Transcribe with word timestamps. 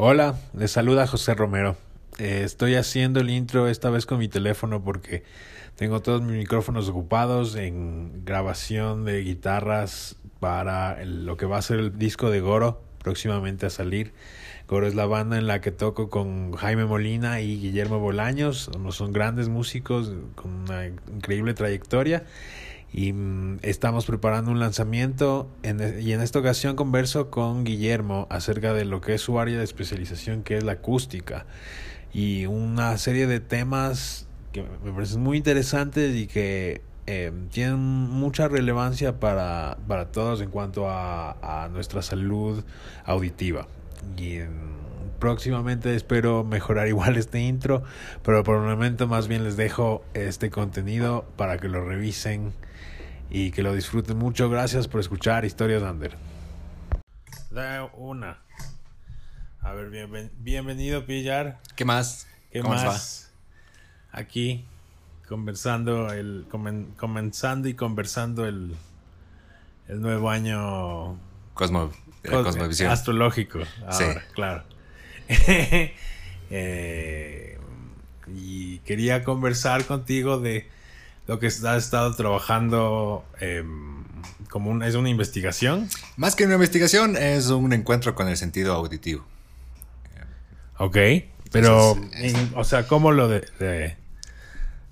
Hola, 0.00 0.36
les 0.56 0.70
saluda 0.70 1.08
José 1.08 1.34
Romero. 1.34 1.76
Eh, 2.20 2.42
estoy 2.44 2.76
haciendo 2.76 3.18
el 3.18 3.30
intro 3.30 3.66
esta 3.66 3.90
vez 3.90 4.06
con 4.06 4.20
mi 4.20 4.28
teléfono 4.28 4.84
porque 4.84 5.24
tengo 5.74 6.02
todos 6.02 6.22
mis 6.22 6.36
micrófonos 6.36 6.88
ocupados 6.88 7.56
en 7.56 8.24
grabación 8.24 9.04
de 9.04 9.24
guitarras 9.24 10.14
para 10.38 11.04
lo 11.04 11.36
que 11.36 11.46
va 11.46 11.58
a 11.58 11.62
ser 11.62 11.80
el 11.80 11.98
disco 11.98 12.30
de 12.30 12.38
Goro 12.38 12.80
próximamente 13.02 13.66
a 13.66 13.70
salir. 13.70 14.12
Goro 14.68 14.86
es 14.86 14.94
la 14.94 15.06
banda 15.06 15.36
en 15.36 15.48
la 15.48 15.60
que 15.60 15.72
toco 15.72 16.10
con 16.10 16.52
Jaime 16.52 16.84
Molina 16.84 17.40
y 17.40 17.58
Guillermo 17.58 17.98
Bolaños. 17.98 18.70
Son 18.90 19.12
grandes 19.12 19.48
músicos 19.48 20.12
con 20.36 20.52
una 20.52 20.86
increíble 20.86 21.54
trayectoria 21.54 22.22
y 22.92 23.12
mm, 23.12 23.58
estamos 23.62 24.06
preparando 24.06 24.50
un 24.50 24.60
lanzamiento 24.60 25.48
en 25.62 25.80
e- 25.80 26.00
y 26.00 26.12
en 26.12 26.20
esta 26.20 26.38
ocasión 26.38 26.76
converso 26.76 27.30
con 27.30 27.64
Guillermo 27.64 28.26
acerca 28.30 28.72
de 28.72 28.84
lo 28.84 29.00
que 29.00 29.14
es 29.14 29.20
su 29.20 29.38
área 29.38 29.58
de 29.58 29.64
especialización 29.64 30.42
que 30.42 30.56
es 30.56 30.64
la 30.64 30.72
acústica. 30.72 31.46
Y 32.12 32.46
una 32.46 32.96
serie 32.96 33.26
de 33.26 33.40
temas 33.40 34.26
que 34.52 34.64
me 34.84 34.92
parecen 34.92 35.22
muy 35.22 35.36
interesantes 35.36 36.16
y 36.16 36.26
que 36.26 36.80
eh, 37.06 37.32
tienen 37.50 37.78
mucha 37.78 38.48
relevancia 38.48 39.20
para, 39.20 39.78
para 39.86 40.10
todos 40.10 40.40
en 40.40 40.50
cuanto 40.50 40.88
a, 40.90 41.64
a 41.64 41.68
nuestra 41.68 42.00
salud 42.02 42.64
auditiva. 43.04 43.68
Y 44.16 44.38
mm, 44.38 44.78
próximamente 45.18 45.94
espero 45.94 46.44
mejorar 46.44 46.88
igual 46.94 47.16
este 47.16 47.40
intro 47.40 47.82
pero 48.22 48.44
por 48.44 48.56
el 48.56 48.62
momento 48.62 49.08
más 49.08 49.28
bien 49.28 49.44
les 49.44 49.56
dejo 49.56 50.02
este 50.14 50.48
contenido 50.50 51.24
para 51.36 51.58
que 51.58 51.68
lo 51.68 51.84
revisen 51.84 52.52
y 53.30 53.50
que 53.50 53.62
lo 53.62 53.74
disfruten 53.74 54.16
mucho. 54.18 54.48
Gracias 54.50 54.88
por 54.88 55.00
escuchar 55.00 55.44
Historias 55.44 55.82
Under. 55.82 56.16
Da 57.50 57.84
una. 57.94 58.38
A 59.60 59.72
ver, 59.72 59.90
bienven- 59.90 60.30
bienvenido, 60.38 61.04
Pillar. 61.04 61.58
¿Qué 61.76 61.84
más? 61.84 62.26
¿Qué 62.52 62.60
¿Cómo 62.60 62.74
les 62.74 62.84
más? 62.84 63.32
Aquí 64.12 64.64
conversando 65.28 66.12
el 66.12 66.46
comen- 66.50 66.94
comenzando 66.96 67.68
y 67.68 67.74
conversando 67.74 68.46
el 68.46 68.74
el 69.88 70.00
nuevo 70.02 70.30
año? 70.30 71.18
Cosmo, 71.54 71.90
cos- 72.24 72.44
Cosmovisión. 72.44 72.90
astrológico. 72.90 73.60
Sí. 73.90 74.04
Ahora, 74.04 74.24
claro. 74.34 74.64
Eh, 76.50 77.58
y 78.26 78.78
quería 78.78 79.22
conversar 79.22 79.84
contigo 79.84 80.38
de 80.40 80.66
lo 81.28 81.38
que 81.38 81.46
has 81.46 81.62
estado 81.62 82.12
trabajando 82.16 83.24
em, 83.40 84.02
como 84.50 84.70
una, 84.70 84.88
es 84.88 84.94
una 84.96 85.08
investigación. 85.10 85.88
Más 86.16 86.34
que 86.34 86.44
una 86.44 86.54
investigación, 86.54 87.16
es 87.16 87.48
un 87.48 87.72
encuentro 87.72 88.14
con 88.16 88.26
el 88.28 88.36
sentido 88.36 88.74
auditivo. 88.74 89.24
Ok. 90.78 90.96
Pero, 91.52 91.92
Entonces, 91.96 92.34
en- 92.34 92.52
o 92.56 92.64
sea, 92.64 92.86
¿cómo 92.86 93.12
lo 93.12 93.28
de, 93.28 93.40
de- 93.58 93.96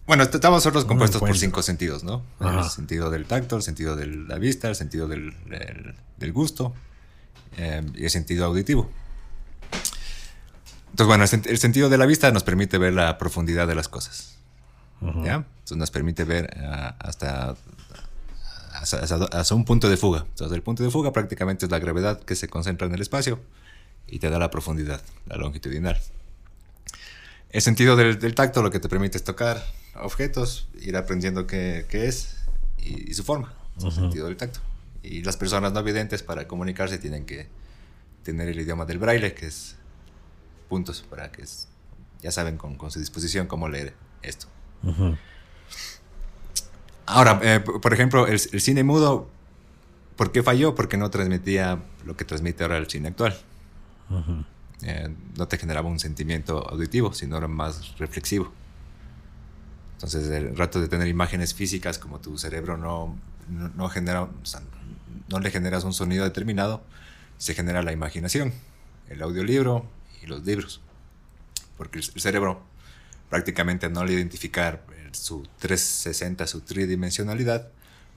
Bueno, 0.06 0.22
est- 0.22 0.34
estamos 0.34 0.58
nosotros 0.58 0.84
Un 0.84 0.88
compuestos 0.88 1.20
por 1.20 1.36
cinco 1.36 1.62
sentidos, 1.62 2.04
¿no? 2.04 2.22
Ajá. 2.38 2.60
El 2.64 2.70
sentido 2.70 3.10
del 3.10 3.24
tacto, 3.26 3.56
el 3.56 3.62
sentido 3.62 3.96
de 3.96 4.06
la 4.06 4.38
vista, 4.38 4.68
el 4.68 4.74
sentido 4.76 5.08
del, 5.08 5.34
del- 5.48 5.94
del 6.16 6.32
gusto 6.32 6.74
eh, 7.56 7.82
y 7.94 8.04
el 8.04 8.10
sentido 8.10 8.44
auditivo. 8.46 8.90
Entonces, 10.90 11.06
bueno, 11.06 11.24
el 11.24 11.58
sentido 11.58 11.88
de 11.88 11.98
la 11.98 12.06
vista 12.06 12.30
nos 12.32 12.42
permite 12.44 12.78
ver 12.78 12.92
la 12.94 13.18
profundidad 13.18 13.66
de 13.68 13.74
las 13.74 13.88
cosas. 13.88 14.35
¿Ya? 15.24 15.34
Entonces 15.36 15.76
nos 15.76 15.90
permite 15.90 16.24
ver 16.24 16.56
ah, 16.64 16.96
hasta, 17.00 17.54
hasta, 18.72 18.98
hasta- 19.32 19.54
un 19.54 19.64
punto 19.64 19.88
de 19.88 19.96
fuga. 19.96 20.20
Entonces 20.28 20.54
el 20.54 20.62
punto 20.62 20.82
de 20.82 20.90
fuga 20.90 21.12
prácticamente 21.12 21.66
es 21.66 21.70
la 21.70 21.78
gravedad 21.78 22.20
que 22.20 22.34
se 22.34 22.48
concentra 22.48 22.86
en 22.86 22.94
el 22.94 23.00
espacio 23.02 23.40
y 24.06 24.18
te 24.20 24.30
da 24.30 24.38
la 24.38 24.50
profundidad, 24.50 25.00
la 25.26 25.36
longitudinal. 25.36 25.98
El 27.50 27.62
sentido 27.62 27.96
del, 27.96 28.18
del 28.18 28.34
tacto 28.34 28.62
lo 28.62 28.70
que 28.70 28.80
te 28.80 28.88
permite 28.88 29.16
es 29.16 29.24
tocar 29.24 29.62
objetos, 29.94 30.68
ir 30.80 30.96
aprendiendo 30.96 31.46
qué, 31.46 31.86
qué 31.88 32.06
es 32.08 32.36
y, 32.78 33.10
y 33.10 33.14
su 33.14 33.24
forma. 33.24 33.52
Es 33.76 33.84
el 33.84 33.90
sentido 33.92 34.26
del 34.26 34.36
tacto. 34.36 34.60
Y 35.02 35.22
las 35.22 35.36
personas 35.36 35.72
no 35.72 35.82
videntes 35.82 36.22
para 36.22 36.48
comunicarse 36.48 36.98
tienen 36.98 37.24
que 37.26 37.48
tener 38.24 38.48
el 38.48 38.58
idioma 38.60 38.84
del 38.86 38.98
braille, 38.98 39.34
que 39.34 39.46
es 39.46 39.76
puntos 40.68 41.02
para 41.08 41.30
que 41.30 41.42
es- 41.42 41.68
ya 42.22 42.32
saben 42.32 42.56
con, 42.56 42.76
con 42.76 42.90
su 42.90 42.98
disposición 42.98 43.46
cómo 43.46 43.68
leer 43.68 43.94
esto. 44.22 44.48
Ahora, 47.06 47.40
eh, 47.42 47.60
por 47.60 47.92
ejemplo, 47.92 48.26
el, 48.26 48.34
el 48.34 48.60
cine 48.60 48.82
mudo, 48.82 49.28
¿por 50.16 50.32
qué 50.32 50.42
falló? 50.42 50.74
Porque 50.74 50.96
no 50.96 51.10
transmitía 51.10 51.82
lo 52.04 52.16
que 52.16 52.24
transmite 52.24 52.64
ahora 52.64 52.78
el 52.78 52.88
cine 52.88 53.08
actual. 53.08 53.36
Eh, 54.82 55.08
no 55.36 55.48
te 55.48 55.56
generaba 55.56 55.88
un 55.88 55.98
sentimiento 55.98 56.68
auditivo, 56.68 57.12
sino 57.12 57.38
era 57.38 57.48
más 57.48 57.98
reflexivo. 57.98 58.52
Entonces, 59.94 60.28
el 60.30 60.56
rato 60.56 60.80
de 60.80 60.88
tener 60.88 61.08
imágenes 61.08 61.54
físicas, 61.54 61.98
como 61.98 62.20
tu 62.20 62.36
cerebro 62.36 62.76
no, 62.76 63.16
no, 63.48 63.68
no 63.70 63.88
genera, 63.88 64.24
o 64.24 64.30
sea, 64.44 64.60
no 65.28 65.40
le 65.40 65.50
generas 65.50 65.84
un 65.84 65.94
sonido 65.94 66.24
determinado, 66.24 66.82
se 67.38 67.54
genera 67.54 67.82
la 67.82 67.92
imaginación, 67.92 68.52
el 69.08 69.22
audiolibro 69.22 69.86
y 70.22 70.26
los 70.26 70.44
libros. 70.44 70.80
Porque 71.78 71.98
el 71.98 72.04
cerebro 72.04 72.60
prácticamente 73.30 73.88
no 73.90 74.04
le 74.04 74.12
identificar 74.12 74.84
eh, 74.92 75.08
su 75.12 75.46
360, 75.58 76.46
su 76.46 76.60
tridimensionalidad, 76.60 77.68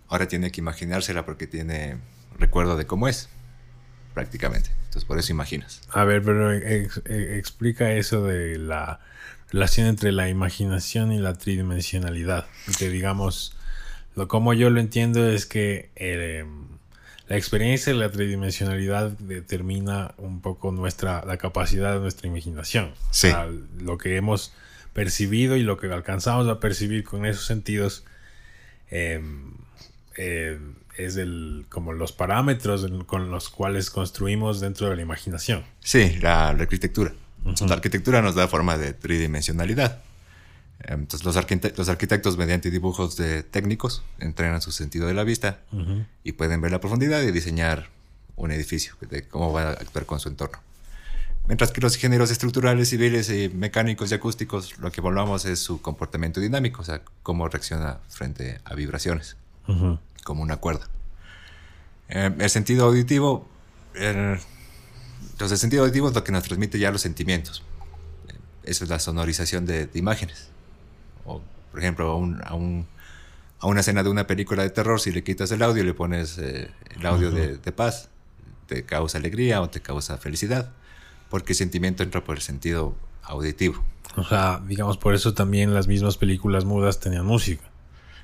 ahora 0.07 0.27
tiene 0.27 0.51
que 0.51 0.61
imaginársela 0.61 1.25
porque 1.25 1.47
tiene 1.47 1.97
recuerdo 2.37 2.77
de 2.77 2.85
cómo 2.85 3.07
es, 3.07 3.29
prácticamente. 4.13 4.71
Entonces, 4.85 5.05
por 5.05 5.19
eso 5.19 5.31
imaginas. 5.31 5.81
A 5.91 6.03
ver, 6.03 6.23
pero 6.23 6.51
ex- 6.53 7.01
eh, 7.05 7.35
explica 7.37 7.91
eso 7.93 8.23
de 8.25 8.57
la 8.57 8.99
relación 9.51 9.87
entre 9.87 10.11
la 10.11 10.29
imaginación 10.29 11.11
y 11.11 11.19
la 11.19 11.35
tridimensionalidad. 11.35 12.45
Que 12.77 12.89
digamos, 12.89 13.55
lo 14.15 14.27
como 14.27 14.53
yo 14.53 14.69
lo 14.69 14.79
entiendo 14.79 15.27
es 15.29 15.45
que 15.45 15.91
eh, 15.95 16.45
la 17.27 17.37
experiencia 17.37 17.93
de 17.93 17.99
la 17.99 18.09
tridimensionalidad 18.09 19.11
determina 19.11 20.13
un 20.17 20.41
poco 20.41 20.71
nuestra 20.71 21.23
la 21.25 21.37
capacidad 21.37 21.93
de 21.93 21.99
nuestra 21.99 22.27
imaginación. 22.27 22.91
Sí. 23.11 23.27
O 23.27 23.31
sea, 23.31 23.47
lo 23.79 23.97
que 23.99 24.15
hemos 24.15 24.53
percibido 24.99 25.55
y 25.55 25.63
lo 25.63 25.77
que 25.77 25.87
alcanzamos 25.87 26.45
a 26.49 26.59
percibir 26.59 27.05
con 27.05 27.25
esos 27.25 27.45
sentidos 27.45 28.03
eh, 28.91 29.21
eh, 30.17 30.59
es 30.97 31.15
el, 31.15 31.65
como 31.69 31.93
los 31.93 32.11
parámetros 32.11 32.85
con 33.05 33.31
los 33.31 33.47
cuales 33.49 33.89
construimos 33.91 34.59
dentro 34.59 34.89
de 34.89 34.97
la 34.97 35.01
imaginación. 35.01 35.63
Sí, 35.79 36.17
la, 36.19 36.51
la 36.51 36.63
arquitectura. 36.63 37.13
La 37.45 37.73
arquitectura 37.75 38.21
nos 38.21 38.35
da 38.35 38.49
forma 38.49 38.77
de 38.77 38.91
tridimensionalidad. 38.93 40.01
Entonces, 40.81 41.23
los, 41.23 41.37
arquite- 41.37 41.73
los 41.77 41.87
arquitectos, 41.87 42.37
mediante 42.37 42.69
dibujos 42.69 43.15
de 43.15 43.43
técnicos, 43.43 44.03
entrenan 44.19 44.61
su 44.61 44.73
sentido 44.73 45.07
de 45.07 45.13
la 45.13 45.23
vista 45.23 45.61
y 46.25 46.33
pueden 46.33 46.59
ver 46.59 46.71
la 46.71 46.81
profundidad 46.81 47.21
y 47.21 47.31
diseñar 47.31 47.87
un 48.35 48.51
edificio, 48.51 48.95
de 49.09 49.25
cómo 49.29 49.53
va 49.53 49.63
a 49.63 49.71
actuar 49.71 50.05
con 50.05 50.19
su 50.19 50.27
entorno. 50.27 50.59
Mientras 51.49 51.71
que 51.71 51.81
los 51.81 51.95
ingenieros 51.95 52.29
estructurales, 52.29 52.89
civiles 52.89 53.27
y 53.31 53.49
mecánicos 53.49 54.11
y 54.11 54.13
acústicos, 54.13 54.77
lo 54.77 54.91
que 54.91 55.01
evaluamos 55.01 55.45
es 55.45 55.59
su 55.59 55.81
comportamiento 55.81 56.39
dinámico, 56.39 56.83
o 56.83 56.85
sea, 56.85 57.01
cómo 57.23 57.49
reacciona 57.49 57.97
frente 58.07 58.61
a 58.65 58.75
vibraciones, 58.75 59.35
como 60.23 60.43
una 60.43 60.57
cuerda. 60.57 60.87
Eh, 62.07 62.31
el 62.39 62.49
sentido 62.51 62.85
auditivo, 62.85 63.47
el- 63.95 64.39
entonces 65.31 65.53
el 65.53 65.57
sentido 65.57 65.81
auditivo 65.83 66.09
es 66.09 66.13
lo 66.15 66.23
que 66.23 66.31
nos 66.31 66.43
transmite 66.43 66.77
ya 66.79 66.91
los 66.91 67.01
sentimientos. 67.01 67.63
Eh, 68.29 68.33
Eso 68.65 68.83
es 68.83 68.89
la 68.91 68.99
sonorización 68.99 69.65
de, 69.65 69.87
de 69.87 69.99
imágenes. 69.99 70.49
O, 71.25 71.41
por 71.71 71.79
ejemplo, 71.79 72.11
a, 72.11 72.15
un- 72.15 72.41
a 72.45 72.53
un- 72.53 72.85
a 73.59 73.65
una 73.67 73.79
escena 73.79 74.03
de 74.03 74.09
una 74.09 74.27
película 74.27 74.61
de 74.63 74.69
terror, 74.69 75.01
si 75.01 75.11
le 75.11 75.23
quitas 75.23 75.51
el 75.51 75.63
audio 75.63 75.81
y 75.81 75.85
le 75.87 75.93
pones 75.95 76.37
eh, 76.37 76.69
el 76.95 77.05
audio 77.07 77.31
de, 77.31 77.57
de 77.57 77.71
paz, 77.71 78.09
te 78.67 78.85
causa 78.85 79.17
alegría 79.17 79.61
o 79.61 79.69
te 79.69 79.81
causa 79.81 80.17
felicidad, 80.19 80.71
porque 81.29 81.53
el 81.53 81.57
sentimiento 81.57 82.03
entra 82.03 82.23
por 82.23 82.35
el 82.37 82.41
sentido 82.41 82.95
auditivo. 83.23 83.83
O 84.15 84.23
sea, 84.23 84.61
digamos, 84.65 84.97
por 84.97 85.13
eso 85.13 85.33
también 85.33 85.73
las 85.73 85.87
mismas 85.87 86.17
películas 86.17 86.65
mudas 86.65 86.99
tenían 86.99 87.25
música. 87.25 87.63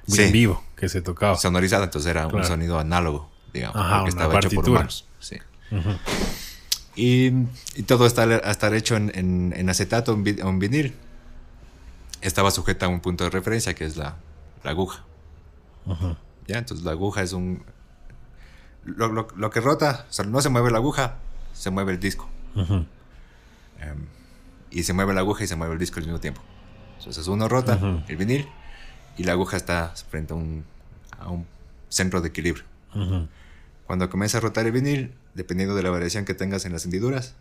Sí. 0.07 0.21
En 0.23 0.31
vivo, 0.31 0.63
que 0.75 0.89
se 0.89 1.01
tocaba. 1.01 1.35
Sonorizada, 1.37 1.85
entonces 1.85 2.09
era 2.11 2.23
Claro. 2.23 2.37
un 2.37 2.43
sonido 2.43 2.79
análogo, 2.79 3.29
digamos, 3.53 3.77
Ajá, 3.77 3.97
porque 3.99 4.09
estaba 4.09 4.33
hecho 4.33 4.49
por 4.49 4.55
partitura. 4.55 4.71
humanos. 4.79 5.07
Sí. 5.19 5.37
Y, 6.95 7.27
y 7.75 7.83
todo 7.83 8.05
está 8.05 8.23
estar 8.49 8.73
hecho 8.73 8.95
en, 8.95 9.11
en- 9.15 9.53
en 9.55 9.69
acetato, 9.69 10.13
en, 10.13 10.23
vi- 10.23 10.39
en 10.39 10.59
vinil. 10.59 10.95
Estaba 12.21 12.51
sujeta 12.51 12.85
a 12.85 12.89
un 12.89 13.01
punto 13.01 13.23
de 13.25 13.29
referencia 13.29 13.73
que 13.75 13.85
es 13.85 13.97
la, 13.97 14.15
la 14.63 14.71
aguja. 14.71 15.03
¿Ya? 16.47 16.57
Entonces 16.59 16.85
la 16.85 16.91
aguja 16.91 17.21
es 17.21 17.33
un... 17.33 17.63
Lo, 18.85 19.07
lo- 19.11 19.27
lo 19.35 19.49
que 19.49 19.59
rota, 19.61 20.05
o 20.09 20.13
sea, 20.13 20.25
no 20.25 20.41
se 20.41 20.49
mueve 20.49 20.71
la 20.71 20.77
aguja, 20.77 21.15
se 21.53 21.69
mueve 21.69 21.91
el 21.93 21.99
disco. 21.99 22.29
Ujú. 22.55 22.85
Em, 23.79 24.05
y 24.71 24.83
se 24.83 24.93
mueve 24.93 25.13
la 25.13 25.21
aguja 25.21 25.43
y 25.43 25.47
se 25.47 25.55
mueve 25.55 25.73
el 25.73 25.79
disco 25.79 25.99
al 25.99 26.05
mismo 26.05 26.19
tiempo. 26.19 26.41
Entonces 26.97 27.27
uno 27.27 27.47
rota 27.47 27.79
el 28.07 28.17
vinil 28.17 28.47
y 29.17 29.23
la 29.23 29.33
aguja 29.33 29.57
está 29.57 29.93
frente 30.09 30.33
a 30.33 30.35
un, 30.35 30.65
a 31.19 31.29
un 31.29 31.45
centro 31.89 32.21
de 32.21 32.29
equilibrio. 32.29 32.63
Cuando 33.85 34.09
comienza 34.09 34.37
a 34.37 34.41
rotar 34.41 34.65
el 34.65 34.71
vinil, 34.71 35.13
dependiendo 35.33 35.75
de 35.75 35.83
la 35.83 35.89
variación 35.89 36.25
que 36.25 36.33
tengas 36.33 36.65
en 36.65 36.71
las 36.71 36.85
hendiduras, 36.85 37.35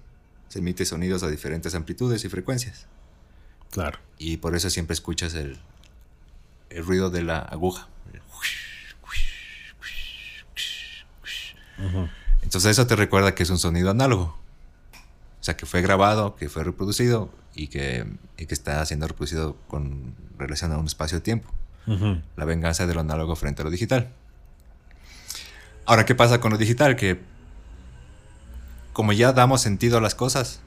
se 0.48 0.58
emite 0.58 0.84
sonidos 0.84 1.22
a 1.22 1.28
diferentes 1.28 1.74
amplitudes 1.74 2.24
y 2.24 2.28
frecuencias. 2.28 2.86
Claro. 3.70 3.98
Y 4.18 4.36
por 4.36 4.54
eso 4.54 4.68
siempre 4.70 4.94
escuchas 4.94 5.34
el, 5.34 5.58
el 6.70 6.84
ruido 6.84 7.10
de 7.10 7.22
la 7.22 7.38
aguja. 7.38 7.88
Entonces 12.42 12.72
eso 12.72 12.86
te 12.86 12.94
recuerda 12.94 13.34
que 13.34 13.42
es 13.42 13.50
un 13.50 13.58
sonido 13.58 13.90
análogo. 13.90 14.38
O 15.44 15.46
sea, 15.46 15.58
que 15.58 15.66
fue 15.66 15.82
grabado, 15.82 16.36
que 16.36 16.48
fue 16.48 16.64
reproducido 16.64 17.28
y 17.54 17.66
que, 17.66 18.06
y 18.38 18.46
que 18.46 18.54
está 18.54 18.82
siendo 18.86 19.06
reproducido 19.06 19.58
con 19.68 20.14
relación 20.38 20.72
a 20.72 20.78
un 20.78 20.86
espacio 20.86 21.18
de 21.18 21.20
tiempo. 21.20 21.50
La 22.34 22.46
venganza 22.46 22.86
de 22.86 22.94
lo 22.94 23.00
análogo 23.00 23.36
frente 23.36 23.60
a 23.60 23.66
lo 23.66 23.70
digital. 23.70 24.10
Ahora, 25.84 26.06
¿qué 26.06 26.14
pasa 26.14 26.40
con 26.40 26.50
lo 26.50 26.56
digital? 26.56 26.96
Que 26.96 27.20
como 28.94 29.12
ya 29.12 29.34
damos 29.34 29.60
sentido 29.60 29.98
a 29.98 30.00
las 30.00 30.14
cosas, 30.14 30.60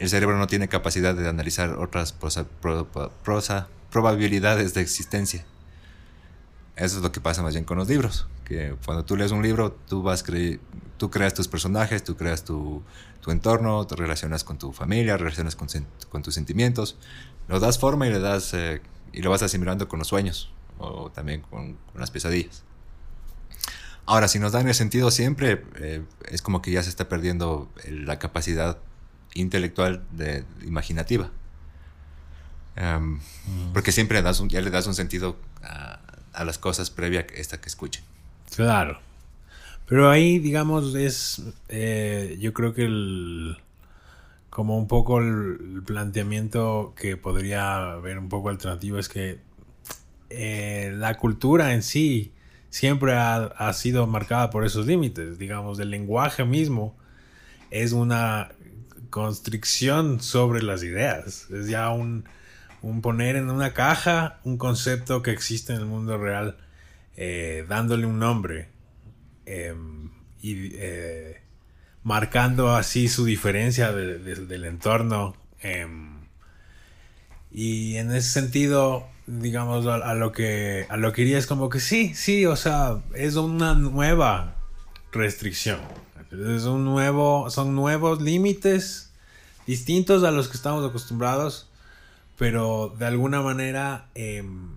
el 0.00 0.08
cerebro 0.08 0.36
no 0.38 0.48
tiene 0.48 0.66
capacidad 0.66 1.14
de 1.14 1.28
analizar 1.28 1.76
otras 1.78 2.16
probabilidades 3.92 4.74
de 4.74 4.80
existencia. 4.80 5.46
Eso 6.78 6.98
es 6.98 7.02
lo 7.02 7.10
que 7.10 7.20
pasa 7.20 7.42
más 7.42 7.54
bien 7.54 7.64
con 7.64 7.76
los 7.76 7.88
libros. 7.88 8.28
Que 8.44 8.76
cuando 8.84 9.04
tú 9.04 9.16
lees 9.16 9.32
un 9.32 9.42
libro, 9.42 9.72
tú, 9.72 10.02
vas 10.02 10.24
tú 10.96 11.10
creas 11.10 11.34
tus 11.34 11.48
personajes, 11.48 12.04
tú 12.04 12.16
creas 12.16 12.44
tu, 12.44 12.82
tu, 13.20 13.32
entorno, 13.32 13.84
te 13.86 13.96
relacionas 13.96 14.44
con 14.44 14.58
tu 14.58 14.72
familia, 14.72 15.16
relacionas 15.16 15.56
con, 15.56 15.68
con 16.08 16.22
tus 16.22 16.34
sentimientos, 16.34 16.96
lo 17.48 17.58
das 17.58 17.78
forma 17.78 18.06
y 18.06 18.10
le 18.10 18.20
das 18.20 18.54
eh, 18.54 18.80
y 19.12 19.22
lo 19.22 19.30
vas 19.30 19.42
asimilando 19.42 19.88
con 19.88 19.98
los 19.98 20.06
sueños 20.06 20.52
o 20.78 21.10
también 21.10 21.40
con, 21.42 21.74
con 21.74 22.00
las 22.00 22.12
pesadillas. 22.12 22.62
Ahora, 24.06 24.28
si 24.28 24.38
nos 24.38 24.52
dan 24.52 24.68
el 24.68 24.74
sentido 24.74 25.10
siempre, 25.10 25.64
eh, 25.80 26.02
es 26.30 26.42
como 26.42 26.62
que 26.62 26.70
ya 26.70 26.82
se 26.84 26.90
está 26.90 27.08
perdiendo 27.08 27.68
la 27.90 28.20
capacidad 28.20 28.78
intelectual 29.34 30.04
de, 30.12 30.44
imaginativa. 30.64 31.30
Em, 32.76 33.16
mm. 33.16 33.72
Porque 33.74 33.90
siempre 33.90 34.22
das 34.22 34.40
ya 34.46 34.60
le 34.60 34.70
das 34.70 34.86
un 34.86 34.94
sentido 34.94 35.36
a, 35.62 36.00
a, 36.38 36.44
las 36.44 36.58
cosas 36.58 36.90
previa 36.90 37.20
a 37.20 37.34
esta 37.34 37.60
que 37.60 37.68
escuchen. 37.68 38.02
Claro. 38.54 38.98
Pero 39.86 40.10
ahí, 40.10 40.38
digamos, 40.38 40.94
es. 40.94 41.42
Eh, 41.68 42.36
yo 42.40 42.52
creo 42.52 42.74
que 42.74 42.84
el. 42.84 43.56
Como 44.50 44.76
un 44.76 44.88
poco 44.88 45.20
el, 45.20 45.82
planteamiento 45.86 46.94
que 46.96 47.16
podría 47.16 47.92
haber 47.92 48.18
un 48.18 48.28
poco 48.28 48.48
alternativo 48.48 48.98
es 48.98 49.08
que 49.08 49.38
eh, 50.30 50.92
la 50.96 51.16
cultura 51.16 51.74
en 51.74 51.82
sí 51.82 52.32
siempre 52.70 53.14
ha, 53.14 53.36
ha, 53.36 53.72
sido 53.72 54.06
marcada 54.06 54.50
por 54.50 54.64
esos 54.64 54.86
límites. 54.86 55.38
Digamos, 55.38 55.78
el 55.78 55.90
lenguaje 55.90 56.44
mismo 56.44 56.96
es 57.70 57.92
una 57.92 58.50
constricción 59.10 60.20
sobre 60.20 60.62
las 60.62 60.82
ideas. 60.82 61.48
Es 61.50 61.68
ya 61.68 61.90
un, 61.90 62.24
un 62.82 63.02
poner 63.02 63.36
en 63.36 63.50
una 63.50 63.74
caja 63.74 64.40
un 64.44 64.58
concepto 64.58 65.22
que 65.22 65.30
existe 65.30 65.72
en 65.72 65.80
el 65.80 65.86
mundo 65.86 66.18
real, 66.18 66.58
eh, 67.16 67.64
dándole 67.68 68.06
un 68.06 68.18
nombre 68.18 68.68
em, 69.46 70.10
y 70.40 70.70
eh, 70.74 71.42
marcando 72.02 72.74
así 72.74 73.08
su 73.08 73.24
diferencia 73.24 73.92
del 73.92 74.64
entorno. 74.64 75.36
Em, 75.60 76.18
y 77.50 77.96
en 77.96 78.12
ese 78.12 78.28
sentido, 78.28 79.08
digamos, 79.26 79.86
a, 79.86 80.14
lo 80.14 80.32
que 80.32 80.86
a 80.88 80.96
lo 80.96 81.12
que 81.12 81.22
iría 81.22 81.38
es 81.38 81.46
como 81.46 81.68
que 81.70 81.80
sí, 81.80 82.14
sí, 82.14 82.46
o 82.46 82.56
sea, 82.56 83.02
es 83.14 83.36
una 83.36 83.74
nueva 83.74 84.56
restricción. 85.12 85.80
Es 86.30 86.64
un 86.64 86.84
nuevo, 86.84 87.48
son 87.50 87.74
nuevos 87.74 88.20
límites 88.20 89.12
distintos 89.66 90.24
a 90.24 90.30
los 90.30 90.48
que 90.48 90.56
estamos 90.56 90.88
acostumbrados, 90.88 91.67
pero 92.38 92.94
de 92.96 93.04
alguna 93.04 93.42
manera 93.42 94.06
em, 94.14 94.76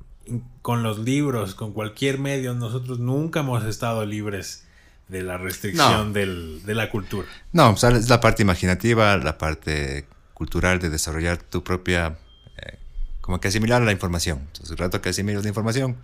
con 0.62 0.84
los 0.84 1.00
libros, 1.00 1.56
con 1.56 1.74
cualquier 1.74 2.18
medio, 2.18 2.54
nosotros 2.56 3.00
nunca 3.00 3.42
hemos 3.42 3.64
estado 3.66 4.06
libres 4.06 4.66
de 5.08 5.22
la 5.22 5.38
restricción 5.38 6.12
del, 6.12 6.64
de 6.66 6.74
la 6.74 6.90
cultura. 6.90 7.28
No, 7.54 7.74
es 7.74 8.10
la 8.10 8.20
parte 8.20 8.42
imaginativa, 8.42 9.16
la 9.18 9.38
parte 9.38 10.08
cultural 10.34 10.80
de 10.80 10.90
desarrollar 10.90 11.38
tu 11.38 11.64
propia, 11.64 12.18
eh, 12.58 12.80
como 13.22 13.40
que 13.40 13.50
asimilar 13.50 13.82
la 13.84 13.92
información. 13.92 14.40
Entonces, 14.40 14.72
el 14.72 14.78
rato 14.78 15.02
que 15.02 15.10
asimilas 15.10 15.44
la 15.44 15.50
información, 15.50 15.98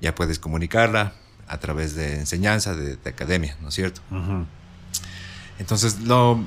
ya 0.00 0.14
puedes 0.14 0.38
comunicarla 0.38 1.14
a 1.48 1.58
través 1.58 1.96
de 1.96 2.20
enseñanza, 2.20 2.76
de, 2.76 2.98
academia, 3.08 3.56
¿no 3.60 3.70
es 3.70 3.74
cierto? 3.74 4.00
Entonces, 5.58 6.00
lo, 6.00 6.38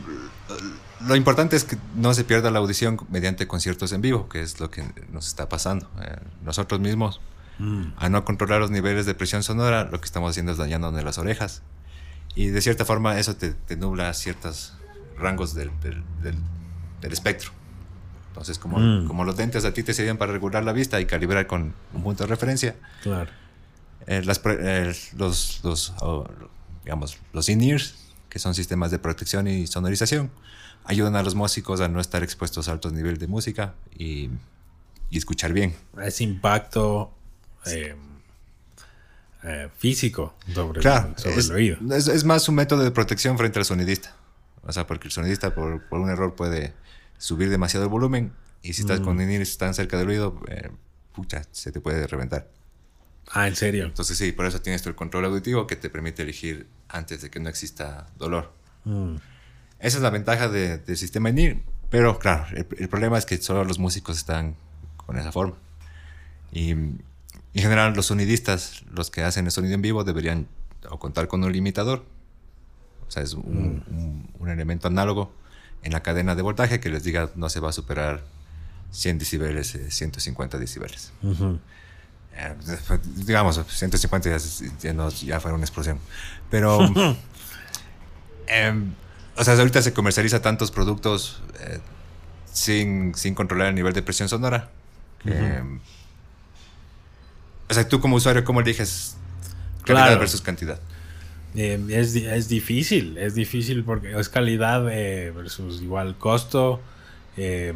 lo 1.05 1.15
importante 1.15 1.55
es 1.55 1.63
que 1.63 1.77
no 1.95 2.13
se 2.13 2.23
pierda 2.23 2.51
la 2.51 2.59
audición 2.59 2.99
mediante 3.09 3.47
conciertos 3.47 3.91
en 3.91 4.01
vivo, 4.01 4.29
que 4.29 4.41
es 4.41 4.59
lo 4.59 4.69
que 4.69 4.83
nos 5.11 5.27
está 5.27 5.49
pasando. 5.49 5.89
Eh, 6.01 6.17
nosotros 6.43 6.79
mismos, 6.79 7.21
mm. 7.59 7.83
a 7.97 8.09
no 8.09 8.25
controlar 8.25 8.59
los 8.59 8.71
niveles 8.71 9.05
de 9.05 9.13
presión 9.13 9.43
sonora, 9.43 9.85
lo 9.85 9.99
que 9.99 10.05
estamos 10.05 10.31
haciendo 10.31 10.51
es 10.51 10.57
dañándonos 10.57 11.03
las 11.03 11.17
orejas. 11.17 11.61
Y 12.35 12.47
de 12.47 12.61
cierta 12.61 12.85
forma 12.85 13.19
eso 13.19 13.35
te, 13.35 13.55
nubla 13.75 14.13
ciertos 14.13 14.73
rangos 15.17 15.53
del, 15.53 15.71
del, 15.81 17.11
espectro. 17.11 17.51
Entonces, 18.29 18.57
como, 18.57 18.77
mm. 18.79 19.07
como 19.07 19.25
los 19.25 19.37
lentes 19.37 19.65
a 19.65 19.73
ti 19.73 19.83
te 19.83 19.93
sirven 19.93 20.17
para 20.17 20.31
regular 20.31 20.63
la 20.63 20.71
vista 20.71 21.01
y 21.01 21.05
calibrar 21.05 21.47
con 21.47 21.73
un 21.93 22.03
punto 22.03 22.23
de 22.23 22.29
referencia, 22.29 22.75
claro. 23.03 23.29
Eh, 24.07 24.23
eh, 24.25 24.95
los, 25.15 25.63
los, 25.63 25.93
oh, 25.99 26.27
digamos, 26.83 27.17
los 27.33 27.49
in-ears 27.49 27.95
que 28.31 28.39
son 28.39 28.55
sistemas 28.55 28.91
de 28.91 28.97
protección 28.97 29.45
y 29.49 29.67
sonorización, 29.67 30.31
ayudan 30.85 31.17
a 31.17 31.21
los 31.21 31.35
músicos 31.35 31.81
a 31.81 31.89
no 31.89 31.99
estar 31.99 32.23
expuestos 32.23 32.69
a 32.69 32.71
altos 32.71 32.93
niveles 32.93 33.19
de 33.19 33.27
música 33.27 33.75
y, 33.93 34.29
y 35.09 35.17
escuchar 35.17 35.51
bien. 35.51 35.75
Ese 36.01 36.23
impacto 36.23 37.13
eh, 37.65 37.93
eh, 39.43 39.69
físico 39.77 40.33
sobre, 40.53 40.81
el 40.81 41.51
oído. 41.51 41.77
Es, 41.93 42.07
es, 42.07 42.23
más 42.23 42.47
un 42.47 42.55
método 42.55 42.83
de 42.85 42.91
protección 42.91 43.37
frente 43.37 43.59
al 43.59 43.65
sonidista. 43.65 44.15
O 44.63 44.71
sea, 44.71 44.87
porque 44.87 45.09
el 45.09 45.11
sonidista 45.11 45.53
por, 45.53 45.83
por 45.89 45.99
un 45.99 46.09
error 46.09 46.33
puede 46.33 46.73
subir 47.17 47.49
demasiado 47.49 47.83
el 47.83 47.89
volumen 47.89 48.31
y 48.63 48.73
si 48.73 48.81
estás 48.83 49.01
mm. 49.01 49.03
con 49.03 49.17
con 49.17 49.43
tan 49.57 49.73
cerca 49.73 49.97
del 49.97 50.07
oído, 50.07 50.41
eh, 50.47 50.69
pucha, 51.13 51.41
se 51.51 51.73
te 51.73 51.81
puede 51.81 52.07
reventar. 52.07 52.47
Ah, 53.27 53.49
¿en 53.49 53.57
serio? 53.57 53.85
Entonces 53.85 54.17
sí, 54.17 54.31
por 54.31 54.45
eso 54.45 54.61
tienes 54.61 54.81
tu 54.81 54.95
control 54.95 55.25
auditivo 55.25 55.67
que 55.67 55.75
te 55.75 55.89
permite 55.89 56.21
elegir 56.21 56.67
antes 56.91 57.21
de 57.21 57.29
que 57.29 57.39
no 57.39 57.49
exista 57.49 58.07
dolor. 58.17 58.51
Mm. 58.85 59.15
Esa 59.79 59.97
es 59.97 60.03
la 60.03 60.09
ventaja 60.09 60.47
del 60.47 60.97
sistema 60.97 61.29
INIR. 61.29 61.61
Pero 61.89 62.19
claro, 62.19 62.45
el, 62.55 62.87
problema 62.87 63.17
es 63.17 63.25
que 63.25 63.37
solo 63.37 63.65
los 63.65 63.77
músicos 63.77 64.17
están 64.17 64.55
con 64.95 65.17
esa 65.17 65.31
forma. 65.31 65.55
Y 66.51 66.71
en 66.71 67.03
general 67.53 67.93
los 67.93 68.05
sonidistas, 68.07 68.83
los 68.91 69.11
que 69.11 69.23
hacen 69.23 69.45
el 69.45 69.51
sonido 69.51 69.75
en 69.75 69.81
vivo, 69.81 70.03
deberían 70.03 70.47
o 70.89 70.99
contar 70.99 71.27
con 71.27 71.43
un 71.43 71.51
limitador. 71.51 72.05
O 73.07 73.11
sea, 73.11 73.23
es 73.23 73.33
un, 73.33 74.29
mm. 74.39 74.47
elemento 74.47 74.87
análogo 74.87 75.33
en 75.83 75.91
la 75.91 76.01
cadena 76.01 76.35
de 76.35 76.43
voltaje 76.43 76.79
que 76.79 76.89
les 76.89 77.03
diga 77.03 77.31
no 77.35 77.49
se 77.49 77.59
va 77.59 77.69
a 77.69 77.73
superar 77.73 78.23
100 78.91 79.17
decibeles, 79.17 79.77
150 79.89 80.57
decibeles. 80.59 81.11
Eh, 82.35 82.55
digamos, 83.15 83.61
150 83.67 84.29
ya, 84.79 85.09
ya, 85.09 85.39
fue 85.39 85.51
una 85.51 85.63
explosión. 85.63 85.99
Pero, 86.49 86.79
em, 88.47 88.93
o 89.35 89.43
sea, 89.43 89.55
ahorita 89.55 89.81
se 89.81 89.93
comercializa 89.93 90.41
tantos 90.41 90.71
productos 90.71 91.41
eh, 91.59 91.79
sin, 92.51 93.13
sin, 93.15 93.35
controlar 93.35 93.67
el 93.67 93.75
nivel 93.75 93.93
de 93.93 94.01
presión 94.01 94.29
sonora. 94.29 94.69
o 97.69 97.73
sea, 97.73 97.87
tú 97.87 97.99
como 97.99 98.15
usuario, 98.15 98.43
¿cómo 98.43 98.61
eliges 98.61 99.17
calidad 99.85 100.17
versus 100.17 100.41
cantidad? 100.41 100.79
Eh, 101.53 101.83
es, 101.89 102.15
es, 102.15 102.47
difícil, 102.47 103.17
es 103.17 103.35
difícil 103.35 103.83
porque 103.83 104.17
es 104.17 104.29
calidad 104.29 104.83
versus 104.83 105.81
igual 105.81 106.17
costo. 106.17 106.81
Eh, 107.37 107.73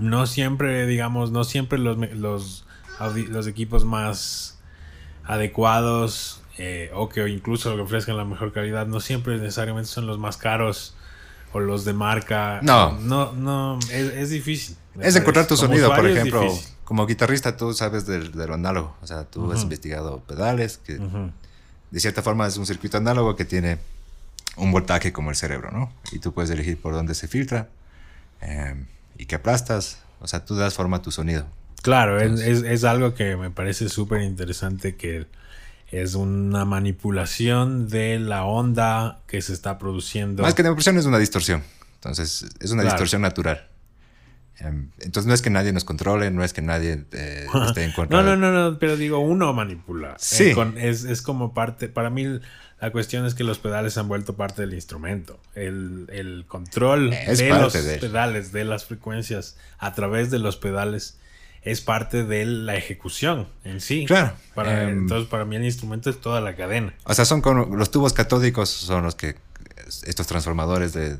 no 0.00 0.26
siempre, 0.26 0.86
digamos, 0.86 1.30
no 1.30 1.44
siempre 1.44 1.78
los, 1.78 1.96
los, 2.14 2.64
los 3.28 3.46
equipos 3.46 3.84
más 3.84 4.58
adecuados 5.24 6.42
eh, 6.58 6.90
o 6.94 7.08
que 7.08 7.28
incluso 7.28 7.74
que 7.76 7.82
ofrezcan 7.82 8.16
la 8.16 8.24
mejor 8.24 8.52
calidad, 8.52 8.86
no 8.86 9.00
siempre 9.00 9.38
necesariamente 9.38 9.88
son 9.88 10.06
los 10.06 10.18
más 10.18 10.36
caros 10.36 10.94
o 11.52 11.60
los 11.60 11.84
de 11.84 11.92
marca. 11.92 12.60
No. 12.62 12.92
No, 12.98 13.32
no, 13.32 13.78
es, 13.90 14.30
difícil. 14.30 14.76
Es 15.00 15.16
encontrar 15.16 15.46
tu 15.46 15.56
sonido, 15.56 15.94
por 15.94 16.06
ejemplo. 16.06 16.46
Como 16.84 17.06
guitarrista 17.06 17.56
tú 17.56 17.72
sabes 17.72 18.06
de, 18.06 18.18
lo 18.18 18.54
análogo. 18.54 18.96
O 19.02 19.06
sea, 19.06 19.24
tú 19.24 19.52
has 19.52 19.62
investigado 19.62 20.20
pedales, 20.20 20.78
que 20.78 20.98
de 21.90 22.00
cierta 22.00 22.22
forma 22.22 22.46
es 22.46 22.56
un 22.56 22.66
circuito 22.66 22.96
análogo 22.96 23.36
que 23.36 23.44
tiene 23.44 23.78
un 24.56 24.72
voltaje 24.72 25.12
como 25.12 25.30
el 25.30 25.36
cerebro, 25.36 25.70
¿no? 25.70 25.92
Y 26.12 26.18
tú 26.18 26.32
puedes 26.32 26.50
elegir 26.50 26.80
por 26.80 26.92
dónde 26.92 27.14
se 27.14 27.28
filtra. 27.28 27.68
Eh, 28.40 28.74
y 29.20 29.26
que 29.26 29.36
aplastas. 29.36 29.98
O 30.20 30.26
sea, 30.26 30.44
tú 30.44 30.56
das 30.56 30.74
forma 30.74 30.98
a 30.98 31.02
tu 31.02 31.10
sonido. 31.10 31.46
Claro, 31.82 32.20
es, 32.20 32.40
es, 32.40 32.84
algo 32.84 33.14
que 33.14 33.36
me 33.36 33.50
parece 33.50 33.88
súper 33.88 34.22
interesante 34.22 34.96
que 34.96 35.26
es 35.90 36.14
una 36.14 36.64
manipulación 36.64 37.88
de 37.88 38.18
la 38.18 38.44
onda 38.44 39.20
que 39.26 39.40
se 39.40 39.52
está 39.52 39.78
produciendo. 39.78 40.42
Más 40.42 40.54
que 40.54 40.62
manipulación 40.62 40.98
es 40.98 41.06
una 41.06 41.18
distorsión. 41.18 41.62
Entonces, 41.94 42.46
es 42.60 42.70
una 42.70 42.82
distorsión 42.82 43.22
natural. 43.22 43.69
Em, 44.60 44.90
entonces, 45.00 45.26
no 45.26 45.34
es 45.34 45.42
que 45.42 45.50
nadie 45.50 45.72
nos 45.72 45.84
controle, 45.84 46.30
no 46.30 46.44
es 46.44 46.52
que 46.52 46.62
nadie 46.62 47.04
eh, 47.12 47.46
esté 47.66 47.84
en 47.84 47.92
contra. 47.92 48.22
no, 48.22 48.36
no, 48.36 48.36
no, 48.36 48.70
no, 48.70 48.78
pero 48.78 48.96
digo, 48.96 49.18
uno 49.18 49.52
manipula. 49.52 50.16
Sí. 50.18 50.52
es, 50.76 51.04
es, 51.04 51.22
como 51.22 51.54
parte. 51.54 51.88
Para 51.88 52.10
mí, 52.10 52.40
la 52.80 52.92
cuestión 52.92 53.26
es 53.26 53.34
que 53.34 53.44
los 53.44 53.58
pedales 53.58 53.98
han 53.98 54.08
vuelto 54.08 54.36
parte 54.36 54.62
del 54.62 54.74
instrumento. 54.74 55.40
El, 55.54 56.44
control 56.48 57.10
de 57.10 57.48
los 57.48 57.72
pedales, 57.72 58.52
de 58.52 58.64
las 58.64 58.84
frecuencias 58.84 59.56
a 59.78 59.94
través 59.94 60.30
de 60.30 60.38
los 60.38 60.56
pedales 60.56 61.18
es 61.62 61.82
parte 61.82 62.24
de 62.24 62.46
la 62.46 62.76
ejecución 62.76 63.46
en 63.64 63.80
sí. 63.80 64.06
Claro. 64.06 64.32
Para, 64.54 64.84
em, 64.84 65.00
entonces, 65.00 65.28
para 65.28 65.44
mí 65.44 65.56
el 65.56 65.64
instrumento 65.64 66.08
es 66.08 66.20
toda 66.20 66.40
la 66.40 66.56
cadena. 66.56 66.94
O 67.04 67.12
sea, 67.12 67.26
son 67.26 67.42
como 67.42 67.76
los 67.76 67.90
tubos 67.90 68.14
catódicos 68.14 68.70
son 68.70 69.04
los 69.04 69.14
que 69.14 69.36
estos 70.06 70.26
transformadores 70.26 70.92
de, 70.92 71.18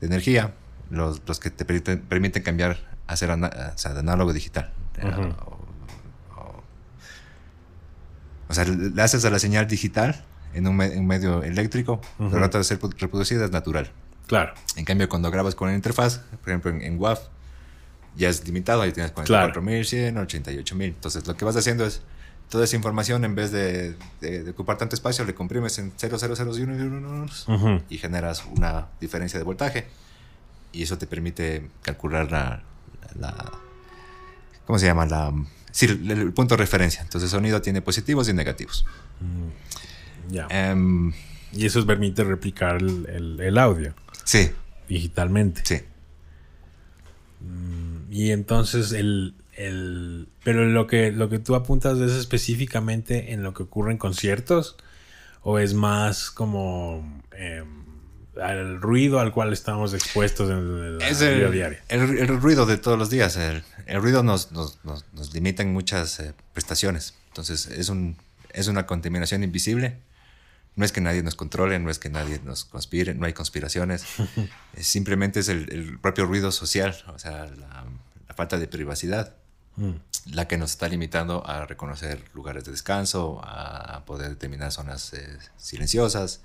energía, 0.00 0.52
los, 0.90 1.20
que 1.40 1.50
te 1.50 1.64
permiten, 1.64 2.42
cambiar 2.42 2.78
a 3.06 3.16
ser 3.16 3.30
de 3.36 3.98
análogo 3.98 4.32
digital. 4.32 4.72
o, 8.48 8.54
sea, 8.54 8.64
le 8.64 9.02
haces 9.02 9.24
a 9.24 9.30
la 9.30 9.38
señal 9.38 9.66
digital 9.66 10.24
en 10.54 10.66
un, 10.66 10.76
medio 10.76 11.42
eléctrico, 11.42 12.00
pero 12.18 12.30
trata 12.30 12.58
de 12.58 12.64
ser 12.64 12.78
reproducida 12.98 13.44
es 13.44 13.50
natural. 13.50 13.90
Claro. 14.26 14.52
En 14.76 14.84
cambio, 14.84 15.08
cuando 15.08 15.30
grabas 15.30 15.54
con 15.54 15.68
la 15.68 15.74
interfaz, 15.74 16.18
por 16.18 16.50
ejemplo 16.50 16.70
en, 16.70 16.98
WAV, 16.98 17.18
ya 18.16 18.28
es 18.28 18.44
limitado, 18.46 18.82
ahí 18.82 18.92
tienes 18.92 19.14
44.100, 19.14 20.14
88.000. 20.14 20.84
Entonces, 20.84 21.26
lo 21.26 21.36
que 21.36 21.44
vas 21.44 21.56
haciendo 21.56 21.86
es 21.86 22.02
toda 22.48 22.64
esa 22.64 22.76
información, 22.76 23.24
en 23.24 23.34
vez 23.34 23.52
de, 23.52 23.94
ocupar 24.50 24.76
tanto 24.76 24.94
espacio, 24.94 25.24
le 25.24 25.34
comprimes 25.34 25.78
en 25.78 25.92
0,001 25.96 27.26
y 27.88 27.98
generas 27.98 28.44
una 28.44 28.88
diferencia 29.00 29.38
de 29.38 29.44
voltaje. 29.44 29.86
Y 30.72 30.82
eso 30.82 30.98
te 30.98 31.06
permite 31.06 31.70
calcular 31.82 32.30
la, 32.30 32.62
¿cómo 34.66 34.78
se 34.78 34.86
llama? 34.86 35.06
La, 35.06 35.32
sí, 35.70 35.86
el, 35.86 36.32
punto 36.32 36.54
de 36.54 36.58
referencia. 36.58 37.02
Entonces, 37.02 37.32
el 37.32 37.38
sonido 37.38 37.62
tiene 37.62 37.82
positivos 37.82 38.28
y 38.28 38.34
negativos. 38.34 38.84
Mm. 39.20 40.36
Em, 40.50 41.12
y 41.52 41.66
eso 41.66 41.84
permite 41.86 42.24
replicar 42.24 42.76
el, 42.76 43.58
audio. 43.58 43.94
Sí. 44.24 44.50
Digitalmente. 44.88 45.62
Sí. 45.64 45.80
Mm, 47.40 48.12
y 48.12 48.30
entonces 48.30 48.92
el, 48.92 49.34
pero 50.44 50.66
lo 50.66 50.86
que 50.86 51.10
lo 51.12 51.28
que 51.28 51.38
tú 51.38 51.54
apuntas 51.54 51.98
es 51.98 52.12
específicamente 52.12 53.32
en 53.32 53.42
lo 53.42 53.54
que 53.54 53.64
ocurre 53.64 53.92
en 53.92 53.98
conciertos 53.98 54.76
o 55.42 55.58
es 55.58 55.74
más 55.74 56.30
como 56.30 57.22
eh, 57.32 57.64
al 58.42 58.80
ruido 58.80 59.20
al 59.20 59.32
cual 59.32 59.52
estamos 59.52 59.94
expuestos 59.94 60.50
en 60.50 60.56
el, 60.56 60.98
día 60.98 61.50
diario. 61.50 61.78
El, 61.88 62.28
ruido 62.40 62.66
de 62.66 62.76
todos 62.76 62.98
los 62.98 63.10
días. 63.10 63.36
El, 63.36 63.62
ruido 64.00 64.22
nos, 64.22 64.52
nos, 64.52 64.78
nos, 64.84 65.34
limita 65.34 65.62
en 65.62 65.72
muchas 65.72 66.20
eh, 66.20 66.34
prestaciones. 66.52 67.14
Entonces 67.28 67.66
es 67.66 67.88
un 67.88 68.16
es 68.52 68.66
una 68.66 68.86
contaminación 68.86 69.42
invisible 69.44 69.98
no 70.78 70.84
es 70.84 70.92
que 70.92 71.00
nadie 71.00 71.24
nos 71.24 71.34
controle, 71.34 71.76
no 71.80 71.90
es 71.90 71.98
que 71.98 72.08
nadie 72.08 72.40
nos 72.44 72.64
conspire, 72.64 73.12
no 73.12 73.26
hay 73.26 73.32
conspiraciones. 73.32 74.04
simplemente 74.78 75.40
es 75.40 75.48
el, 75.48 75.98
propio 76.00 76.24
ruido 76.24 76.52
social, 76.52 76.96
o 77.12 77.18
sea, 77.18 77.46
la, 77.46 77.84
falta 78.36 78.58
de 78.58 78.68
privacidad, 78.68 79.34
mm. 79.74 79.90
la 80.26 80.46
que 80.46 80.56
nos 80.56 80.70
está 80.70 80.88
limitando 80.88 81.44
a 81.44 81.66
reconocer 81.66 82.22
lugares 82.32 82.64
de 82.64 82.70
descanso, 82.70 83.40
a 83.42 84.04
poder 84.06 84.28
determinar 84.28 84.70
zonas 84.70 85.12
eh, 85.14 85.38
silenciosas, 85.56 86.42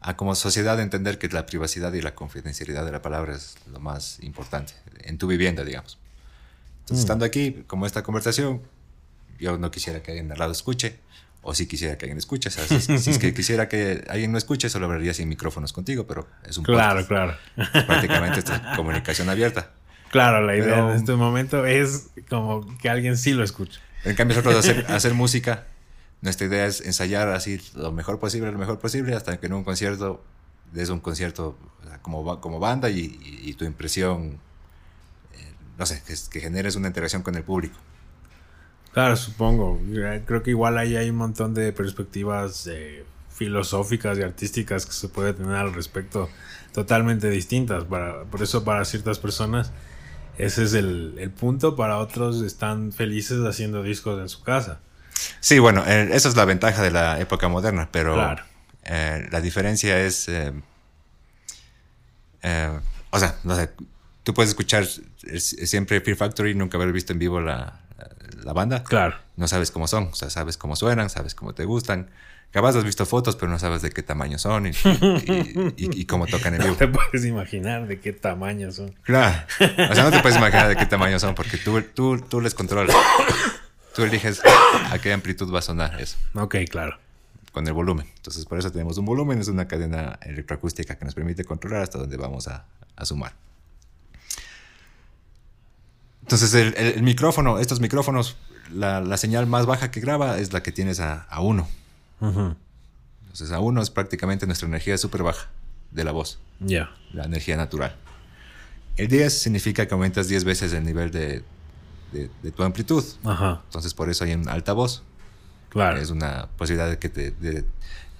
a 0.00 0.16
como 0.16 0.34
sociedad 0.34 0.80
entender 0.80 1.18
que 1.18 1.28
la 1.28 1.46
privacidad 1.46 1.92
y 1.92 2.00
la 2.00 2.14
confidencialidad 2.14 2.84
de 2.84 2.92
la 2.92 3.02
palabra 3.02 3.34
es 3.34 3.56
lo 3.70 3.80
más 3.80 4.18
importante 4.22 4.72
en 5.02 5.18
tu 5.18 5.26
vivienda, 5.26 5.64
digamos. 5.64 5.98
Entonces, 6.80 6.98
mm. 6.98 7.06
estando 7.06 7.24
aquí, 7.24 7.64
como 7.66 7.86
esta 7.86 8.02
conversación, 8.02 8.62
yo 9.38 9.58
no 9.58 9.70
quisiera 9.70 10.02
que 10.02 10.12
alguien 10.12 10.32
al 10.32 10.38
lado 10.38 10.52
escuche 10.52 10.98
o 11.42 11.54
si 11.54 11.66
quisiera 11.66 11.96
que 11.96 12.06
alguien 12.06 12.18
escuche. 12.18 12.48
O 12.48 12.52
sea, 12.52 12.66
si, 12.66 13.10
es 13.10 13.18
que 13.18 13.34
quisiera 13.34 13.68
que 13.68 14.04
alguien 14.08 14.32
no 14.32 14.38
escuche, 14.38 14.68
solo 14.68 14.86
hablaría 14.86 15.14
sin 15.14 15.28
micrófonos 15.28 15.72
contigo, 15.72 16.06
pero 16.06 16.26
es 16.46 16.56
un 16.56 16.64
Claro, 16.64 17.06
claro. 17.06 17.36
prácticamente 17.86 18.38
esta 18.38 18.74
comunicación 18.76 19.28
abierta. 19.28 19.70
Claro, 20.10 20.44
la 20.44 20.56
idea 20.56 20.78
en 20.78 20.96
este 20.96 21.12
momento 21.12 21.64
es 21.66 22.08
como 22.28 22.66
que 22.78 22.88
alguien 22.88 23.16
sí 23.16 23.32
lo 23.32 23.44
escuche. 23.44 23.80
En 24.04 24.16
cambio, 24.16 24.36
nosotros 24.36 24.64
hacer, 24.64 24.86
hacer 24.88 25.14
música, 25.14 25.66
nuestra 26.22 26.46
idea 26.46 26.66
es 26.66 26.80
ensayar 26.80 27.28
así 27.28 27.60
lo 27.74 27.92
mejor 27.92 28.18
posible, 28.18 28.50
lo 28.52 28.58
mejor 28.58 28.78
posible, 28.78 29.14
hasta 29.14 29.38
que 29.38 29.46
en 29.46 29.54
un 29.54 29.64
concierto, 29.64 30.22
des 30.72 30.88
un 30.90 31.00
concierto 31.00 31.56
como, 32.02 32.40
como 32.40 32.58
banda 32.58 32.90
y, 32.90 33.54
tu 33.58 33.64
impresión, 33.64 34.38
eh, 35.34 35.52
no 35.78 35.86
sé, 35.86 36.02
que, 36.06 36.14
que 36.30 36.40
generes 36.40 36.76
una 36.76 36.88
interacción 36.88 37.22
con 37.22 37.34
el 37.34 37.42
público. 37.42 37.76
Claro, 38.92 39.16
supongo. 39.16 39.80
Creo 40.26 40.42
que 40.42 40.50
igual 40.50 40.78
ahí 40.78 40.96
hay 40.96 41.10
un 41.10 41.16
montón 41.16 41.54
de 41.54 41.72
perspectivas 41.72 42.66
eh, 42.66 43.04
filosóficas 43.28 44.18
y 44.18 44.22
artísticas 44.22 44.84
que 44.84 44.92
se 44.92 45.08
puede 45.08 45.32
tener 45.32 45.54
al 45.54 45.72
respecto 45.72 46.28
totalmente 46.72 47.30
distintas. 47.30 47.84
Para, 47.84 48.24
por 48.24 48.42
eso 48.42 48.64
para 48.64 48.84
ciertas 48.84 49.18
personas 49.18 49.70
ese 50.38 50.62
es 50.62 50.72
el, 50.72 51.32
punto, 51.38 51.76
para 51.76 51.98
otros 51.98 52.40
están 52.40 52.92
felices 52.92 53.44
haciendo 53.44 53.82
discos 53.82 54.18
en 54.20 54.28
su 54.28 54.42
casa. 54.42 54.80
Sí, 55.40 55.58
bueno, 55.58 55.84
eh, 55.86 56.10
esa 56.12 56.28
es 56.28 56.36
la 56.36 56.44
ventaja 56.44 56.82
de 56.82 56.90
la 56.90 57.20
época 57.20 57.48
moderna, 57.48 57.88
pero 57.90 58.36
eh, 58.84 59.28
la 59.30 59.40
diferencia 59.40 59.98
es, 60.00 60.28
o 63.10 63.18
sea, 63.18 63.36
no 63.44 63.56
sé, 63.56 63.70
tú 64.22 64.34
puedes 64.34 64.50
escuchar 64.50 64.86
siempre 65.36 66.00
Fear 66.00 66.16
Factory 66.16 66.50
y 66.50 66.54
nunca 66.54 66.76
haber 66.76 66.92
visto 66.92 67.12
en 67.12 67.18
vivo 67.18 67.40
la, 67.40 67.80
la 68.44 68.52
banda. 68.52 68.84
Claro. 68.84 69.16
No 69.36 69.48
sabes 69.48 69.70
cómo 69.70 69.86
son, 69.86 70.04
o 70.04 70.14
sea, 70.14 70.30
sabes 70.30 70.56
cómo 70.56 70.76
suenan, 70.76 71.10
sabes 71.10 71.34
cómo 71.34 71.54
te 71.54 71.64
gustan. 71.64 72.10
Capaz 72.50 72.74
has 72.74 72.84
visto 72.84 73.06
fotos, 73.06 73.36
pero 73.36 73.50
no 73.50 73.60
sabes 73.60 73.80
de 73.80 73.90
qué 73.90 74.02
tamaño 74.02 74.36
son 74.36 74.66
y, 74.66 76.04
cómo 76.06 76.26
tocan 76.26 76.54
en 76.54 76.60
vivo. 76.62 76.72
No 76.72 76.76
te 76.76 76.88
puedes 76.88 77.24
imaginar 77.24 77.86
de 77.86 78.00
qué 78.00 78.12
tamaño 78.12 78.72
son. 78.72 78.92
Claro. 79.02 79.46
O 79.60 79.94
sea, 79.94 80.02
no 80.02 80.10
te 80.10 80.18
puedes 80.20 80.36
imaginar 80.36 80.68
de 80.68 80.76
qué 80.76 80.86
tamaño 80.86 81.18
son 81.20 81.36
porque 81.36 81.58
tú, 81.58 81.80
tú, 81.94 82.20
tú 82.20 82.40
les 82.40 82.54
controlas. 82.54 82.96
Tú 84.00 84.06
eliges 84.06 84.40
a 84.90 84.98
qué 84.98 85.12
amplitud 85.12 85.52
va 85.52 85.58
a 85.58 85.62
sonar 85.62 86.00
eso. 86.00 86.16
Ok, 86.32 86.56
claro. 86.70 86.96
Con 87.52 87.66
el 87.66 87.74
volumen. 87.74 88.06
Entonces, 88.16 88.46
por 88.46 88.58
eso 88.58 88.72
tenemos 88.72 88.96
un 88.96 89.04
volumen, 89.04 89.38
es 89.38 89.48
una 89.48 89.68
cadena 89.68 90.18
electroacústica 90.22 90.96
que 90.96 91.04
nos 91.04 91.14
permite 91.14 91.44
controlar 91.44 91.82
hasta 91.82 91.98
dónde 91.98 92.16
vamos 92.16 92.48
a, 92.48 92.64
a 92.96 93.04
sumar. 93.04 93.34
Entonces, 96.22 96.54
el, 96.54 97.02
micrófono, 97.02 97.58
estos 97.58 97.80
micrófonos, 97.80 98.38
la, 98.72 99.16
señal 99.18 99.46
más 99.46 99.66
baja 99.66 99.90
que 99.90 100.00
graba 100.00 100.38
es 100.38 100.54
la 100.54 100.62
que 100.62 100.72
tienes 100.72 100.98
a, 100.98 101.24
a 101.24 101.42
uno. 101.42 101.68
Entonces, 102.22 103.52
a 103.52 103.60
uno 103.60 103.82
es 103.82 103.90
prácticamente 103.90 104.46
nuestra 104.46 104.66
energía 104.66 104.96
súper 104.96 105.24
baja 105.24 105.50
de 105.90 106.04
la 106.04 106.12
voz. 106.12 106.40
Ya. 106.60 106.90
La 107.12 107.24
energía 107.24 107.58
natural. 107.58 107.94
El 108.96 109.08
10 109.08 109.42
significa 109.42 109.86
que 109.86 109.92
aumentas 109.92 110.26
10 110.26 110.44
veces 110.44 110.72
el 110.72 110.84
nivel 110.84 111.10
de, 111.10 111.44
de, 112.12 112.50
tu 112.50 112.62
amplitud. 112.62 113.04
Ajá. 113.24 113.62
Entonces, 113.64 113.94
por 113.94 114.10
eso 114.10 114.24
hay 114.24 114.34
un 114.34 114.48
alta 114.48 114.72
voz. 114.72 115.02
Claro. 115.68 115.98
Es 115.98 116.10
una 116.10 116.48
posibilidad 116.56 116.90
de 116.90 116.98
que 116.98 117.08
te, 117.08 117.34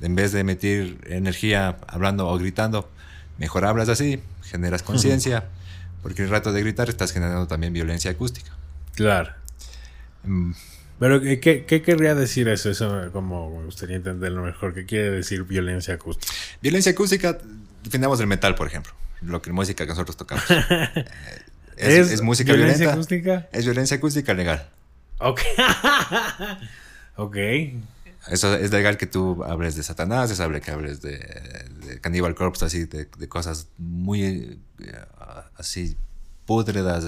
en 0.01 0.15
vez 0.15 0.33
de 0.33 0.41
emitir 0.41 1.01
energía 1.07 1.77
hablando 1.89 2.29
o 2.29 2.39
gritando, 2.39 2.89
mejor 3.39 3.65
hablas 3.65 3.89
así, 3.89 4.21
generas 4.43 4.83
conciencia. 4.83 5.49
Porque 6.03 6.23
el 6.23 6.31
rato 6.31 6.53
de 6.53 6.63
gritar 6.63 6.89
estás 6.89 7.13
generando 7.13 7.47
también 7.47 7.73
violencia 7.73 8.11
acústica. 8.11 8.51
Claro. 8.95 9.33
Mm. 10.25 10.53
Pero, 10.99 11.21
¿qué, 11.21 11.65
¿qué, 11.67 11.83
querría 11.83 12.15
decir 12.15 12.49
eso? 12.49 12.71
Eso 12.71 13.11
como 13.13 13.59
me 13.59 13.65
gustaría 13.65 13.97
entenderlo 13.97 14.43
mejor. 14.43 14.75
¿Qué 14.75 14.85
quiere 14.85 15.11
decir 15.11 15.45
violencia 15.45 15.95
acústica? 15.95 16.33
Violencia 16.61 16.93
acústica, 16.93 17.39
definamos 17.83 18.21
el 18.21 18.27
metal, 18.27 18.55
por 18.55 18.67
ejemplo. 18.67 18.93
Lo 19.23 19.41
que 19.43 19.53
música 19.53 19.85
que 19.85 19.91
nosotros 19.91 20.17
tocamos. 20.17 20.45
Eh, 21.81 22.01
es, 22.01 22.13
¿Es, 22.13 22.23
música 22.23 22.53
violencia 22.53 22.93
acústica? 22.93 23.49
Es 23.53 23.65
violencia 23.65 23.97
acústica 23.97 24.35
legal. 24.35 24.69
Ok. 25.19 25.41
ok. 27.17 27.37
Eso 28.29 28.55
es 28.55 28.71
legal 28.71 28.97
que 28.97 29.07
tú 29.07 29.43
hables 29.45 29.77
de 29.77 29.83
Satanás, 29.83 30.31
es 30.31 30.39
legal 30.39 30.61
que 30.61 30.71
hables 30.71 31.01
de, 31.01 31.19
de 31.87 32.01
Cannibal 32.01 32.35
Corpse, 32.35 32.65
así, 32.65 32.85
de, 32.85 33.09
de 33.17 33.29
cosas 33.29 33.69
muy 33.79 34.61
eh, 34.79 35.05
así 35.57 35.97
púdredas. 36.51 37.05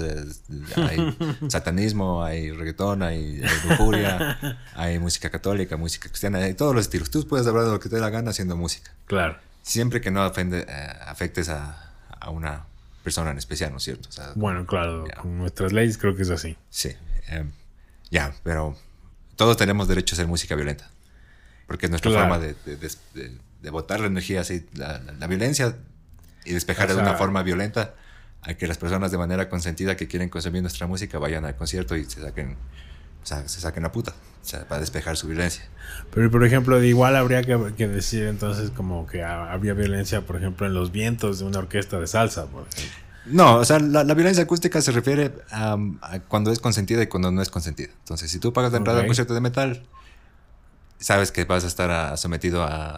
hay 0.77 1.17
satanismo, 1.49 2.23
hay 2.23 2.51
reggaetón, 2.51 3.03
hay, 3.03 3.41
lujuria, 3.67 4.57
hay 4.73 4.99
música 4.99 5.29
católica, 5.29 5.75
música 5.75 6.07
cristiana, 6.07 6.37
hay 6.39 6.53
todos 6.53 6.73
los 6.73 6.85
estilos. 6.85 7.09
Tú 7.09 7.27
puedes 7.27 7.45
hablar 7.45 7.65
de 7.65 7.71
lo 7.71 7.79
que 7.81 7.89
te 7.89 7.95
dé 7.95 8.01
la 8.01 8.09
gana 8.09 8.29
haciendo 8.29 8.55
música. 8.55 8.91
Claro. 9.05 9.35
Siempre 9.61 9.99
que 9.99 10.11
no 10.11 10.25
ofende, 10.25 10.65
eh, 10.67 10.93
afectes 11.07 11.49
a, 11.49 11.91
a, 12.21 12.29
una 12.29 12.67
persona 13.03 13.31
en 13.31 13.37
especial, 13.37 13.71
¿no 13.71 13.77
es 13.77 13.83
cierto? 13.83 14.09
bueno, 14.35 14.65
claro, 14.65 15.05
con 15.21 15.37
nuestras 15.37 15.73
leyes 15.73 15.97
creo 15.97 16.15
que 16.15 16.23
es 16.23 16.29
así. 16.29 16.57
Sí. 16.69 16.95
Em, 17.27 17.51
ya, 18.09 18.33
pero 18.43 18.75
todos 19.35 19.57
tenemos 19.57 19.87
derecho 19.87 20.13
a 20.13 20.15
hacer 20.15 20.27
música 20.27 20.55
violenta. 20.55 20.89
porque 21.67 21.85
es 21.85 21.89
nuestra 21.89 22.11
forma 22.11 22.39
de, 22.39 22.55
de, 22.65 23.69
botar 23.69 23.99
la 23.99 24.07
energía 24.07 24.41
así, 24.41 24.65
la, 24.73 24.99
violencia 25.27 25.75
y 26.45 26.53
despejarla 26.53 26.95
de 26.95 27.01
una 27.01 27.13
forma 27.13 27.41
violenta 27.43 27.95
a 28.41 28.53
que 28.55 28.67
las 28.67 28.77
personas 28.77 29.11
de 29.11 29.17
manera 29.17 29.49
consentida 29.49 29.95
que 29.95 30.07
quieren 30.07 30.29
consumir 30.29 30.61
nuestra 30.61 30.87
música 30.87 31.17
vayan 31.17 31.45
al 31.45 31.55
concierto 31.55 31.95
y 31.95 32.03
se 32.05 32.21
saquen, 32.21 32.57
o 33.23 33.25
sea, 33.25 33.47
se 33.47 33.61
saquen 33.61 33.83
la 33.83 33.91
puta, 33.91 34.11
o 34.11 34.45
sea, 34.45 34.67
para 34.67 34.81
despejar 34.81 35.15
su 35.15 35.27
violencia. 35.27 35.63
Pero, 36.13 36.29
por 36.29 36.43
ejemplo, 36.45 36.81
igual 36.83 37.15
habría 37.15 37.41
que, 37.43 37.73
que, 37.77 37.87
decir 37.87 38.27
entonces 38.27 38.69
como 38.69 39.07
que 39.07 39.23
había 39.23 39.73
violencia, 39.73 40.21
por 40.21 40.35
ejemplo, 40.35 40.67
en 40.67 40.73
los 40.73 40.91
vientos 40.91 41.39
de 41.39 41.45
una 41.45 41.59
orquesta 41.59 41.99
de 41.99 42.07
salsa, 42.07 42.45
por 42.45 42.67
ejemplo. 42.67 43.03
No, 43.25 43.55
o 43.55 43.65
sea, 43.65 43.79
la, 43.79 44.03
violencia 44.13 44.43
acústica 44.43 44.81
se 44.81 44.91
refiere 44.91 45.31
a, 45.49 45.77
cuando 46.27 46.51
es 46.51 46.59
consentida 46.59 47.01
y 47.01 47.07
cuando 47.07 47.31
no 47.31 47.41
es 47.41 47.49
consentida. 47.49 47.89
Entonces, 47.99 48.29
si 48.29 48.39
tú 48.39 48.51
pagas 48.51 48.73
la 48.73 48.79
entrada 48.79 48.99
a 48.99 49.01
un 49.03 49.07
concierto 49.07 49.33
de 49.33 49.39
metal, 49.39 49.83
sabes 50.99 51.31
que 51.31 51.45
vas 51.45 51.63
a 51.63 51.67
estar 51.67 52.17
sometido 52.17 52.63
a, 52.63 52.97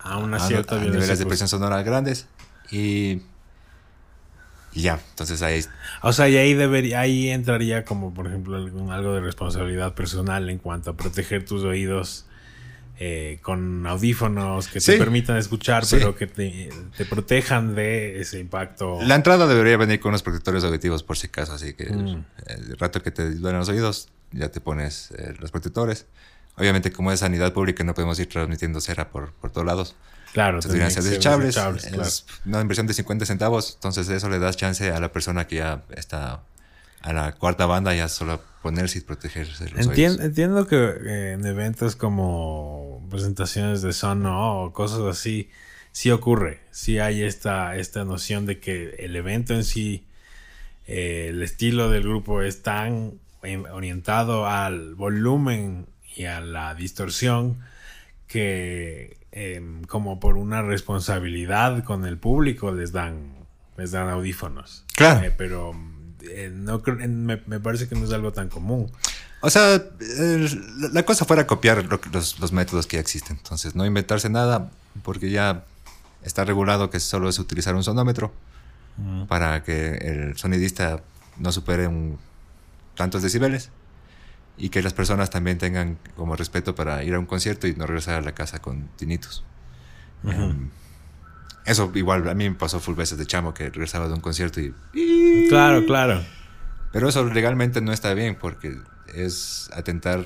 a, 0.00 0.18
una 0.18 0.38
cierta 0.38 0.78
niveles 0.78 1.18
de 1.18 1.26
presión 1.26 1.48
sonora 1.48 1.82
grandes 1.82 2.26
y, 2.70 3.22
y, 4.74 4.82
ya. 4.82 5.00
Entonces 5.10 5.42
ahí. 5.42 5.64
O 6.02 6.12
sea, 6.12 6.28
y 6.28 6.36
ahí 6.36 6.54
debería, 6.54 7.00
ahí 7.00 7.30
entraría 7.30 7.84
como, 7.84 8.12
por 8.12 8.26
ejemplo, 8.26 8.56
algo 8.56 9.14
de 9.14 9.20
responsabilidad 9.20 9.94
personal 9.94 10.48
en 10.50 10.58
cuanto 10.58 10.90
a 10.90 10.96
proteger 10.96 11.44
tus 11.44 11.64
oídos 11.64 12.26
eh, 13.00 13.40
con 13.42 13.84
audífonos 13.88 14.68
que 14.68 14.80
te 14.80 14.96
permitan 14.98 15.36
escuchar, 15.36 15.84
pero 15.90 16.14
que 16.14 16.28
te, 16.28 16.70
protejan 17.10 17.74
de 17.74 18.20
ese 18.20 18.38
impacto. 18.38 19.00
La 19.02 19.16
entrada 19.16 19.48
debería 19.48 19.76
venir 19.76 19.98
con 19.98 20.10
unos 20.10 20.22
protectores 20.22 20.62
auditivos 20.62 21.02
por 21.02 21.16
si 21.16 21.26
acaso, 21.26 21.54
así 21.54 21.74
que 21.74 21.90
mm. 21.90 22.24
el, 22.46 22.78
rato 22.78 23.02
que 23.02 23.10
te 23.10 23.34
duelen 23.34 23.58
los 23.58 23.68
oídos, 23.68 24.10
ya 24.30 24.48
te 24.50 24.60
pones 24.60 25.10
eh, 25.18 25.34
los 25.40 25.50
protectores. 25.50 26.06
Obviamente, 26.56 26.92
como 26.92 27.10
es 27.10 27.18
sanidad 27.18 27.52
pública, 27.52 27.82
no 27.82 27.94
podemos 27.94 28.16
ir 28.20 28.28
transmitiendo 28.28 28.80
cera 28.80 29.10
por, 29.10 29.32
por 29.32 29.50
todos 29.50 29.66
lados. 29.66 29.96
Claro, 30.34 30.58
deberían 30.60 30.90
ser 30.90 31.04
desechables. 31.04 31.56
Es 31.56 32.26
una 32.44 32.60
inversión 32.60 32.88
de 32.88 32.92
50 32.92 33.24
centavos, 33.24 33.74
entonces 33.76 34.08
eso 34.08 34.28
le 34.28 34.40
das 34.40 34.56
chance 34.56 34.90
a 34.90 34.98
la 34.98 35.12
persona 35.12 35.46
que 35.46 35.56
ya 35.56 35.84
está 35.96 36.42
a 37.02 37.12
la 37.12 37.32
cuarta 37.32 37.66
banda 37.66 37.94
ya 37.94 38.08
solo 38.08 38.40
ponerse 38.60 38.98
y 38.98 39.00
protegerse 39.02 39.68
los 39.70 39.86
Entiendo 39.96 40.66
que 40.66 40.76
eh, 40.76 41.32
en 41.34 41.46
eventos 41.46 41.94
como 41.94 43.06
presentaciones 43.10 43.80
de 43.82 43.92
son 43.92 44.26
o 44.26 44.72
cosas 44.72 45.02
así, 45.02 45.50
sí 45.92 46.10
ocurre. 46.10 46.62
Sí 46.72 46.98
hay 46.98 47.22
esta, 47.22 47.76
esta 47.76 48.04
noción 48.04 48.44
de 48.44 48.58
que 48.58 48.96
el 48.98 49.14
evento 49.14 49.54
en 49.54 49.62
sí, 49.62 50.04
eh, 50.88 51.26
el 51.28 51.44
estilo 51.44 51.90
del 51.90 52.02
grupo 52.02 52.42
es 52.42 52.62
tan 52.62 53.20
orientado 53.70 54.48
al 54.48 54.96
volumen 54.96 55.86
y 56.16 56.24
a 56.24 56.40
la 56.40 56.74
distorsión 56.74 57.60
que 58.26 59.23
em, 59.36 59.82
como 59.84 60.20
por 60.20 60.36
una 60.36 60.62
responsabilidad 60.62 61.82
con 61.82 62.06
el 62.06 62.18
público 62.18 62.70
les 62.72 62.92
dan 62.92 63.34
les 63.76 63.90
dan 63.90 64.08
audífonos. 64.08 64.84
Claro. 64.94 65.26
Eh, 65.26 65.34
pero 65.36 65.72
eh, 66.22 66.50
no 66.52 66.80
me, 66.86 67.42
me, 67.46 67.60
parece 67.60 67.88
que 67.88 67.96
no 67.96 68.04
es 68.04 68.12
algo 68.12 68.32
tan 68.32 68.48
común. 68.48 68.90
O 69.40 69.50
sea, 69.50 69.82
la 70.92 71.02
cosa 71.02 71.24
fuera 71.24 71.46
copiar 71.46 71.84
los, 71.84 72.52
métodos 72.52 72.86
que 72.86 72.96
ya 72.96 73.00
existen. 73.00 73.36
Entonces, 73.36 73.74
no 73.74 73.84
inventarse 73.84 74.30
nada, 74.30 74.70
porque 75.02 75.30
ya 75.30 75.64
está 76.22 76.44
regulado 76.44 76.88
que 76.88 76.98
solo 76.98 77.28
es 77.28 77.38
utilizar 77.38 77.74
un 77.74 77.84
sonómetro 77.84 78.32
para 79.28 79.62
que 79.64 79.96
el 79.96 80.36
sonidista 80.38 81.02
no 81.36 81.52
supere 81.52 81.88
un, 81.88 82.16
tantos 82.94 83.22
decibeles 83.22 83.70
y 84.56 84.68
que 84.68 84.82
las 84.82 84.94
personas 84.94 85.30
también 85.30 85.58
tengan 85.58 85.98
como 86.16 86.36
respeto 86.36 86.74
para 86.74 87.02
ir 87.02 87.14
a 87.14 87.18
un 87.18 87.26
concierto 87.26 87.66
y 87.66 87.74
no 87.74 87.86
regresar 87.86 88.14
a 88.14 88.20
la 88.20 88.32
casa 88.32 88.60
con 88.60 88.88
tinitos. 88.96 89.44
Eso 91.64 91.90
igual 91.94 92.28
a 92.28 92.34
mí 92.34 92.48
me 92.48 92.56
pasó 92.56 92.78
full 92.80 92.94
veces 92.94 93.18
de 93.18 93.26
chamo 93.26 93.52
que 93.52 93.64
regresaba 93.70 94.06
de 94.08 94.14
un 94.14 94.20
concierto 94.20 94.60
y... 94.60 94.74
Claro, 95.48 95.84
claro. 95.86 96.22
Pero 96.92 97.08
eso 97.08 97.24
legalmente 97.24 97.80
no 97.80 97.92
está 97.92 98.14
bien 98.14 98.36
porque 98.40 98.78
es 99.12 99.70
atentar 99.74 100.24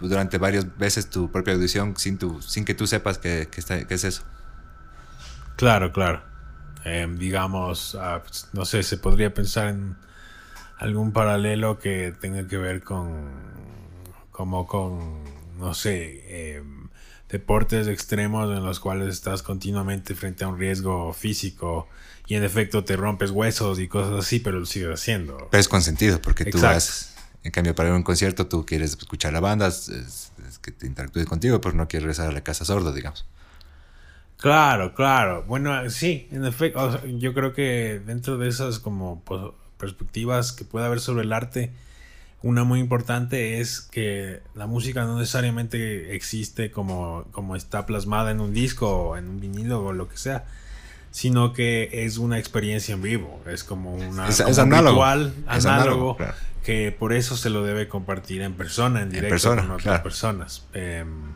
durante 0.00 0.38
varias 0.38 0.76
veces 0.76 1.08
tu 1.08 1.30
propia 1.30 1.54
audición 1.54 1.96
sin, 1.96 2.18
tu, 2.18 2.42
sin 2.42 2.64
que 2.64 2.74
tú 2.74 2.86
sepas 2.86 3.18
que, 3.18 3.48
es 3.88 4.04
eso. 4.04 4.22
Claro, 5.56 5.92
claro. 5.92 6.22
Em, 6.84 7.16
digamos, 7.16 7.96
pues, 8.24 8.48
no 8.52 8.64
sé, 8.64 8.82
se 8.82 8.96
podría 8.98 9.32
pensar 9.32 9.68
en 9.68 9.96
algún 10.78 11.12
paralelo 11.12 11.78
que 11.78 12.12
tenga 12.20 12.46
que 12.46 12.56
ver 12.56 12.82
con, 12.82 13.30
como 14.30 14.66
con, 14.66 15.24
no 15.58 15.74
sé, 15.74 16.22
eh, 16.26 16.62
deportes 17.28 17.86
extremos 17.88 18.56
en 18.56 18.64
los 18.64 18.80
cuales 18.80 19.08
estás 19.08 19.42
continuamente 19.42 20.14
frente 20.14 20.44
a 20.44 20.48
un 20.48 20.58
riesgo 20.58 21.12
físico 21.12 21.88
y 22.26 22.34
en 22.34 22.44
efecto 22.44 22.84
te 22.84 22.96
rompes 22.96 23.30
huesos 23.30 23.78
y 23.78 23.88
cosas 23.88 24.24
así, 24.24 24.40
pero 24.40 24.60
lo 24.60 24.66
sigues 24.66 24.90
haciendo. 24.90 25.48
Pero 25.50 25.60
es 25.60 25.68
consentido 25.68 26.20
porque 26.20 26.44
tú 26.44 26.60
vas, 26.60 27.14
en 27.42 27.50
cambio 27.50 27.74
para 27.74 27.88
ir 27.88 27.94
a 27.94 27.96
un 27.96 28.02
concierto 28.02 28.46
tú 28.46 28.66
quieres 28.66 28.90
escuchar 28.90 29.32
la 29.32 29.40
banda, 29.40 29.68
es, 29.68 30.32
que 30.62 30.72
te 30.72 30.86
interactúes 30.86 31.26
contigo, 31.26 31.60
pero 31.60 31.74
no 31.74 31.88
quieres 31.88 32.04
regresar 32.04 32.28
a 32.28 32.32
la 32.32 32.42
casa 32.42 32.64
sordo, 32.64 32.92
digamos. 32.92 33.26
Claro, 34.38 34.94
claro. 34.94 35.44
Bueno, 35.44 35.88
sí, 35.88 36.28
en 36.30 36.44
efecto, 36.44 37.04
yo 37.06 37.32
creo 37.32 37.54
que 37.54 38.02
dentro 38.04 38.36
de 38.36 38.48
esas 38.48 38.78
como 38.78 39.22
perspectivas 39.78 40.52
que 40.52 40.64
puede 40.64 40.86
haber 40.86 41.00
sobre 41.00 41.24
el 41.24 41.32
arte, 41.32 41.72
una 42.42 42.64
muy 42.64 42.80
importante 42.80 43.60
es 43.60 43.80
que 43.80 44.40
la 44.54 44.66
música 44.66 45.04
no 45.04 45.18
necesariamente 45.18 46.14
existe 46.14 46.70
como, 46.70 47.24
como 47.32 47.56
está 47.56 47.86
plasmada 47.86 48.30
en 48.30 48.40
un 48.40 48.52
disco 48.52 48.88
o 48.88 49.16
en 49.16 49.28
un 49.28 49.40
vinilo 49.40 49.84
o 49.84 49.92
lo 49.92 50.08
que 50.08 50.16
sea, 50.16 50.44
sino 51.10 51.52
que 51.52 52.04
es 52.04 52.18
una 52.18 52.38
experiencia 52.38 52.94
en 52.94 53.02
vivo, 53.02 53.42
es 53.46 53.64
como, 53.64 53.94
una, 53.94 54.28
es, 54.28 54.40
análogo, 54.58 55.02
análogo, 55.02 56.18
que 56.62 56.92
por 56.92 57.12
eso 57.14 57.36
se 57.36 57.48
lo 57.48 57.64
debe 57.64 57.88
compartir 57.88 58.42
en 58.42 58.52
persona, 58.52 59.02
en 59.02 59.10
directo 59.10 59.56
con 59.56 59.70
otras 59.70 60.00
personas. 60.02 60.66
Em, 60.74 61.32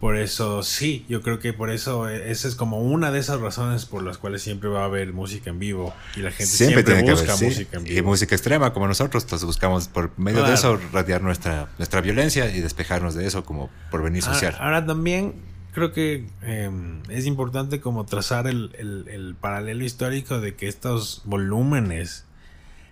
por 0.00 0.16
eso, 0.16 0.62
sí, 0.62 1.06
yo 1.08 1.22
creo 1.22 1.38
que 1.38 1.54
por 1.54 1.70
eso 1.70 2.08
e, 2.08 2.30
esa 2.30 2.48
es 2.48 2.54
como 2.54 2.80
una 2.80 3.10
de 3.10 3.18
esas 3.18 3.40
razones 3.40 3.86
por 3.86 4.02
las 4.02 4.18
cuales 4.18 4.42
siempre 4.42 4.68
va 4.68 4.82
a 4.82 4.84
haber 4.84 5.12
música 5.14 5.50
en 5.50 5.58
vivo 5.58 5.94
y 6.14 6.20
la 6.20 6.30
gente 6.30 6.46
siempre, 6.46 7.02
busca 7.02 7.36
música 7.36 7.78
en 7.78 7.84
vivo. 7.84 7.98
Y 7.98 8.02
música 8.02 8.34
extrema 8.34 8.72
como 8.74 8.86
nosotros, 8.86 9.22
entonces 9.22 9.46
buscamos 9.46 9.88
por 9.88 10.10
medio 10.18 10.44
de 10.44 10.52
eso 10.52 10.78
radiar 10.92 11.22
nuestra, 11.22 11.68
nuestra 11.78 12.02
violencia 12.02 12.54
y 12.54 12.60
despejarnos 12.60 13.14
de 13.14 13.26
eso 13.26 13.44
como 13.44 13.70
por 13.90 14.02
venir 14.02 14.22
ah, 14.26 14.34
social. 14.34 14.56
Ahora, 14.60 14.84
también 14.84 15.34
creo 15.72 15.92
que 15.92 16.26
em, 16.42 17.02
es 17.08 17.24
importante 17.24 17.80
como 17.80 18.04
trazar 18.04 18.46
el, 18.46 18.72
el 18.78 19.34
paralelo 19.40 19.84
histórico 19.84 20.40
de 20.40 20.56
que 20.56 20.68
estos 20.68 21.22
volúmenes 21.24 22.25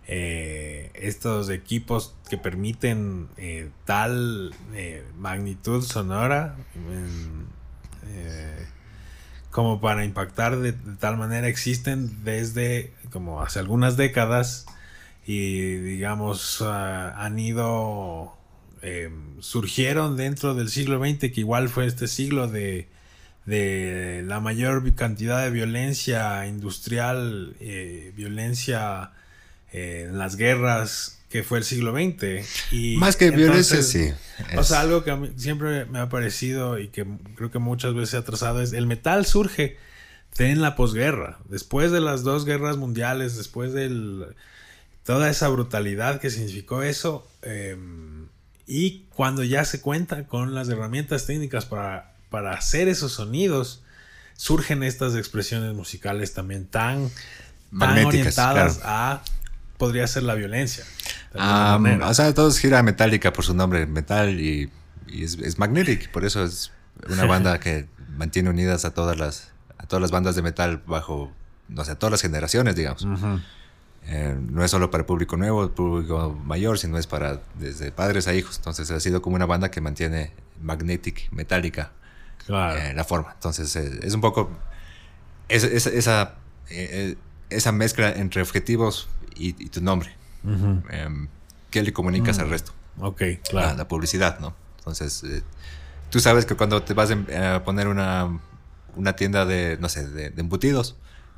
eh, 0.06 0.90
estos 0.94 1.48
equipos 1.48 2.14
que 2.28 2.36
permiten 2.36 3.28
eh, 3.38 3.70
tal 3.86 4.54
eh, 4.74 5.02
magnitud 5.16 5.82
sonora 5.82 6.56
como 9.50 9.80
para 9.80 10.04
impactar 10.04 10.58
de, 10.58 10.74
tal 10.74 11.16
manera 11.16 11.48
existen 11.48 12.22
desde 12.22 12.92
como 13.12 13.40
hace 13.40 13.60
algunas 13.60 13.96
décadas 13.96 14.66
y 15.24 15.76
digamos 15.76 16.60
ah, 16.60 17.14
han 17.16 17.38
ido 17.38 18.36
surgieron 19.40 20.18
dentro 20.18 20.54
del 20.54 20.68
siglo 20.68 20.98
XX 20.98 21.32
que 21.32 21.40
igual 21.40 21.70
fue 21.70 21.86
este 21.86 22.08
siglo 22.08 22.46
de 22.46 22.88
de 23.46 24.22
la 24.26 24.40
mayor 24.40 24.94
cantidad 24.94 25.42
de 25.42 25.50
violencia 25.50 26.46
industrial, 26.46 27.56
violencia 28.14 29.12
en 29.74 30.18
las 30.18 30.36
guerras 30.36 31.18
que 31.28 31.42
fue 31.42 31.58
el 31.58 31.64
siglo 31.64 31.92
XX. 31.92 32.72
Y 32.72 32.96
Más 32.96 33.16
que 33.16 33.30
violencia, 33.32 33.82
sí. 33.82 34.12
O 34.56 34.62
sea, 34.62 34.80
algo 34.80 35.02
que 35.02 35.10
a 35.10 35.16
mí 35.16 35.32
siempre 35.36 35.84
me 35.86 35.98
ha 35.98 36.08
parecido 36.08 36.78
y 36.78 36.88
que 36.88 37.04
creo 37.34 37.50
que 37.50 37.58
muchas 37.58 37.92
veces 37.92 38.10
se 38.10 38.16
ha 38.16 38.24
trazado 38.24 38.62
es 38.62 38.72
el 38.72 38.86
metal 38.86 39.26
surge 39.26 39.76
en 40.38 40.60
la 40.60 40.74
posguerra, 40.74 41.38
después 41.48 41.92
de 41.92 42.00
las 42.00 42.24
dos 42.24 42.44
guerras 42.44 42.76
mundiales, 42.76 43.36
después 43.36 43.72
de 43.72 44.26
toda 45.04 45.30
esa 45.30 45.48
brutalidad 45.48 46.20
que 46.20 46.30
significó 46.30 46.82
eso, 46.82 47.28
em, 47.42 48.26
y 48.66 49.04
cuando 49.14 49.44
ya 49.44 49.64
se 49.64 49.80
cuenta 49.80 50.26
con 50.26 50.54
las 50.54 50.68
herramientas 50.68 51.26
técnicas 51.26 51.66
para, 51.66 52.14
para 52.30 52.52
hacer 52.52 52.88
esos 52.88 53.12
sonidos, 53.12 53.82
surgen 54.36 54.82
estas 54.82 55.14
expresiones 55.14 55.74
musicales 55.74 56.32
también 56.32 56.66
tan, 56.66 57.10
tan 57.78 58.04
orientadas 58.04 58.80
a 58.82 59.22
podría 59.84 60.06
ser 60.06 60.22
la 60.22 60.34
violencia. 60.34 60.84
o 61.34 62.14
sea, 62.14 62.32
todos 62.34 62.58
gira 62.58 62.82
Metallica 62.82 63.32
por 63.32 63.44
su 63.44 63.54
nombre, 63.54 63.86
metal 63.86 64.40
y, 64.40 64.70
es, 65.12 65.34
es, 65.38 65.58
Magnetic, 65.58 66.10
por 66.10 66.24
eso 66.24 66.44
es 66.44 66.72
una 67.08 67.26
banda 67.26 67.58
que 67.64 67.86
mantiene 68.16 68.50
unidas 68.50 68.84
a 68.84 68.94
todas 68.94 69.18
las 69.18 69.50
a 69.78 69.86
todas 69.86 70.00
las 70.00 70.10
bandas 70.10 70.34
de 70.36 70.42
metal 70.42 70.82
bajo, 70.86 71.30
no 71.68 71.84
sé, 71.84 71.90
a 71.92 71.98
todas 71.98 72.12
las 72.12 72.22
generaciones, 72.22 72.74
digamos. 72.76 73.06
Eh, 74.06 74.34
no 74.50 74.62
es 74.64 74.70
solo 74.70 74.90
para 74.90 75.02
el 75.02 75.06
público 75.06 75.36
nuevo, 75.36 75.62
el 75.64 75.70
público 75.70 76.30
mayor, 76.44 76.78
sino 76.78 76.96
es 76.98 77.06
para 77.06 77.40
desde 77.58 77.90
padres 77.92 78.26
a 78.28 78.34
hijos. 78.34 78.56
Entonces 78.56 78.90
ha 78.90 79.00
sido 79.00 79.20
como 79.22 79.36
una 79.36 79.46
banda 79.46 79.70
que 79.70 79.80
mantiene 79.82 80.32
magnetic, 80.62 81.30
metálica, 81.32 81.92
Claro. 82.46 82.78
eh, 82.78 82.94
la 82.94 83.04
forma. 83.04 83.32
Entonces 83.34 83.74
eh, 83.76 84.00
es 84.02 84.14
un 84.14 84.20
poco 84.22 84.50
es- 85.48 85.64
es- 85.64 85.86
esa, 85.86 86.34
esa 87.50 87.72
mezcla 87.72 88.10
entre 88.10 88.40
objetivos 88.42 89.08
y, 89.34 89.48
y 89.48 89.68
tu 89.68 89.80
nombre. 89.80 90.10
Em, 90.90 91.28
¿Qué 91.70 91.82
le 91.82 91.92
comunicas 91.92 92.38
al 92.38 92.50
resto? 92.50 92.72
Ok, 92.98 93.20
La, 93.20 93.36
claro. 93.50 93.76
la 93.78 93.88
publicidad, 93.88 94.38
¿no? 94.40 94.54
Entonces, 94.78 95.24
eh, 95.24 95.42
tú 96.10 96.20
sabes 96.20 96.44
que 96.46 96.54
cuando 96.54 96.82
te 96.82 96.94
vas 96.94 97.10
a 97.10 97.64
poner 97.64 97.88
una, 97.88 98.38
una 98.96 99.16
tienda 99.16 99.44
de, 99.46 99.76
no 99.80 99.88
sé, 99.88 100.06
de, 100.08 100.30
de 100.30 100.40
embutidos, 100.40 100.96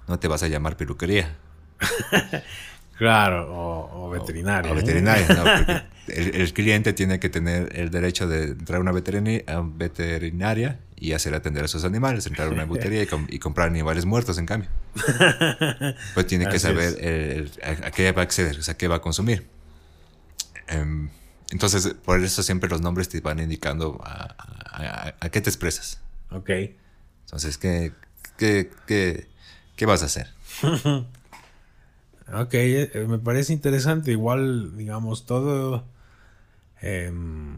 no 0.08 0.18
te 0.18 0.28
vas 0.28 0.42
a 0.42 0.48
llamar 0.48 0.76
peluquería. 0.76 1.36
Claro, 2.98 3.54
o, 3.54 4.06
o 4.06 4.10
veterinario. 4.10 4.72
O 4.72 4.74
veterinaria, 4.74 5.28
¿no? 5.28 5.44
Porque 5.44 5.82
el, 6.18 6.34
el 6.40 6.52
cliente 6.54 6.94
tiene 6.94 7.20
que 7.20 7.28
tener 7.28 7.78
el 7.78 7.90
derecho 7.90 8.26
de 8.26 8.44
entrar 8.44 8.78
a 8.78 8.80
una 8.80 8.92
veterinaria, 8.92 9.44
veterinaria 9.62 10.80
y 10.96 11.12
hacer 11.12 11.34
atender 11.34 11.64
a 11.64 11.68
sus 11.68 11.84
animales, 11.84 12.26
entrar 12.26 12.48
a 12.48 12.50
una 12.50 12.62
embutería 12.62 13.02
y, 13.02 13.06
com- 13.06 13.26
y 13.28 13.38
comprar 13.38 13.68
animales 13.68 14.04
muertos, 14.06 14.38
en 14.38 14.46
cambio. 14.46 14.70
Pues 16.14 16.26
tiene 16.26 16.44
que 16.48 16.56
Así 16.56 16.60
saber 16.66 16.94
es. 16.94 16.96
el- 16.98 17.50
el- 17.58 17.82
a, 17.84 17.88
a 17.88 17.90
qué 17.90 18.10
va 18.12 18.22
a 18.22 18.24
acceder, 18.24 18.58
o 18.58 18.62
sea, 18.62 18.76
qué 18.76 18.88
va 18.88 18.96
a 18.96 19.00
consumir. 19.02 19.46
Em, 20.68 21.10
entonces, 21.50 21.94
por 22.04 22.22
eso 22.24 22.42
siempre 22.42 22.68
los 22.68 22.80
nombres 22.80 23.08
te 23.08 23.20
van 23.20 23.38
indicando 23.38 24.00
a, 24.02 24.34
a- 24.38 25.08
a- 25.08 25.14
a 25.20 25.28
qué 25.28 25.40
te 25.40 25.50
expresas. 25.50 26.00
Ok. 26.30 26.50
Entonces, 27.24 27.58
¿qué, 27.58 27.92
qué, 28.38 28.70
qué, 28.86 29.26
qué 29.76 29.86
vas 29.86 30.02
a 30.02 30.06
hacer? 30.06 30.28
Ok, 32.32 32.54
eh, 32.54 33.06
me 33.08 33.18
parece 33.20 33.52
interesante. 33.52 34.10
Igual, 34.10 34.76
digamos, 34.76 35.26
todo. 35.26 35.84
em, 36.82 37.56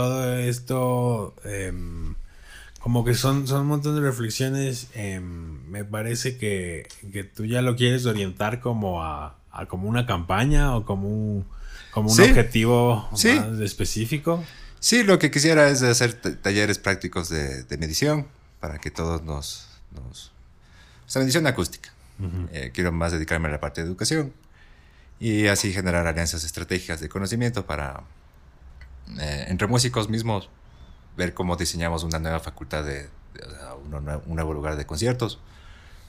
todo 0.00 0.36
esto. 0.38 1.34
em, 1.44 2.14
como 2.80 3.04
que 3.04 3.14
son, 3.14 3.46
son 3.48 3.62
un 3.62 3.66
montón 3.68 3.94
de 3.96 4.00
reflexiones. 4.02 4.88
em, 4.94 5.68
me 5.70 5.84
parece 5.84 6.36
que, 6.36 6.86
que 7.12 7.24
tú 7.24 7.44
ya 7.44 7.62
lo 7.62 7.74
quieres 7.76 8.06
orientar 8.06 8.60
como 8.60 9.02
a, 9.02 9.36
a 9.50 9.66
como 9.66 9.88
una 9.88 10.06
campaña 10.06 10.76
o 10.76 10.84
como 10.84 11.08
un, 11.08 11.44
como 11.90 12.10
un 12.10 12.14
Sí. 12.16 12.22
objetivo 12.22 13.08
Sí. 13.14 13.34
más 13.34 13.58
específico. 13.60 14.44
Sí, 14.80 15.02
lo 15.02 15.18
que 15.18 15.30
quisiera 15.30 15.68
es 15.70 15.82
hacer 15.82 16.12
talleres 16.42 16.78
prácticos 16.78 17.28
de, 17.28 17.64
de 17.64 17.76
medición 17.78 18.26
para 18.60 18.78
que 18.78 18.90
todos 18.90 19.22
nos... 19.22 19.66
nos 19.94 20.30
o 21.06 21.08
sea, 21.10 21.20
medición 21.20 21.46
acústica. 21.46 21.90
Eh, 22.52 22.70
quiero 22.74 22.92
más 22.92 23.12
dedicarme 23.12 23.48
a 23.48 23.52
la 23.52 23.60
parte 23.60 23.80
de 23.82 23.86
educación 23.88 24.32
y 25.20 25.46
así 25.48 25.72
generar 25.72 26.06
alianzas 26.06 26.44
estratégicas 26.44 27.00
de 27.00 27.08
conocimiento 27.08 27.64
para, 27.66 28.02
eh, 29.20 29.46
entre 29.48 29.66
músicos 29.66 30.08
mismos, 30.08 30.48
ver 31.16 31.34
cómo 31.34 31.56
diseñamos 31.56 32.02
una 32.04 32.18
nueva 32.18 32.40
facultad 32.40 32.84
de, 32.84 33.08
un 33.90 34.34
nuevo 34.34 34.52
lugar 34.54 34.76
de 34.76 34.86
conciertos. 34.86 35.38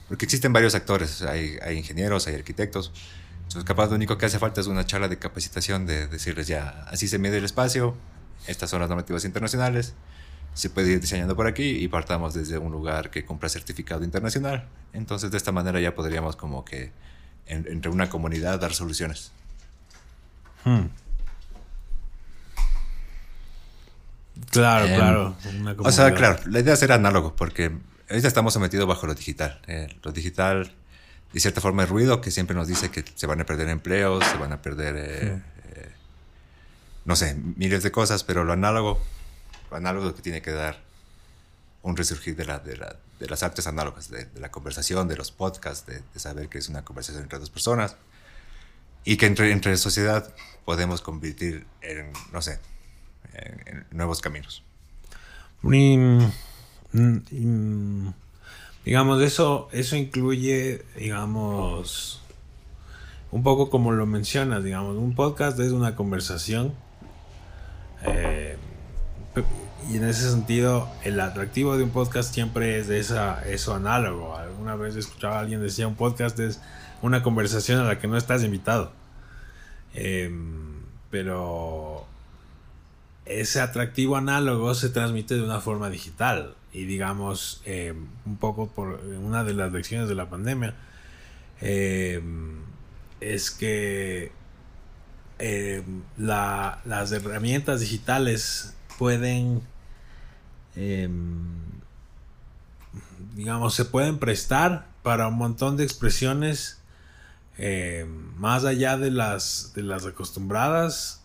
Porque 0.08 0.24
existen 0.24 0.52
varios 0.52 0.74
actores, 0.74 1.22
hay, 1.22 1.58
ingenieros, 1.76 2.26
hay 2.26 2.34
arquitectos. 2.34 2.92
Entonces, 3.38 3.64
capaz 3.64 3.88
lo 3.90 3.96
único 3.96 4.16
que 4.18 4.26
hace 4.26 4.38
falta 4.38 4.60
es 4.60 4.66
una 4.66 4.84
charla 4.86 5.08
de 5.08 5.18
capacitación 5.18 5.86
de 5.86 6.06
decirles 6.06 6.46
ya, 6.46 6.84
así 6.90 7.08
se 7.08 7.18
mide 7.18 7.38
el 7.38 7.44
espacio, 7.44 7.94
estas 8.46 8.70
son 8.70 8.80
las 8.80 8.88
normativas 8.88 9.24
internacionales, 9.24 9.94
se 10.54 10.70
puede 10.70 10.92
ir 10.92 11.00
diseñando 11.00 11.36
por 11.36 11.46
aquí 11.46 11.62
y 11.64 11.88
partamos 11.88 12.34
desde 12.34 12.58
un 12.58 12.72
lugar 12.72 13.10
que 13.10 13.24
compra 13.24 13.48
certificado 13.48 14.04
internacional. 14.04 14.66
Entonces, 14.92 15.30
de 15.30 15.36
esta 15.36 15.52
manera 15.52 15.80
ya 15.80 15.94
podríamos 15.94 16.36
como 16.36 16.64
que 16.64 16.92
en- 17.46 17.66
entre 17.68 17.90
una 17.90 18.08
comunidad 18.10 18.60
dar 18.60 18.74
soluciones. 18.74 19.32
Hmm. 20.64 20.86
Claro, 24.50 24.86
Em, 24.86 24.94
claro. 24.96 25.36
O 25.78 25.92
sea, 25.92 26.14
claro, 26.14 26.38
la 26.46 26.60
idea 26.60 26.74
es 26.74 26.78
ser 26.80 26.92
análogo, 26.92 27.34
porque 27.36 27.72
ahorita 28.08 28.28
estamos 28.28 28.52
sometidos 28.54 28.86
bajo 28.86 29.06
lo 29.06 29.14
digital. 29.14 29.60
Eh, 29.66 29.88
lo 30.02 30.12
digital, 30.12 30.72
de 31.32 31.40
cierta 31.40 31.60
forma, 31.60 31.82
es 31.84 31.88
ruido 31.88 32.20
que 32.20 32.30
siempre 32.30 32.54
nos 32.56 32.68
dice 32.68 32.90
que 32.90 33.04
se 33.14 33.26
van 33.26 33.40
a 33.40 33.44
perder 33.46 33.68
empleos, 33.68 34.24
se 34.24 34.36
van 34.38 34.52
a 34.52 34.62
perder, 34.62 34.96
eh, 34.96 35.42
eh, 35.74 35.90
no 37.04 37.16
sé, 37.16 37.34
miles 37.56 37.82
de 37.82 37.90
cosas, 37.90 38.24
pero 38.24 38.44
lo 38.44 38.52
análogo, 38.52 39.00
lo 39.70 39.76
análogo 39.76 40.14
que 40.14 40.22
tiene 40.22 40.40
que 40.42 40.52
dar 40.52 40.78
un 41.82 41.96
resurgir 41.96 42.34
de, 42.36 42.44
la, 42.44 42.58
de, 42.58 42.76
la- 42.76 42.96
de 43.20 43.26
las 43.28 43.42
artes 43.42 43.66
análogas, 43.66 44.10
de, 44.10 44.24
de 44.26 44.40
la 44.40 44.50
conversación, 44.50 45.08
de 45.08 45.16
los 45.16 45.30
podcasts, 45.32 45.86
de, 45.86 46.02
de 46.14 46.20
saber 46.20 46.48
que 46.48 46.58
es 46.58 46.68
una 46.68 46.84
conversación 46.84 47.22
entre 47.24 47.38
dos 47.38 47.50
personas 47.50 47.96
y 49.04 49.16
que 49.16 49.26
entre, 49.26 49.52
entre 49.52 49.76
sociedad 49.76 50.32
podemos 50.64 51.00
convertir 51.02 51.66
en, 51.80 52.12
no 52.32 52.42
sé, 52.42 52.58
nuevos 53.90 54.20
caminos. 54.20 54.62
Digamos, 58.84 59.22
eso, 59.22 59.68
eso 59.72 59.96
incluye, 59.96 60.82
digamos, 60.96 62.22
un 63.30 63.42
poco 63.42 63.68
como 63.68 63.92
lo 63.92 64.06
mencionas, 64.06 64.64
digamos, 64.64 64.96
un 64.96 65.14
podcast 65.14 65.58
es 65.60 65.72
una 65.72 65.94
conversación. 65.96 66.72
eh, 68.04 68.56
y 69.90 69.96
en 69.96 70.04
ese 70.04 70.30
sentido, 70.30 70.88
el 71.04 71.18
atractivo 71.20 71.76
de 71.78 71.84
un 71.84 71.90
podcast 71.90 72.34
siempre 72.34 72.78
es 72.78 72.90
esa, 72.90 73.42
eso 73.48 73.74
análogo. 73.74 74.36
Alguna 74.36 74.76
vez 74.76 74.96
escuchaba 74.96 75.36
a 75.36 75.40
alguien 75.40 75.62
decía 75.62 75.86
un 75.88 75.94
podcast 75.94 76.38
es 76.40 76.60
una 77.00 77.22
conversación 77.22 77.80
a 77.80 77.84
la 77.84 77.98
que 77.98 78.06
no 78.06 78.16
estás 78.18 78.44
invitado. 78.44 78.92
Em, 79.94 80.82
pero 81.10 82.06
ese 83.28 83.60
atractivo 83.60 84.16
análogo 84.16 84.74
se 84.74 84.88
transmite 84.88 85.34
de 85.34 85.42
una 85.42 85.60
forma 85.60 85.90
digital. 85.90 86.54
Y 86.72 86.84
digamos, 86.84 87.62
eh, 87.64 87.94
un 88.26 88.36
poco 88.36 88.68
por 88.68 89.00
una 89.22 89.44
de 89.44 89.54
las 89.54 89.72
lecciones 89.72 90.08
de 90.08 90.14
la 90.14 90.28
pandemia, 90.28 90.74
eh, 91.60 92.22
es 93.20 93.50
que 93.50 94.32
eh, 95.40 95.82
la- 96.16 96.80
las 96.84 97.12
herramientas 97.12 97.80
digitales 97.80 98.74
pueden, 98.98 99.62
eh, 100.76 101.08
digamos, 103.34 103.74
se 103.74 103.84
pueden 103.84 104.18
prestar 104.18 104.86
para 105.02 105.28
un 105.28 105.34
montón 105.36 105.76
de 105.76 105.84
expresiones 105.84 106.74
más 108.36 108.64
allá 108.64 108.96
de 108.98 109.10
las, 109.10 109.72
de 109.74 109.82
las 109.82 110.06
acostumbradas 110.06 111.22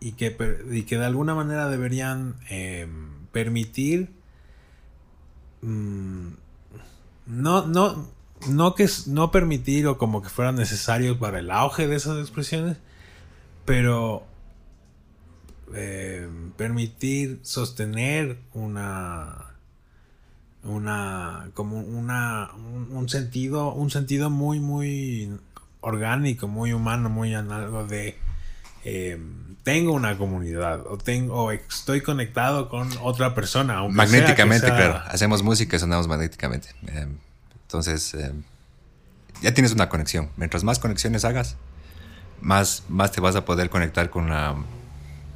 y, 0.00 0.12
que, 0.12 0.36
y 0.70 0.82
que 0.82 0.98
de 0.98 1.04
alguna 1.04 1.34
manera 1.34 1.68
deberían 1.68 2.36
eh, 2.50 2.88
permitir 3.32 4.10
mm, 5.62 6.28
no, 7.26 7.66
no, 7.66 8.08
no 8.48 8.74
que 8.74 8.88
no 9.06 9.30
permitir 9.30 9.86
o 9.86 9.98
como 9.98 10.22
que 10.22 10.28
fueran 10.28 10.56
necesarios 10.56 11.16
para 11.18 11.40
el 11.40 11.50
auge 11.50 11.86
de 11.86 11.96
esas 11.96 12.18
expresiones, 12.18 12.78
pero 13.64 14.24
eh, 15.74 16.28
permitir 16.56 17.40
sostener 17.42 18.38
una 18.54 19.44
una 20.64 21.50
como 21.54 21.80
una 21.80 22.50
un, 22.54 22.88
un 22.90 23.08
sentido 23.08 23.72
un 23.72 23.90
sentido 23.90 24.28
muy 24.28 24.58
muy 24.58 25.30
orgánico 25.80 26.48
muy 26.48 26.72
humano 26.72 27.08
muy 27.08 27.34
análogo 27.34 27.86
de 27.86 28.18
eh, 28.84 29.18
tengo 29.64 29.92
una 29.92 30.16
comunidad 30.16 30.86
o 30.86 30.96
tengo 30.98 31.34
o 31.44 31.50
estoy 31.50 32.00
conectado 32.00 32.68
con 32.68 32.88
otra 33.02 33.34
persona 33.34 33.82
sea 33.82 33.88
Magnéticamente, 33.90 34.66
sea- 34.66 34.76
claro. 34.76 35.02
Hacemos 35.08 35.42
música 35.42 35.76
y 35.76 35.78
sonamos 35.78 36.08
magnéticamente. 36.08 36.68
Eh, 36.86 37.06
entonces, 37.62 38.14
eh, 38.14 38.32
ya 39.42 39.52
tienes 39.52 39.72
una 39.72 39.88
conexión. 39.88 40.30
Mientras 40.36 40.64
más 40.64 40.78
conexiones 40.78 41.24
hagas, 41.24 41.56
más, 42.40 42.84
más 42.88 43.12
te 43.12 43.20
vas 43.20 43.36
a 43.36 43.44
poder 43.44 43.68
conectar 43.68 44.08
con 44.10 44.30
la, 44.30 44.54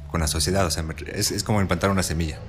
con 0.09 0.19
la 0.21 0.27
sociedad. 0.27 0.65
O 0.65 0.71
sea, 0.71 0.83
es, 1.13 1.31
es 1.31 1.43
como 1.43 1.61
implantar 1.61 1.89
una 1.91 2.01
semilla. 2.03 2.39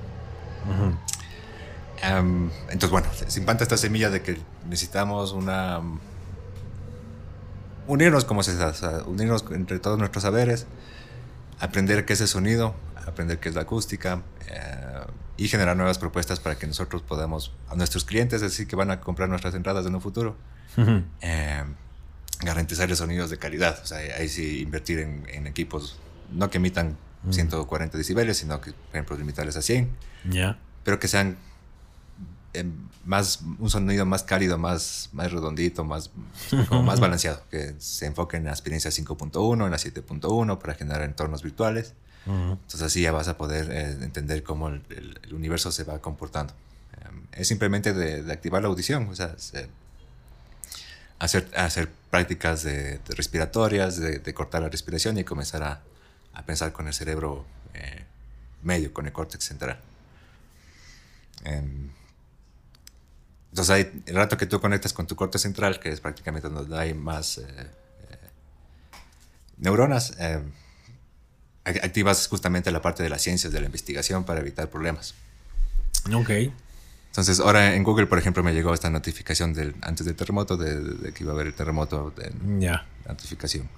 Em, 2.02 2.50
entonces, 2.70 2.90
bueno, 2.90 3.09
se 3.26 3.38
implanta 3.38 3.62
esta 3.64 3.76
semilla 3.76 4.11
de 4.11 4.22
que 4.22 4.38
necesitamos 4.68 5.33
una... 5.33 5.80
Unirnos 7.87 8.25
como 8.25 8.42
sociedad, 8.42 9.07
unirnos 9.07 9.44
entre 9.51 9.79
todos 9.79 9.99
nuestros 9.99 10.23
saberes, 10.23 10.66
aprender 11.61 12.05
qué 12.05 12.14
es 12.14 12.20
el 12.20 12.29
sonido, 12.29 12.75
aprender 13.07 13.38
qué 13.38 13.49
es 13.49 13.55
la 13.55 13.62
acústica 13.62 14.23
eh, 14.49 15.07
y 15.37 15.49
generar 15.49 15.77
nuevas 15.77 15.99
propuestas 15.99 16.40
para 16.40 16.57
que 16.57 16.66
nosotros 16.66 17.03
podamos, 17.03 17.53
a 17.68 17.75
nuestros 17.75 18.05
clientes, 18.05 18.42
es 18.42 18.53
decir, 18.53 18.66
que 18.66 18.77
van 18.77 18.90
a 18.90 19.01
comprar 19.01 19.29
nuestras 19.29 19.55
entradas 19.55 19.85
en 19.87 19.94
un 19.94 20.01
futuro, 20.01 20.37
Ujú. 20.77 21.03
eh, 21.20 21.64
garantizarles 22.40 22.99
sonidos 22.99 23.31
de 23.31 23.38
calidad. 23.38 23.79
O 23.83 23.87
sea, 23.87 23.99
ahí 23.99 24.29
sí 24.29 24.61
invertir 24.62 25.01
en, 25.01 25.27
en 25.29 25.47
equipos, 25.47 25.99
no 26.33 26.51
que 26.51 26.59
emitan 26.59 26.97
140 27.31 27.97
decibeles, 27.97 28.38
sino 28.38 28.61
que, 28.61 28.73
por 28.73 28.90
ejemplo, 28.92 29.16
limitarles 29.16 29.57
a 29.57 29.62
100 29.62 29.90
ya 30.31 30.59
pero 30.85 30.99
que 30.99 31.09
sean 31.09 31.37
más 33.04 33.40
un 33.58 33.70
sonido 33.70 34.06
más 34.06 34.22
cálido, 34.22 34.58
más, 34.58 35.08
más 35.12 35.32
redondito, 35.32 35.84
más, 35.84 36.10
como 36.68 36.82
más 36.82 37.00
balanceado, 37.06 37.42
que 37.50 37.74
se 37.78 38.06
enfoque 38.06 38.36
en 38.36 38.44
la 38.44 38.50
experiencia 38.50 38.90
5.1, 38.90 39.64
en 39.64 39.70
la 39.70 39.76
7.1 39.76 40.58
para 40.58 40.74
generar 40.74 41.02
entornos 41.02 41.42
virtuales 41.42 41.94
Entonces 42.26 42.82
así 42.82 43.02
ya 43.02 43.12
vas 43.12 43.28
a 43.28 43.36
poder 43.36 43.70
entender 44.02 44.42
cómo 44.42 44.68
el, 44.68 44.82
universo 45.32 45.72
se 45.72 45.84
va 45.84 45.98
comportando. 46.00 46.54
es 47.32 47.48
simplemente 47.48 47.92
de, 47.92 48.32
activar 48.32 48.62
la 48.62 48.68
audición, 48.68 49.08
o 49.08 49.14
sea, 49.14 49.34
hacer, 51.18 51.50
hacer 51.56 51.90
prácticas 52.10 52.62
de, 52.62 53.00
respiratorias, 53.08 53.98
de, 53.98 54.34
cortar 54.34 54.62
la 54.62 54.68
respiración 54.68 55.18
y 55.18 55.24
comenzar 55.24 55.62
a, 55.62 55.82
a 56.32 56.42
pensar 56.44 56.72
con 56.72 56.86
el 56.86 56.94
cerebro 56.94 57.44
medio, 58.62 58.92
con 58.92 59.06
el 59.06 59.12
córtex 59.12 59.44
central. 59.44 59.78
Em, 61.44 61.90
entonces, 63.54 63.72
hay, 63.72 64.02
el 64.06 64.16
rato 64.16 64.36
que 64.36 64.46
tú 64.46 64.60
conectas 64.60 64.92
con 64.92 65.06
tu 65.06 65.14
corte 65.14 65.38
central, 65.38 65.78
que 65.78 65.88
es 65.88 66.00
prácticamente 66.00 66.48
donde 66.48 66.76
hay 66.76 66.92
más 66.92 67.38
eh, 67.38 67.44
eh, 67.46 68.16
neuronas, 69.58 70.16
eh, 70.18 70.42
activas 71.64 72.26
justamente 72.26 72.72
la 72.72 72.82
parte 72.82 73.04
de 73.04 73.08
las 73.08 73.22
ciencias, 73.22 73.52
de 73.52 73.60
la 73.60 73.66
investigación 73.66 74.24
para 74.24 74.40
evitar 74.40 74.68
problemas. 74.70 75.14
Ok. 76.12 76.30
Entonces, 77.10 77.38
ahora 77.38 77.76
en 77.76 77.84
Google, 77.84 78.06
por 78.06 78.18
ejemplo, 78.18 78.42
me 78.42 78.54
llegó 78.54 78.74
esta 78.74 78.90
notificación 78.90 79.54
del, 79.54 79.76
antes 79.82 80.04
del 80.04 80.16
terremoto, 80.16 80.56
de, 80.56 81.12
que 81.12 81.22
iba 81.22 81.30
a 81.30 81.36
haber 81.36 81.46
el 81.46 81.54
terremoto. 81.54 82.12
Ya. 82.58 82.84
Notificación. 83.06 83.68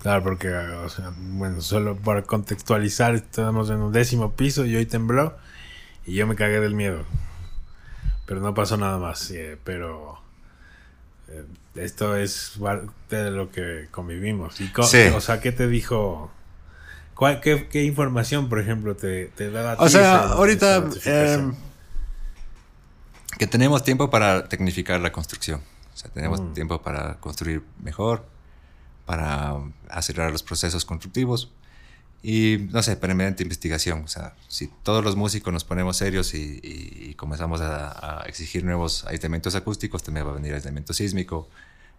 Claro, 0.00 0.22
porque, 0.22 0.48
o 0.48 0.88
sea, 0.88 1.12
bueno, 1.14 1.60
solo 1.60 1.94
para 1.94 2.22
contextualizar, 2.22 3.16
estamos 3.16 3.68
en 3.68 3.82
un 3.82 3.92
décimo 3.92 4.32
piso 4.32 4.64
y 4.64 4.74
hoy 4.76 4.86
tembló 4.86 5.36
y 6.06 6.14
yo 6.14 6.26
me 6.26 6.36
cagué 6.36 6.58
del 6.60 6.74
miedo. 6.74 7.04
Pero 8.26 8.40
no 8.40 8.54
pasó 8.54 8.76
nada 8.76 8.98
más. 8.98 9.30
Eh, 9.30 9.58
pero 9.62 10.18
eh, 11.28 11.44
esto 11.76 12.16
es 12.16 12.54
parte 12.60 13.16
de 13.16 13.30
lo 13.30 13.50
que 13.50 13.88
convivimos. 13.90 14.60
Y 14.60 14.70
O 14.76 15.20
sea, 15.20 15.40
¿qué 15.40 15.52
te 15.52 15.68
dijo? 15.68 16.30
¿Cuál, 17.14 17.40
qué, 17.40 17.84
información, 17.84 18.48
por 18.48 18.58
ejemplo, 18.58 18.96
te, 18.96 19.26
te 19.26 19.50
da 19.50 19.72
a 19.72 19.76
ti? 19.76 19.84
O 19.84 19.88
sea, 19.88 20.32
ahorita 20.32 20.84
em, 21.04 21.54
que 23.38 23.46
tenemos 23.46 23.84
tiempo 23.84 24.10
para 24.10 24.48
tecnificar 24.48 25.00
la 25.00 25.12
construcción. 25.12 25.60
O 25.92 25.96
sea, 25.96 26.10
tenemos 26.10 26.40
mm. 26.40 26.54
tiempo 26.54 26.82
para 26.82 27.20
construir 27.20 27.62
mejor, 27.82 28.26
para 29.06 29.54
acelerar 29.88 30.32
los 30.32 30.42
procesos 30.42 30.84
constructivos. 30.84 31.52
Y 32.26 32.68
no 32.72 32.82
sé, 32.82 32.96
permanente 32.96 33.42
investigación. 33.42 34.02
O 34.02 34.08
sea, 34.08 34.34
si 34.48 34.68
todos 34.82 35.04
los 35.04 35.14
músicos 35.14 35.52
nos 35.52 35.62
ponemos 35.62 35.98
serios 35.98 36.32
y, 36.32 37.14
comenzamos 37.18 37.60
a, 37.60 38.24
exigir 38.26 38.64
nuevos 38.64 39.04
aislamientos 39.04 39.54
acústicos, 39.54 40.02
también 40.02 40.26
va 40.26 40.30
a 40.30 40.34
venir 40.34 40.54
aislamiento 40.54 40.94
sísmico, 40.94 41.50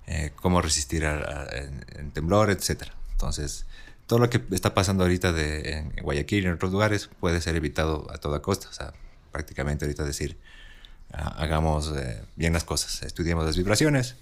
eh, 0.07 0.31
cómo 0.35 0.63
resistir 0.63 1.05
a, 1.05 1.47
en, 1.53 2.09
temblor, 2.09 2.49
etc. 2.49 2.85
Entonces, 3.11 3.67
todo 4.07 4.17
lo 4.17 4.31
que 4.31 4.41
está 4.49 4.73
pasando 4.73 5.03
ahorita 5.03 5.31
de, 5.31 5.77
en, 5.77 5.91
Guayaquil 6.01 6.45
y 6.45 6.47
en 6.47 6.53
otros 6.53 6.71
lugares 6.71 7.07
puede 7.19 7.39
ser 7.39 7.55
evitado 7.55 8.07
a 8.11 8.17
toda 8.17 8.41
costa. 8.41 8.67
O 8.69 8.73
sea, 8.73 8.93
prácticamente 9.31 9.85
ahorita 9.85 10.03
decir, 10.03 10.39
ah, 11.13 11.35
hagamos 11.37 11.93
eh, 11.95 12.23
bien 12.35 12.51
las 12.51 12.63
cosas, 12.63 13.03
estudiemos 13.03 13.45
las 13.45 13.57
vibraciones. 13.57 14.15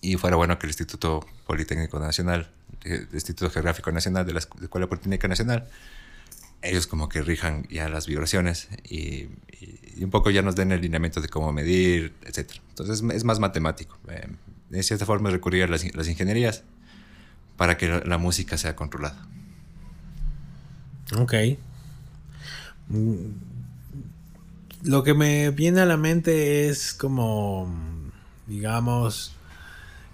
Y 0.00 0.16
fuera 0.16 0.36
bueno 0.36 0.58
que 0.58 0.66
el 0.66 0.70
Instituto 0.70 1.26
Politécnico 1.46 1.98
Nacional 1.98 2.50
del 2.84 3.08
Instituto 3.12 3.50
Geográfico 3.50 3.92
Nacional, 3.92 4.26
de 4.26 4.32
la 4.32 4.38
Escuela 4.38 4.86
Politécnica 4.86 5.28
Nacional, 5.28 5.68
ellos 6.62 6.86
como 6.86 7.08
que 7.08 7.22
rijan 7.22 7.66
ya 7.70 7.88
las 7.88 8.06
vibraciones 8.06 8.68
y, 8.88 9.28
un 10.02 10.10
poco 10.10 10.30
ya 10.30 10.40
nos 10.42 10.56
den 10.56 10.72
el 10.72 10.80
lineamiento 10.80 11.20
de 11.20 11.28
cómo 11.28 11.52
medir, 11.52 12.14
etc. 12.24 12.52
Entonces 12.70 13.02
es 13.14 13.24
más 13.24 13.38
matemático. 13.38 13.98
Eh, 14.08 14.28
de 14.70 14.82
cierta 14.82 15.04
forma 15.04 15.30
recurrir 15.30 15.64
a 15.64 15.66
las, 15.66 15.84
ingenierías 15.84 16.62
para 17.56 17.76
que 17.76 17.88
la, 17.88 18.18
música 18.18 18.56
sea 18.56 18.76
controlada. 18.76 19.26
Ok. 21.18 21.34
Lo 24.82 25.02
que 25.02 25.12
me 25.12 25.50
viene 25.50 25.80
a 25.80 25.86
la 25.86 25.98
mente 25.98 26.68
es 26.68 26.94
como, 26.94 27.70
digamos, 28.46 29.34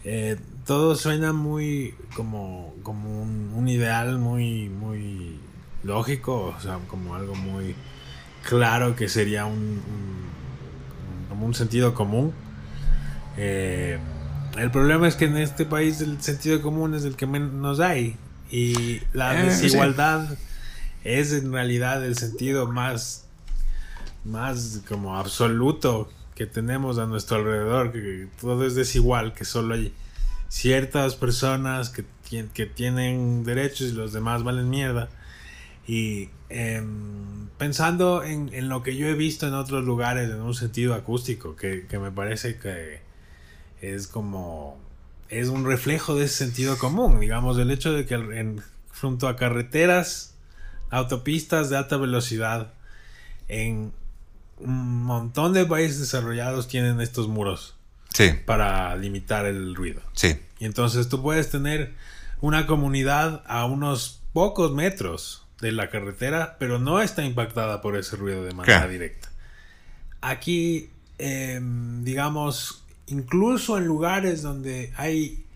eh, 0.08 0.36
todo 0.64 0.94
suena 0.94 1.32
muy 1.32 1.96
como, 2.14 2.72
como 2.84 3.22
un, 3.22 3.68
ideal 3.68 4.18
muy, 4.18 4.68
muy 4.68 5.40
lógico, 5.82 6.54
o 6.56 6.60
sea, 6.60 6.78
como 6.86 7.16
algo 7.16 7.34
muy 7.34 7.74
claro 8.48 8.94
que 8.94 9.08
sería 9.08 9.46
un, 9.46 9.80
como 11.28 11.44
un 11.44 11.54
sentido 11.54 11.92
común. 11.92 12.32
Eh, 13.36 13.98
el 14.56 14.70
problema 14.70 15.08
es 15.08 15.16
que 15.16 15.24
en 15.24 15.38
este 15.38 15.66
país 15.66 16.00
el 16.00 16.22
sentido 16.22 16.62
común 16.62 16.94
es 16.94 17.04
el 17.04 17.16
que 17.16 17.26
menos 17.26 17.80
hay 17.80 18.16
y 18.48 19.00
la 19.12 19.40
eh, 19.40 19.46
desigualdad 19.46 20.38
es 21.02 21.32
en 21.32 21.52
realidad 21.52 22.06
el 22.06 22.16
sentido 22.16 22.68
más 22.70 23.24
más 24.24 24.82
como 24.88 25.16
absoluto 25.16 26.08
que 26.36 26.46
tenemos 26.46 26.98
a 26.98 27.06
nuestro 27.06 27.38
alrededor, 27.38 27.92
que 27.92 28.28
todo 28.40 28.64
es 28.64 28.74
desigual, 28.76 29.34
que 29.34 29.44
solo 29.44 29.74
hay 29.74 29.92
ciertas 30.48 31.16
personas 31.16 31.90
que, 31.90 32.04
que 32.52 32.66
tienen 32.66 33.42
derechos 33.42 33.88
y 33.88 33.92
los 33.92 34.12
demás 34.12 34.44
valen 34.44 34.70
mierda. 34.70 35.08
Y 35.88 36.28
em, 36.50 37.48
pensando 37.58 38.22
en, 38.22 38.52
en, 38.52 38.68
lo 38.68 38.82
que 38.82 38.96
yo 38.96 39.08
he 39.08 39.14
visto 39.14 39.48
en 39.48 39.54
otros 39.54 39.84
lugares 39.84 40.30
en 40.30 40.42
un 40.42 40.54
sentido 40.54 40.94
acústico, 40.94 41.56
que, 41.56 41.86
que 41.86 41.98
me 41.98 42.12
parece 42.12 42.58
que 42.58 43.00
es 43.80 44.06
como 44.06 44.78
es 45.28 45.48
un 45.48 45.64
reflejo 45.64 46.14
de 46.14 46.26
ese 46.26 46.44
sentido 46.44 46.78
común, 46.78 47.18
digamos, 47.18 47.58
el 47.58 47.70
hecho 47.70 47.92
de 47.92 48.06
que 48.06 48.14
en, 48.14 48.62
junto 49.00 49.26
a 49.26 49.36
carreteras, 49.36 50.34
autopistas 50.90 51.70
de 51.70 51.76
alta 51.76 51.96
velocidad, 51.96 52.72
en 53.48 53.92
un 54.58 55.04
montón 55.04 55.52
de 55.52 55.66
países 55.66 56.00
desarrollados 56.00 56.68
tienen 56.68 57.00
estos 57.00 57.28
muros 57.28 57.74
para 58.46 58.96
limitar 58.96 59.44
el 59.44 59.74
ruido. 59.74 60.00
Sí. 60.14 60.38
Y 60.58 60.64
entonces 60.64 61.08
tú 61.08 61.22
puedes 61.22 61.50
tener 61.50 61.94
una 62.40 62.66
comunidad 62.66 63.42
a 63.46 63.66
unos 63.66 64.20
pocos 64.32 64.72
metros 64.72 65.46
de 65.60 65.72
la 65.72 65.90
carretera, 65.90 66.56
pero 66.58 66.78
no 66.78 67.02
está 67.02 67.24
impactada 67.24 67.80
por 67.82 67.96
ese 67.96 68.16
ruido 68.16 68.44
de 68.44 68.54
manera 68.54 68.88
directa. 68.88 69.30
Aquí, 70.20 70.90
em, 71.18 72.04
digamos, 72.04 72.84
incluso 73.06 73.78
en 73.78 73.86
lugares 73.86 74.42
donde 74.42 74.92
hay 74.96 75.46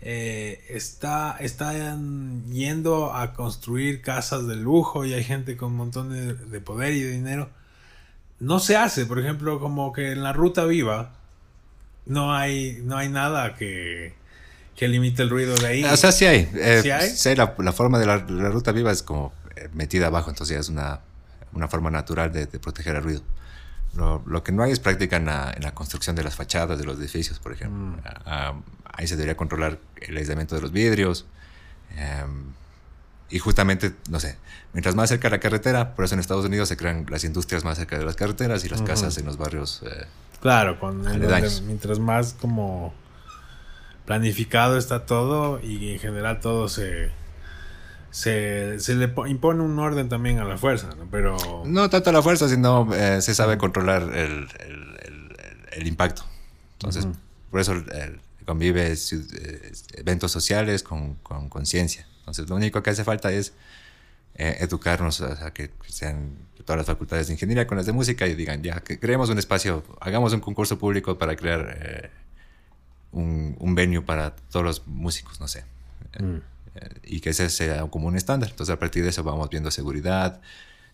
eh, 0.00 0.64
está, 0.68 1.36
están 1.40 2.44
yendo 2.52 3.12
a 3.12 3.32
construir 3.34 4.00
casas 4.00 4.46
de 4.46 4.54
lujo 4.54 5.04
y 5.04 5.12
hay 5.12 5.24
gente 5.24 5.56
con 5.56 5.72
un 5.72 5.76
montón 5.76 6.10
de, 6.10 6.60
poder 6.60 6.92
y 6.92 7.00
de 7.00 7.10
dinero 7.10 7.50
no 8.40 8.60
se 8.60 8.76
hace, 8.76 9.06
por 9.06 9.18
ejemplo, 9.18 9.58
como 9.58 9.92
que 9.92 10.12
en 10.12 10.22
la 10.22 10.32
ruta 10.32 10.64
viva 10.64 11.12
no 12.06 12.34
hay, 12.34 12.80
no 12.82 12.96
hay 12.96 13.08
nada 13.08 13.54
que, 13.54 14.14
que 14.76 14.88
limite 14.88 15.22
el 15.22 15.30
ruido 15.30 15.56
de 15.56 15.66
ahí. 15.66 15.84
O 15.84 15.96
sea, 15.96 16.12
sí 16.12 16.24
hay. 16.24 16.48
Eh, 16.54 16.80
¿Sí 17.14 17.28
hay? 17.28 17.36
la, 17.36 17.72
forma 17.72 17.98
de 17.98 18.06
la, 18.06 18.18
ruta 18.18 18.72
viva 18.72 18.90
es 18.92 19.02
como 19.02 19.32
eh, 19.56 19.68
metida 19.72 20.06
abajo, 20.06 20.30
entonces 20.30 20.58
es 20.58 20.68
una, 20.68 21.00
una 21.52 21.68
forma 21.68 21.90
natural 21.90 22.32
de, 22.32 22.46
proteger 22.46 22.96
el 22.96 23.02
ruido. 23.02 23.22
Lo, 23.94 24.22
lo, 24.26 24.44
que 24.44 24.52
no 24.52 24.62
hay 24.62 24.70
es 24.70 24.80
práctica 24.80 25.16
en 25.16 25.26
la, 25.26 25.52
en 25.54 25.62
la, 25.62 25.74
construcción 25.74 26.14
de 26.14 26.22
las 26.22 26.36
fachadas 26.36 26.78
de 26.78 26.84
los 26.84 26.98
edificios, 26.98 27.38
por 27.38 27.52
ejemplo. 27.52 27.78
Mm. 27.78 28.00
Ah, 28.04 28.20
ah, 28.26 28.54
ahí 28.84 29.06
se 29.06 29.16
debería 29.16 29.36
controlar 29.36 29.78
el 30.00 30.16
aislamiento 30.16 30.54
de 30.54 30.60
los 30.60 30.72
vidrios. 30.72 31.26
Em, 31.96 32.52
y 33.30 33.38
justamente, 33.38 33.92
no 34.08 34.20
sé, 34.20 34.38
mientras 34.72 34.94
más 34.94 35.10
cerca 35.10 35.28
la 35.28 35.38
carretera, 35.38 35.94
por 35.94 36.04
eso 36.04 36.14
en 36.14 36.20
Estados 36.20 36.44
Unidos 36.44 36.68
se 36.68 36.76
crean 36.76 37.06
las 37.10 37.24
industrias 37.24 37.64
más 37.64 37.76
cerca 37.76 37.98
de 37.98 38.04
las 38.04 38.16
carreteras 38.16 38.64
y 38.64 38.68
las 38.68 38.82
casas 38.82 39.18
en 39.18 39.26
los 39.26 39.36
barrios. 39.36 39.82
Eh, 39.84 40.06
claro, 40.40 40.78
con 40.80 41.02
mientras 41.02 41.98
más 41.98 42.34
como 42.34 42.94
planificado 44.06 44.78
está 44.78 45.04
todo 45.04 45.60
y 45.62 45.92
en 45.92 45.98
general 45.98 46.40
todo 46.40 46.70
se, 46.70 47.10
se, 48.10 48.80
se 48.80 48.94
le 48.94 49.12
impone 49.26 49.62
un 49.62 49.78
orden 49.78 50.08
también 50.08 50.38
a 50.38 50.44
la 50.44 50.56
fuerza, 50.56 50.88
¿no? 50.96 51.06
Pero... 51.10 51.36
No 51.66 51.90
tanto 51.90 52.08
a 52.08 52.12
la 52.14 52.22
fuerza, 52.22 52.48
sino 52.48 52.88
eh, 52.94 53.20
se 53.20 53.34
sabe 53.34 53.58
controlar 53.58 54.02
el, 54.14 54.48
el, 54.60 55.36
el, 55.72 55.86
impacto. 55.86 56.22
Entonces, 56.78 57.06
por 57.50 57.60
eso 57.60 57.74
convive 58.46 58.92
eh, 58.92 59.72
eventos 59.98 60.32
sociales 60.32 60.82
con 60.82 61.16
conciencia. 61.50 62.06
Entonces, 62.28 62.48
lo 62.48 62.56
único 62.56 62.82
que 62.82 62.90
hace 62.90 63.04
falta 63.04 63.32
es 63.32 63.52
eh, 64.34 64.58
educarnos, 64.60 65.20
a 65.20 65.52
que 65.52 65.70
sean 65.88 66.32
todas 66.64 66.78
las 66.78 66.86
facultades 66.86 67.28
de 67.28 67.34
ingeniería 67.34 67.66
con 67.66 67.76
las 67.76 67.86
de 67.86 67.92
música 67.92 68.26
y 68.26 68.34
digan, 68.34 68.62
ya, 68.62 68.80
que 68.80 68.98
creemos 68.98 69.30
un 69.30 69.38
espacio, 69.38 69.82
hagamos 70.00 70.32
un 70.32 70.40
concurso 70.40 70.78
público 70.78 71.16
para 71.16 71.34
crear 71.36 72.10
un, 73.12 73.56
un 73.58 73.74
venue 73.74 74.02
para 74.02 74.34
todos 74.36 74.64
los 74.64 74.86
músicos, 74.86 75.40
no 75.40 75.48
sé. 75.48 75.64
Mm. 76.18 76.36
Eh, 76.74 76.88
y 77.04 77.20
que 77.20 77.30
ese 77.30 77.48
sea 77.50 77.86
como 77.86 78.08
un 78.08 78.16
estándar. 78.16 78.50
Entonces, 78.50 78.74
a 78.74 78.78
partir 78.78 79.02
de 79.02 79.10
eso 79.10 79.22
vamos 79.22 79.48
viendo 79.50 79.70
seguridad, 79.70 80.40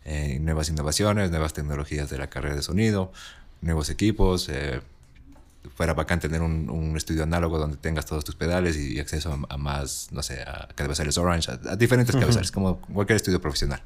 eh, 0.04 0.38
nuevas 0.40 0.68
innovaciones, 0.68 1.30
nuevas 1.30 1.54
tecnologías 1.54 2.10
de 2.10 2.18
la 2.18 2.28
carrera 2.28 2.56
de 2.56 2.62
sonido, 2.62 3.12
nuevos 3.60 3.90
equipos, 3.90 4.48
eh, 4.48 4.80
fuera 5.74 5.94
bacán 5.94 6.20
tener 6.20 6.42
un, 6.42 6.68
un, 6.68 6.96
estudio 6.96 7.22
análogo 7.22 7.58
donde 7.58 7.76
tengas 7.76 8.06
todos 8.06 8.24
tus 8.24 8.34
pedales 8.34 8.76
y, 8.76 8.98
acceso 9.00 9.38
a, 9.48 9.56
más, 9.56 10.08
no 10.12 10.22
sé, 10.22 10.42
a 10.42 10.68
cabezales 10.74 11.18
Orange, 11.18 11.52
a, 11.52 11.76
diferentes 11.76 12.14
cabezales, 12.14 12.52
como 12.52 12.80
cualquier 12.80 13.16
estudio 13.16 13.40
profesional. 13.40 13.82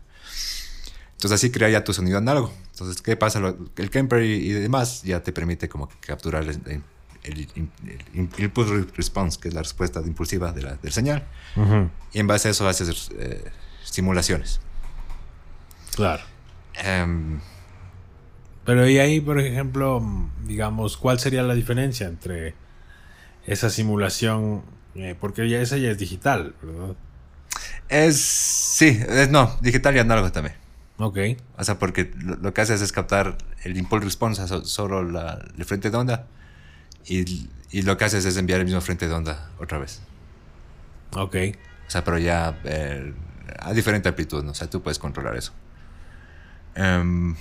Entonces 1.12 1.32
así 1.34 1.50
crea 1.50 1.68
ya 1.68 1.82
tu 1.82 1.92
sonido 1.92 2.18
análogo. 2.18 2.52
Entonces, 2.70 3.02
¿qué 3.02 3.16
pasa? 3.16 3.54
el 3.76 3.90
Kemper 3.90 4.22
y, 4.22 4.50
demás 4.50 5.02
ya 5.02 5.22
te 5.22 5.32
permite 5.32 5.68
como 5.68 5.88
capturar 6.00 6.44
el, 6.44 6.82
el, 7.24 7.48
impulse 8.14 8.86
response, 8.94 9.38
que 9.40 9.48
es 9.48 9.54
la 9.54 9.62
respuesta 9.62 10.00
impulsiva 10.00 10.52
de 10.52 10.62
la, 10.62 10.74
del 10.76 10.92
señal. 10.92 11.26
Y 12.12 12.20
en 12.20 12.26
base 12.26 12.48
a 12.48 12.50
eso 12.52 12.68
haces 12.68 13.10
eh, 13.18 13.44
simulaciones. 13.84 14.60
Claro. 15.96 16.22
Em, 16.74 17.40
pero 18.68 18.86
y 18.86 18.98
ahí, 18.98 19.22
por 19.22 19.40
ejemplo, 19.40 20.02
digamos, 20.44 20.98
¿cuál 20.98 21.18
sería 21.18 21.42
la 21.42 21.54
diferencia 21.54 22.06
entre 22.06 22.54
esa 23.46 23.70
simulación? 23.70 24.62
Eh, 24.94 25.16
porque 25.18 25.48
ya 25.48 25.62
esa 25.62 25.78
ya 25.78 25.90
es 25.90 25.96
digital, 25.96 26.54
¿verdad? 26.60 26.94
Es, 27.88 28.20
sí, 28.20 29.00
es, 29.08 29.30
no, 29.30 29.56
digital 29.62 29.96
y 29.96 30.00
análogo 30.00 30.30
también. 30.32 30.54
Ok. 30.98 31.16
O 31.56 31.64
sea, 31.64 31.78
porque 31.78 32.12
lo, 32.18 32.52
que 32.52 32.60
haces 32.60 32.82
es 32.82 32.92
captar 32.92 33.38
el 33.64 33.78
impulse 33.78 34.04
response, 34.04 34.46
solo 34.64 35.02
la, 35.02 35.42
el 35.56 35.64
frente 35.64 35.88
de 35.88 35.96
onda, 35.96 36.26
y, 37.06 37.48
y, 37.70 37.80
lo 37.80 37.96
que 37.96 38.04
haces 38.04 38.26
es 38.26 38.36
enviar 38.36 38.60
el 38.60 38.66
mismo 38.66 38.82
frente 38.82 39.08
de 39.08 39.14
onda 39.14 39.48
otra 39.58 39.78
vez. 39.78 40.02
Ok. 41.16 41.36
O 41.86 41.90
sea, 41.90 42.04
pero 42.04 42.18
ya 42.18 42.60
eh, 42.64 43.14
a 43.60 43.72
diferente 43.72 44.10
amplitud, 44.10 44.44
¿no? 44.44 44.50
O 44.50 44.54
sea, 44.54 44.68
tú 44.68 44.82
puedes 44.82 44.98
controlar 44.98 45.38
eso. 45.38 45.54
Um, 46.76 47.34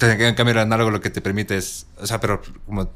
en 0.00 0.34
cambio, 0.34 0.52
el 0.52 0.58
análogo 0.58 0.90
lo 0.90 1.00
que 1.00 1.10
te 1.10 1.20
permite 1.20 1.56
es, 1.56 1.86
o 1.98 2.06
sea, 2.06 2.20
pero 2.20 2.42
como 2.66 2.90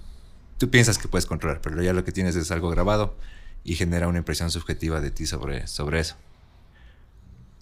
tú 0.59 0.71
piensas 0.71 0.99
que 0.99 1.09
puedes 1.09 1.27
controlar, 1.27 1.61
pero 1.61 1.83
ya 1.83 1.93
lo 1.93 2.05
que 2.05 2.13
tienes 2.13 2.37
es 2.37 2.51
algo 2.51 2.71
grabado 2.71 3.17
y 3.65 3.75
genera 3.75 4.09
una 4.09 4.19
impresión 4.19 4.51
subjetiva 4.51 5.01
de 5.01 5.11
ti 5.11 5.27
sobre, 5.27 5.67
sobre 5.67 6.01
eso. 6.01 6.17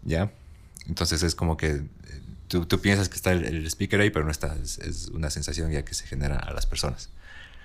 ¿Ya? 0.05 0.33
Entonces 0.87 1.22
es 1.22 1.35
como 1.35 1.57
que 1.57 1.68
eh, 1.68 1.83
tú, 2.48 2.66
tú 2.66 2.81
piensas 2.81 3.09
que 3.09 3.16
está 3.16 3.33
el, 3.33 3.66
speaker 3.66 4.01
ahí, 4.01 4.11
pero 4.11 4.24
no 4.24 4.31
está. 4.31 4.57
Es, 4.62 5.09
una 5.12 5.31
sensación 5.31 5.70
ya 5.70 5.85
que 5.85 5.94
se 5.94 6.07
genera 6.07 6.37
a 6.37 6.53
las 6.53 6.66
personas. 6.66 7.11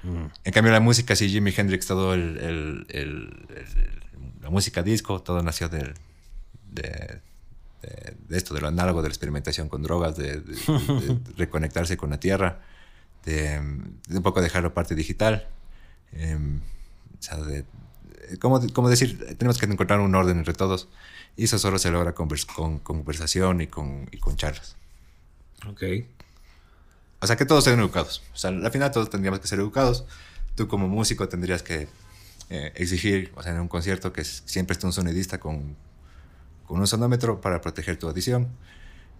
Mm. 0.03 0.25
En 0.43 0.53
cambio, 0.53 0.71
la 0.71 0.79
música, 0.79 1.15
sí, 1.15 1.29
Jimi 1.29 1.53
Hendrix, 1.55 1.87
todo 1.87 2.13
el, 2.13 2.85
el, 2.89 3.47
la 4.41 4.49
música 4.49 4.83
disco, 4.83 5.21
todo 5.21 5.41
nació 5.41 5.69
de, 5.69 5.93
de 7.83 8.15
de, 8.27 8.37
esto, 8.37 8.53
de 8.53 8.61
lo 8.61 8.67
análogo, 8.67 9.01
de 9.01 9.09
la 9.09 9.11
experimentación 9.11 9.69
con 9.69 9.83
drogas, 9.83 10.15
de, 10.15 10.41
reconectarse 11.37 11.97
con 11.97 12.09
la 12.09 12.19
tierra, 12.19 12.61
de, 13.25 13.59
un 13.59 14.23
poco 14.23 14.41
dejar 14.41 14.63
la 14.63 14.73
parte 14.73 14.95
digital. 14.95 15.47
Em, 16.13 16.59
o 16.59 17.21
sea, 17.21 17.37
de, 17.37 17.65
¿cómo, 18.39 18.59
decir? 18.89 19.37
Tenemos 19.37 19.57
que 19.57 19.65
encontrar 19.65 19.99
un 19.99 20.15
orden 20.15 20.37
entre 20.37 20.53
todos 20.53 20.87
y 21.35 21.45
eso 21.45 21.59
solo 21.59 21.79
se 21.79 21.91
logra 21.91 22.13
con, 22.13 22.27
con 22.53 22.79
conversación 22.79 23.61
y 23.61 23.67
con, 23.67 24.09
y 24.11 24.17
con 24.17 24.35
charlas. 24.35 24.75
Ok. 25.67 25.83
O 27.19 27.27
sea, 27.27 27.37
que 27.37 27.45
todos 27.45 27.63
sean 27.63 27.79
educados. 27.79 28.21
O 28.33 28.37
sea, 28.37 28.49
al 28.49 28.71
final 28.71 28.91
todos 28.91 29.09
tendríamos 29.09 29.39
que 29.39 29.47
ser 29.47 29.59
educados. 29.59 30.05
Tú 30.55 30.67
como 30.67 30.87
músico 30.87 31.29
tendrías 31.29 31.63
que 31.63 31.87
eh, 32.49 32.73
exigir, 32.75 33.31
o 33.35 33.41
sea, 33.43 33.53
en 33.53 33.61
un 33.61 33.67
concierto 33.67 34.11
que 34.11 34.23
siempre 34.25 34.73
esté 34.73 34.85
un 34.85 34.93
sonidista 34.93 35.39
con 35.39 35.75
con 36.65 36.79
un 36.79 36.87
sonómetro 36.87 37.41
para 37.41 37.61
proteger 37.61 37.97
tu 37.97 38.07
audición. 38.07 38.49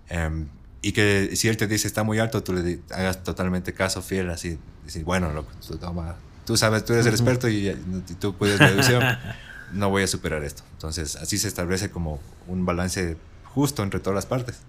Em, 0.10 0.48
y 0.82 0.92
que 0.92 1.36
si 1.36 1.48
él 1.48 1.58
te 1.58 1.68
dice 1.68 1.88
está 1.88 2.04
muy 2.04 2.20
alto, 2.20 2.44
tú 2.44 2.54
le 2.54 2.82
hagas 2.92 3.24
totalmente 3.24 3.74
caso 3.74 4.02
fiel, 4.02 4.30
así, 4.30 4.60
decir, 4.84 5.04
bueno, 5.04 5.32
lo, 5.32 5.44
tú, 5.66 5.78
toma, 5.78 6.16
tú 6.46 6.58
sabes, 6.58 6.84
tú 6.84 6.94
eres 6.94 7.06
el 7.06 7.14
experto 7.14 7.48
y, 7.48 7.74
tú 8.20 8.38
cuidas 8.38 8.60
la 8.60 8.68
audición, 8.68 9.04
no 9.74 9.90
voy 9.90 10.04
a 10.04 10.08
superar 10.08 10.44
esto. 10.44 10.64
Entonces, 10.74 11.16
así 11.16 11.38
se 11.38 11.48
establece 11.48 11.90
como 11.90 12.20
un 12.48 12.66
balance 12.66 13.16
justo 13.46 13.82
entre 13.82 14.00
todas 14.00 14.16
las 14.16 14.26
partes. 14.26 14.60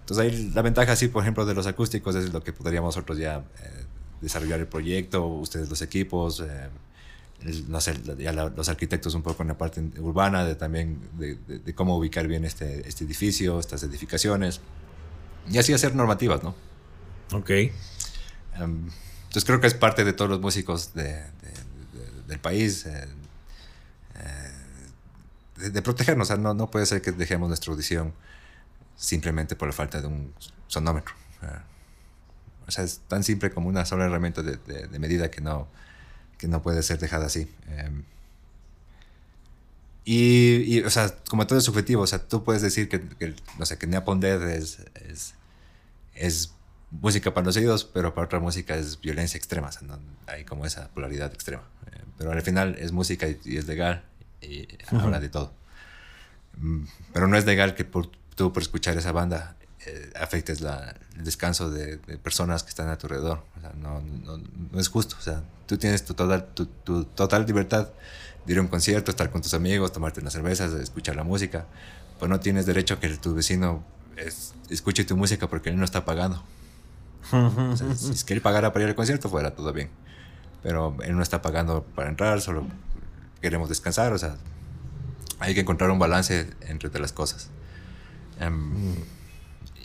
Entonces, 0.00 0.24
ahí 0.24 0.50
la 0.54 0.62
ventaja, 0.62 0.94
sí, 0.96 1.08
por 1.08 1.22
ejemplo, 1.22 1.44
de 1.44 1.54
los 1.54 1.66
acústicos 1.66 2.14
es 2.14 2.32
lo 2.32 2.42
que 2.42 2.52
podríamos 2.52 2.94
nosotros 2.94 3.18
ya 3.18 3.38
eh, 3.38 3.84
desarrollar 4.20 4.60
el 4.60 4.66
proyecto, 4.66 5.26
ustedes 5.26 5.68
los 5.68 5.82
equipos, 5.82 6.40
eh, 6.40 6.68
no 7.68 7.80
sé, 7.80 7.94
ya 8.18 8.32
los 8.32 8.68
arquitectos 8.68 9.14
un 9.14 9.22
poco 9.22 9.42
en 9.42 9.48
la 9.48 9.58
parte 9.58 9.80
urbana, 9.98 10.44
de 10.44 10.56
también 10.56 10.98
de, 11.18 11.74
cómo 11.74 11.96
ubicar 11.96 12.26
bien 12.26 12.44
este, 12.44 12.88
este, 12.88 13.04
edificio, 13.04 13.60
estas 13.60 13.82
edificaciones, 13.84 14.60
y 15.48 15.58
así 15.58 15.72
hacer 15.72 15.94
normativas, 15.94 16.42
¿no? 16.42 16.54
Ok. 17.32 17.50
Em, 17.50 17.70
entonces 18.56 19.44
creo 19.44 19.60
que 19.60 19.68
es 19.68 19.74
parte 19.74 20.04
de 20.04 20.12
todos 20.12 20.30
los 20.30 20.40
músicos 20.40 20.92
del 20.94 22.40
país, 22.40 22.86
eh, 22.86 23.08
eh, 24.16 25.70
de, 25.70 25.82
protegernos, 25.82 26.26
o 26.26 26.34
sea, 26.34 26.36
no, 26.36 26.54
no 26.54 26.70
puede 26.70 26.86
ser 26.86 27.02
que 27.02 27.12
dejemos 27.12 27.48
nuestra 27.48 27.72
audición 27.72 28.14
simplemente 28.96 29.54
por 29.54 29.68
la 29.68 29.72
falta 29.72 30.00
de 30.00 30.08
un 30.08 30.34
sonómetro. 30.66 31.14
o 32.66 32.70
sea, 32.70 32.82
es 32.82 32.98
tan 33.06 33.22
simple 33.22 33.50
como 33.52 33.68
una 33.68 33.84
sola 33.84 34.06
herramienta 34.06 34.42
de 34.42 34.98
medida 34.98 35.30
que 35.30 35.40
no 35.40 35.68
que 36.38 36.48
no 36.48 36.62
puede 36.62 36.82
ser 36.82 36.98
dejada 36.98 37.26
así. 37.26 37.50
Em, 37.68 38.04
y, 40.04 40.80
o 40.84 40.90
sea, 40.90 41.14
como 41.28 41.46
todo 41.46 41.58
es 41.58 41.64
subjetivo, 41.66 42.02
o 42.02 42.06
sea, 42.06 42.26
tú 42.26 42.42
puedes 42.42 42.62
decir 42.62 42.88
que, 42.88 43.02
no 43.58 43.66
sé, 43.66 43.76
que 43.76 43.86
Neapon 43.86 44.20
Dead 44.20 44.42
es, 44.50 44.78
es, 46.14 46.54
música 46.90 47.34
para 47.34 47.44
los 47.44 47.58
oídos, 47.58 47.84
pero 47.84 48.14
para 48.14 48.24
otra 48.24 48.40
música 48.40 48.74
es 48.74 48.98
violencia 48.98 49.36
extrema, 49.36 49.68
o 49.68 49.72
sea, 49.72 49.82
hay 50.26 50.44
como 50.44 50.64
esa 50.64 50.88
polaridad 50.88 51.30
extrema. 51.34 51.64
Eh, 51.92 52.00
pero 52.16 52.32
al 52.32 52.40
final 52.40 52.76
es 52.78 52.92
música 52.92 53.28
y, 53.28 53.58
es 53.58 53.66
legal 53.66 54.02
y 54.40 54.66
habla 54.90 55.20
de 55.20 55.28
todo. 55.28 55.52
Mm, 56.56 56.84
pero 57.12 57.28
no 57.28 57.36
es 57.36 57.44
legal 57.44 57.74
que 57.74 57.84
por, 57.84 58.10
tú 58.34 58.50
por 58.50 58.62
escuchar 58.62 58.96
esa 58.96 59.12
banda 59.12 59.57
eh, 59.86 60.12
afectes 60.20 60.60
la, 60.60 60.94
el 61.16 61.24
descanso 61.24 61.70
de, 61.70 61.98
personas 62.18 62.62
que 62.62 62.70
están 62.70 62.88
a 62.88 62.98
tu 62.98 63.06
alrededor. 63.06 63.44
No, 63.80 64.02
es 64.78 64.88
justo. 64.88 65.16
O 65.16 65.42
tú 65.66 65.78
tienes 65.78 66.04
tu 66.04 66.14
total, 66.14 66.48
tu, 66.54 66.66
total 67.04 67.46
libertad 67.46 67.88
de 68.44 68.52
ir 68.52 68.58
a 68.58 68.62
un 68.62 68.68
concierto, 68.68 69.10
estar 69.10 69.30
con 69.30 69.42
tus 69.42 69.54
amigos, 69.54 69.92
tomarte 69.92 70.20
unas 70.20 70.32
cervezas, 70.32 70.72
escuchar 70.74 71.16
la 71.16 71.24
música. 71.24 71.66
Pues 72.18 72.28
no 72.28 72.40
tienes 72.40 72.66
derecho 72.66 72.94
a 72.94 73.00
que 73.00 73.08
tu 73.16 73.34
vecino 73.34 73.84
escuche 74.68 75.04
tu 75.04 75.16
música 75.16 75.48
porque 75.48 75.70
él 75.70 75.76
no 75.76 75.84
está 75.84 76.04
pagando. 76.04 76.42
si 77.96 78.10
es 78.10 78.24
que 78.24 78.34
él 78.34 78.40
pagara 78.40 78.72
para 78.72 78.84
ir 78.84 78.88
al 78.88 78.96
concierto, 78.96 79.28
fuera 79.28 79.54
todo 79.54 79.72
bien. 79.72 79.90
Pero 80.62 80.96
él 81.04 81.14
no 81.14 81.22
está 81.22 81.40
pagando 81.40 81.84
para 81.94 82.08
entrar, 82.08 82.40
solo 82.40 82.66
queremos 83.40 83.68
descansar. 83.68 84.12
Hay 85.38 85.54
que 85.54 85.60
encontrar 85.60 85.90
un 85.90 86.00
balance 86.00 86.50
entre 86.62 86.98
las 86.98 87.12
cosas. 87.12 87.48
Um, 88.40 88.96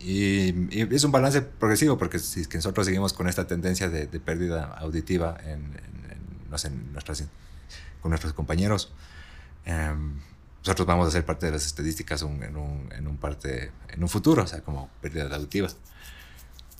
y, 0.03 0.69
es 0.93 1.03
un 1.03 1.11
balance 1.11 1.41
progresivo, 1.41 1.97
porque 1.97 2.19
si 2.19 2.41
es 2.41 2.47
que 2.47 2.57
nosotros 2.57 2.85
seguimos 2.85 3.13
con 3.13 3.27
esta 3.27 3.47
tendencia 3.47 3.89
de, 3.89 4.07
pérdida 4.19 4.65
auditiva 4.79 5.37
en, 5.45 5.71
no 6.49 6.57
sé, 6.57 6.69
nuestras, 6.69 7.23
con 8.01 8.09
nuestros 8.09 8.33
compañeros, 8.33 8.91
em, 9.65 10.19
nosotros 10.59 10.87
vamos 10.87 11.07
a 11.07 11.11
ser 11.11 11.25
parte 11.25 11.45
de 11.45 11.53
las 11.53 11.65
estadísticas 11.65 12.21
en, 12.21 12.55
un, 12.55 12.89
en, 12.93 13.07
un, 13.07 13.17
parte, 13.17 13.71
en 13.89 14.03
un 14.03 14.09
futuro, 14.09 14.43
o 14.43 14.47
sea, 14.47 14.61
como 14.61 14.89
pérdida 15.01 15.33
auditiva. 15.35 15.69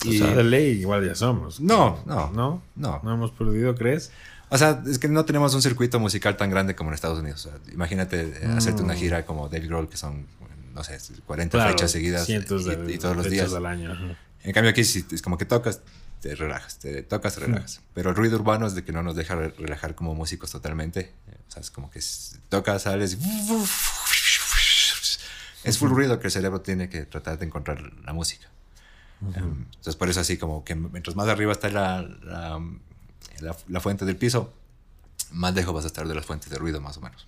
Y, 0.04 0.22
o 0.22 0.26
sea, 0.26 0.36
de 0.36 0.44
ley 0.44 0.80
igual 0.82 1.06
ya 1.06 1.16
somos. 1.16 1.62
No, 1.62 2.04
no. 2.06 2.30
¿No? 2.32 2.62
No. 2.76 3.00
¿No 3.04 3.14
hemos 3.14 3.32
perdido, 3.32 3.76
crees? 3.76 4.12
O 4.50 4.58
sea, 4.58 4.84
es 4.86 5.00
que 5.00 5.08
no 5.08 5.26
tenemos 5.26 5.54
un 5.54 5.62
circuito 5.62 6.00
musical 6.00 6.38
tan 6.38 6.50
grande 6.50 6.76
como 6.76 6.90
en 6.90 6.94
Estados 6.94 7.20
Unidos. 7.20 7.50
imagínate 7.72 8.22
eh, 8.22 8.48
hacerte 8.56 8.84
una 8.84 8.94
mm. 8.94 8.98
gira 8.98 9.26
como 9.26 9.50
David 9.50 9.68
Grohl, 9.68 9.90
que 9.90 9.98
son 9.98 10.28
no 10.74 10.84
sé, 10.84 10.98
40 11.26 11.68
fechas 11.70 11.92
seguidas 11.92 12.30
y, 12.30 12.40
todos 12.42 13.16
los 13.16 13.30
días. 13.30 13.54
Al 13.54 13.66
año. 13.66 14.16
En 14.44 14.52
cambio 14.52 14.72
aquí 14.72 14.82
es 14.82 15.22
como 15.22 15.38
que 15.38 15.46
tocas, 15.46 15.82
te 16.22 16.36
relajas, 16.36 16.80
te 16.80 17.04
tocas, 17.04 17.36
te 17.36 17.42
relajas. 17.42 17.82
Pero 17.94 18.10
el 18.10 18.16
ruido 18.16 18.38
urbano 18.38 18.66
es 18.66 18.76
de 18.76 18.84
que 18.84 18.92
no 18.92 19.04
nos 19.04 19.16
deja 19.16 19.36
relajar 19.36 19.96
como 19.96 20.16
músicos 20.16 20.52
totalmente. 20.52 21.12
O 21.48 21.52
sea, 21.52 21.62
es 21.62 21.72
como 21.72 21.90
que 21.90 22.00
tocas, 22.50 22.84
sales. 22.84 23.18
Es 25.64 25.78
full 25.78 25.90
ruido 25.92 26.20
que 26.20 26.28
el 26.28 26.32
cerebro 26.32 26.62
tiene 26.62 26.90
que 26.90 27.06
tratar 27.06 27.40
de 27.40 27.46
encontrar 27.46 27.82
la 28.04 28.14
música. 28.14 28.48
Em, 29.36 29.66
entonces 29.66 29.96
por 29.96 30.10
eso 30.10 30.20
así 30.20 30.38
como 30.38 30.66
que 30.66 30.76
mientras 30.76 31.16
más 31.16 31.30
arriba 31.30 31.54
está 31.54 31.70
la, 31.70 32.02
la, 32.02 32.60
la, 33.68 33.80
fuente 33.80 34.04
del 34.04 34.18
piso, 34.18 34.54
más 35.32 35.54
lejos 35.54 35.74
vas 35.74 35.86
a 35.86 35.88
estar 35.88 36.06
de 36.08 36.16
las 36.16 36.26
fuentes 36.26 36.50
de 36.50 36.58
ruido 36.58 36.82
más 36.82 36.98
o 36.98 37.02
menos. 37.02 37.28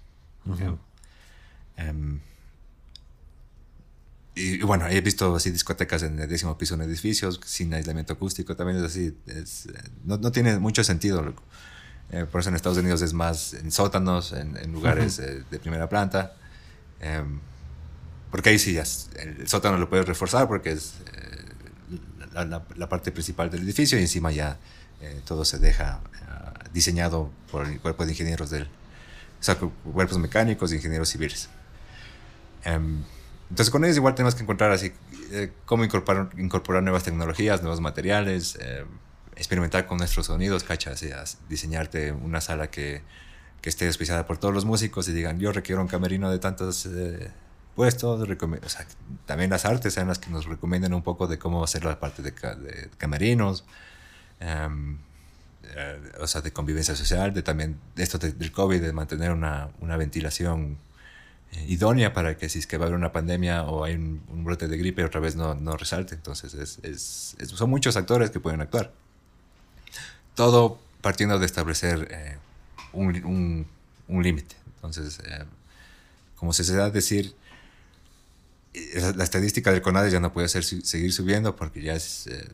Y, 4.36 4.62
bueno, 4.64 4.88
he 4.88 5.00
visto 5.02 5.36
así 5.36 5.50
discotecas 5.50 6.04
en 6.04 6.20
el 6.20 6.28
décimo 6.28 6.58
piso 6.58 6.76
en 6.76 6.82
edificios, 6.82 7.40
sin 7.46 7.74
aislamiento 7.74 8.14
acústico, 8.14 8.56
también 8.56 8.80
es 8.80 8.84
así. 8.84 9.18
Es, 9.28 9.68
no, 10.04 10.18
no, 10.18 10.32
tiene 10.32 10.60
mucho 10.60 10.84
sentido. 10.84 11.34
Eh, 12.12 12.26
por 12.30 12.42
eso 12.42 12.50
en 12.50 12.56
Estados 12.56 12.78
Unidos 12.78 13.02
es 13.02 13.14
más 13.14 13.54
en 13.54 13.72
sótanos, 13.72 14.34
en, 14.34 14.72
lugares 14.72 15.20
eh, 15.20 15.44
de 15.50 15.60
primera 15.60 15.88
planta. 15.88 16.36
Em, 17.00 17.40
porque 18.30 18.50
ahí 18.50 18.60
sí, 18.60 18.74
ya, 18.74 18.84
el 19.18 19.48
sótano 19.48 19.78
lo 19.78 19.90
puedes 19.90 20.06
reforzar 20.06 20.48
porque 20.48 20.74
es, 20.74 20.96
eh, 21.14 21.46
la, 22.44 22.90
parte 22.90 23.12
principal 23.12 23.50
del 23.50 23.62
edificio 23.64 23.98
y 23.98 24.02
encima 24.02 24.32
ya 24.32 24.58
eh, 25.02 25.22
todo 25.26 25.46
se 25.46 25.58
deja 25.58 26.02
eh, 26.14 26.70
diseñado 26.74 27.32
por 27.52 27.66
el 27.66 27.80
cuerpo 27.80 28.06
de 28.06 28.12
ingenieros 28.12 28.50
del, 28.50 28.64
o 28.64 28.68
sea, 29.40 29.56
cuerpos 29.56 30.18
mecánicos 30.18 30.74
ingenieros 30.74 31.10
civiles. 31.10 31.50
Em, 32.64 33.04
entonces 33.50 33.70
con 33.72 33.84
ellos 33.84 33.98
igual 33.98 34.16
tenemos 34.16 34.36
que 34.36 34.44
encontrar 34.44 34.72
así 34.72 34.92
eh, 35.32 35.52
cómo 35.66 35.84
incorporar, 35.84 36.30
incorporar 36.38 36.84
nuevas 36.84 37.04
tecnologías, 37.04 37.62
nuevos 37.62 37.82
materiales, 37.82 38.58
experimentar 39.36 39.86
con 39.86 39.98
nuestros 39.98 40.28
sonidos, 40.28 40.64
¿cachas? 40.64 41.04
diseñarte 41.50 42.12
una 42.12 42.42
sala 42.42 42.70
que, 42.70 43.02
que 43.62 43.70
esté 43.70 43.88
auspiciada 43.88 44.26
por 44.26 44.38
todos 44.38 44.54
los 44.54 44.66
músicos 44.66 45.08
y 45.10 45.14
digan, 45.14 45.40
yo 45.40 45.52
requiero 45.52 45.82
un 45.82 45.88
camerino 45.88 46.32
de 46.32 46.40
tantos 46.40 46.88
puestos, 47.76 48.22
o 48.22 48.70
sea, 48.70 48.88
también 49.26 49.50
las 49.50 49.66
artes 49.66 49.94
sean 49.94 50.08
las 50.08 50.18
que 50.18 50.30
nos 50.30 50.46
recomienden 50.46 50.94
un 50.94 51.04
poco 51.04 51.28
de 51.28 51.38
cómo 51.38 51.64
hacer 51.64 51.84
la 51.84 52.00
parte 52.00 52.22
de, 52.22 52.32
de 52.32 52.90
camerinos, 52.98 53.66
em, 54.40 54.98
eh, 55.76 56.00
o 56.22 56.28
sea, 56.28 56.42
de 56.42 56.54
convivencia 56.54 56.96
social, 56.96 57.34
de 57.34 57.44
también 57.44 57.78
esto 57.98 58.18
del 58.18 58.52
COVID, 58.52 58.82
de 58.82 58.94
mantener 58.94 59.32
una, 59.32 59.70
una 59.82 59.98
ventilación 59.98 60.78
eh, 60.78 60.95
idónea 61.68 62.14
para 62.14 62.38
que 62.38 62.50
si 62.50 62.60
es 62.60 62.68
que 62.68 62.78
va 62.78 62.86
a 62.86 62.88
haber 62.88 62.98
una 62.98 63.12
pandemia 63.12 63.64
o 63.64 63.84
hay 63.84 63.96
un, 63.96 64.44
brote 64.44 64.68
de 64.68 64.78
gripe 64.78 65.04
otra 65.04 65.20
vez 65.20 65.36
no, 65.36 65.56
no 65.56 65.78
resalte. 65.78 66.16
Entonces, 66.16 66.54
es, 66.54 66.80
es, 66.84 67.36
son 67.50 67.70
muchos 67.70 67.96
actores 67.96 68.32
que 68.32 68.40
pueden 68.40 68.62
actuar. 68.62 68.92
Todo 70.36 70.80
partiendo 71.02 71.40
de 71.40 71.46
establecer 71.46 72.08
eh, 72.12 72.38
un, 72.94 73.24
un, 73.26 73.68
un 74.08 74.24
límite. 74.24 74.56
Entonces, 74.76 75.20
como 76.36 76.54
se 76.54 76.76
da 76.76 76.86
a 76.86 76.90
decir, 76.90 77.36
la 79.16 79.24
estadística 79.24 79.72
del 79.72 79.82
CONADE 79.82 80.12
ya 80.12 80.20
no 80.20 80.34
puede 80.34 80.48
ser, 80.50 80.64
seguir 80.64 81.14
subiendo 81.14 81.56
porque 81.56 81.82
ya 81.82 81.94
es, 81.94 82.28
eh, 82.28 82.48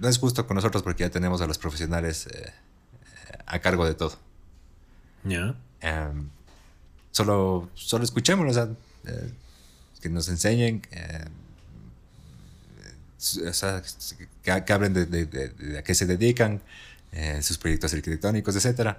no 0.00 0.08
es 0.08 0.18
justo 0.18 0.46
con 0.46 0.56
nosotros 0.56 0.82
porque 0.82 1.04
ya 1.04 1.10
tenemos 1.10 1.40
a 1.40 1.46
los 1.46 1.58
profesionales 1.58 2.26
eh, 2.26 2.52
a 3.46 3.58
cargo 3.60 3.86
de 3.86 3.94
todo. 3.94 4.18
Ya. 5.22 5.54
Em, 5.80 6.28
solo, 7.14 7.70
solo 7.74 8.04
escuchémoslo, 8.04 8.76
eh, 9.06 9.32
que 10.02 10.10
nos 10.10 10.28
enseñen, 10.28 10.82
o 13.48 13.52
sea, 13.54 13.82
que, 14.42 14.72
hablen 14.72 14.92
de, 14.92 15.78
a 15.78 15.82
qué 15.82 15.94
se 15.94 16.04
dedican, 16.04 16.60
sus 17.40 17.56
proyectos 17.56 17.94
arquitectónicos, 17.94 18.54
etc. 18.62 18.96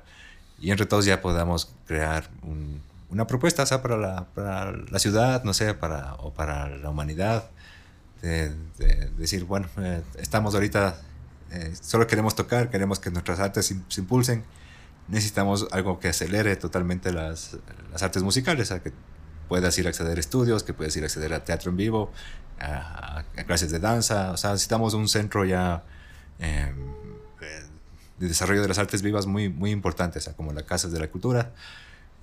Y 0.59 0.71
entre 0.71 0.87
todos 0.87 1.05
ya 1.05 1.21
podamos 1.21 1.69
crear 1.85 2.31
un, 2.41 2.81
una 3.09 3.27
propuesta, 3.27 3.65
para 3.81 3.97
la, 3.97 4.25
para 4.33 4.71
la 4.71 4.99
ciudad, 4.99 5.43
no 5.43 5.53
sé, 5.53 5.73
para, 5.73 6.15
o 6.15 6.33
para 6.33 6.69
la 6.69 6.89
humanidad. 6.89 7.49
De, 8.21 8.51
decir, 9.17 9.45
bueno, 9.45 9.67
eh, 9.77 10.01
estamos 10.17 10.55
ahorita, 10.55 10.97
eh, 11.51 11.73
solo 11.79 12.07
queremos 12.07 12.35
tocar, 12.35 12.71
queremos 12.71 12.99
que 12.99 13.11
nuestras 13.11 13.39
artes 13.39 13.67
se, 13.67 14.01
impulsen, 14.01 14.43
necesitamos 15.07 15.67
algo 15.71 15.99
que 15.99 16.09
acelere 16.09 16.55
totalmente 16.55 17.11
las, 17.11 17.57
las 17.91 18.03
artes 18.03 18.23
musicales, 18.23 18.67
sea, 18.69 18.81
que 18.81 18.91
puedas 19.47 19.77
ir 19.77 19.85
a 19.85 19.89
acceder 19.89 20.17
a 20.17 20.19
estudios, 20.19 20.63
que 20.63 20.73
puedas 20.73 20.95
ir 20.97 21.03
a 21.03 21.05
acceder 21.05 21.33
a 21.33 21.43
teatro 21.43 21.71
en 21.71 21.77
vivo, 21.77 22.11
a, 22.59 23.23
clases 23.45 23.71
de 23.71 23.79
danza, 23.79 24.31
o 24.31 24.37
sea, 24.37 24.51
necesitamos 24.51 24.93
un 24.93 25.07
centro 25.07 25.45
ya 25.45 25.83
em, 26.39 26.75
de 28.17 28.27
desarrollo 28.27 28.61
de 28.61 28.67
las 28.67 28.79
artes 28.79 29.01
vivas 29.01 29.25
muy, 29.25 29.49
muy 29.49 29.71
importante, 29.71 30.19
o 30.19 30.21
sea, 30.21 30.33
como 30.33 30.53
la 30.53 30.63
Casa 30.63 30.87
de 30.87 30.99
la 30.99 31.07
Cultura, 31.09 31.51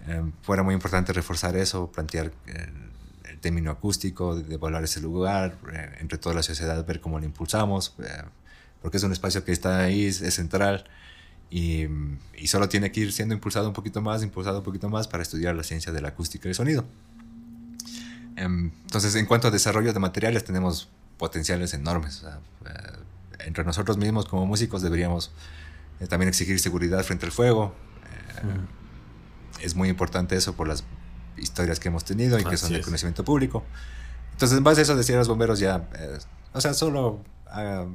Em, 0.07 0.33
fuera 0.43 0.63
muy 0.63 0.75
importante 0.75 1.13
reforzar 1.13 1.57
eso, 1.57 1.91
plantear 1.91 2.33
el, 2.47 3.39
término 3.41 3.73
acústico, 3.73 4.37
de, 4.37 4.85
ese 4.85 5.01
lugar, 5.01 5.57
eh, 5.73 5.97
entre 5.99 6.17
toda 6.17 6.33
la 6.33 6.45
sociedad, 6.45 6.85
ver 6.87 7.01
cómo 7.01 7.19
lo 7.19 7.25
impulsamos, 7.25 7.93
eh, 7.99 8.23
porque 8.81 8.99
es 8.99 9.03
un 9.03 9.11
espacio 9.11 9.45
que 9.45 9.51
está 9.51 9.81
ahí, 9.81 10.07
es, 10.07 10.19
central 10.35 10.85
y, 11.53 11.87
y, 12.37 12.47
solo 12.47 12.69
tiene 12.69 12.91
que 12.91 13.01
ir 13.01 13.13
siendo 13.13 13.35
impulsado 13.35 13.69
un 13.69 13.75
poquito 13.75 14.01
más, 14.01 14.23
impulsado 14.23 14.59
un 14.59 14.65
poquito 14.65 14.89
más 14.89 15.07
para 15.07 15.23
estudiar 15.23 15.55
la 15.55 15.63
ciencia 15.63 15.93
de 15.93 16.01
la 16.01 16.09
acústica 16.09 16.49
y 16.49 16.51
el 16.51 16.55
sonido. 16.55 16.85
Em, 18.37 18.71
entonces, 18.87 19.15
en 19.17 19.27
cuanto 19.27 19.49
a 19.49 19.51
desarrollo 19.51 19.93
de 19.93 20.01
materiales, 20.01 20.45
tenemos 20.45 20.89
potenciales 21.19 21.75
enormes. 21.75 22.25
Eh, 22.25 22.69
entre 23.47 23.65
nosotros 23.65 23.99
mismos 23.99 24.27
como 24.27 24.47
músicos 24.47 24.83
deberíamos 24.83 25.33
también 26.09 26.29
exigir 26.29 26.59
seguridad 26.59 27.03
frente 27.05 27.27
al 27.27 27.33
fuego 27.33 27.75
es 29.63 29.75
muy 29.75 29.89
importante 29.89 30.37
eso 30.37 30.55
por 30.55 30.69
las 30.69 30.85
historias 31.37 31.81
que 31.81 31.89
hemos 31.89 32.05
tenido 32.05 32.39
y 32.39 32.45
que 32.45 32.57
son 32.57 32.73
de 32.73 32.81
conocimiento 32.81 33.25
público. 33.25 33.65
Entonces, 34.33 34.59
en 34.59 34.65
base 34.65 34.81
a 34.81 34.83
eso, 34.83 34.97
decía 34.97 35.17
a 35.17 35.19
los 35.19 35.29
bomberos 35.29 35.59
ya, 35.59 35.89
eh, 35.95 36.19
o 36.53 36.61
sea, 36.61 36.75
solo 36.75 37.21
ah, 37.47 37.87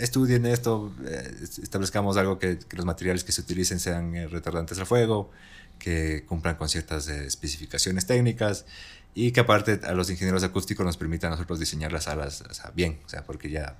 estudien 0.00 0.46
esto, 0.46 0.92
eh, 1.06 1.34
establezcamos 1.62 2.16
algo 2.16 2.38
que, 2.38 2.58
los 2.72 2.84
materiales 2.84 3.24
que 3.24 3.32
se 3.32 3.42
utilicen 3.42 3.80
sean 3.80 4.14
eh, 4.14 4.26
retardantes 4.26 4.78
al 4.78 4.86
fuego, 4.86 5.30
que 5.78 6.24
cumplan 6.26 6.56
con 6.56 6.68
ciertas 6.68 7.08
especificaciones 7.08 8.06
técnicas 8.06 8.66
y 9.14 9.32
que 9.32 9.40
aparte 9.40 9.80
a 9.84 9.92
los 9.92 10.10
ingenieros 10.10 10.42
acústicos 10.44 10.84
nos 10.84 10.96
permita 10.96 11.26
a 11.26 11.30
nosotros 11.30 11.58
diseñar 11.58 11.92
las 11.92 12.04
salas 12.04 12.44
bien, 12.74 13.00
o 13.04 13.08
sea, 13.08 13.24
porque 13.24 13.50
ya 13.50 13.76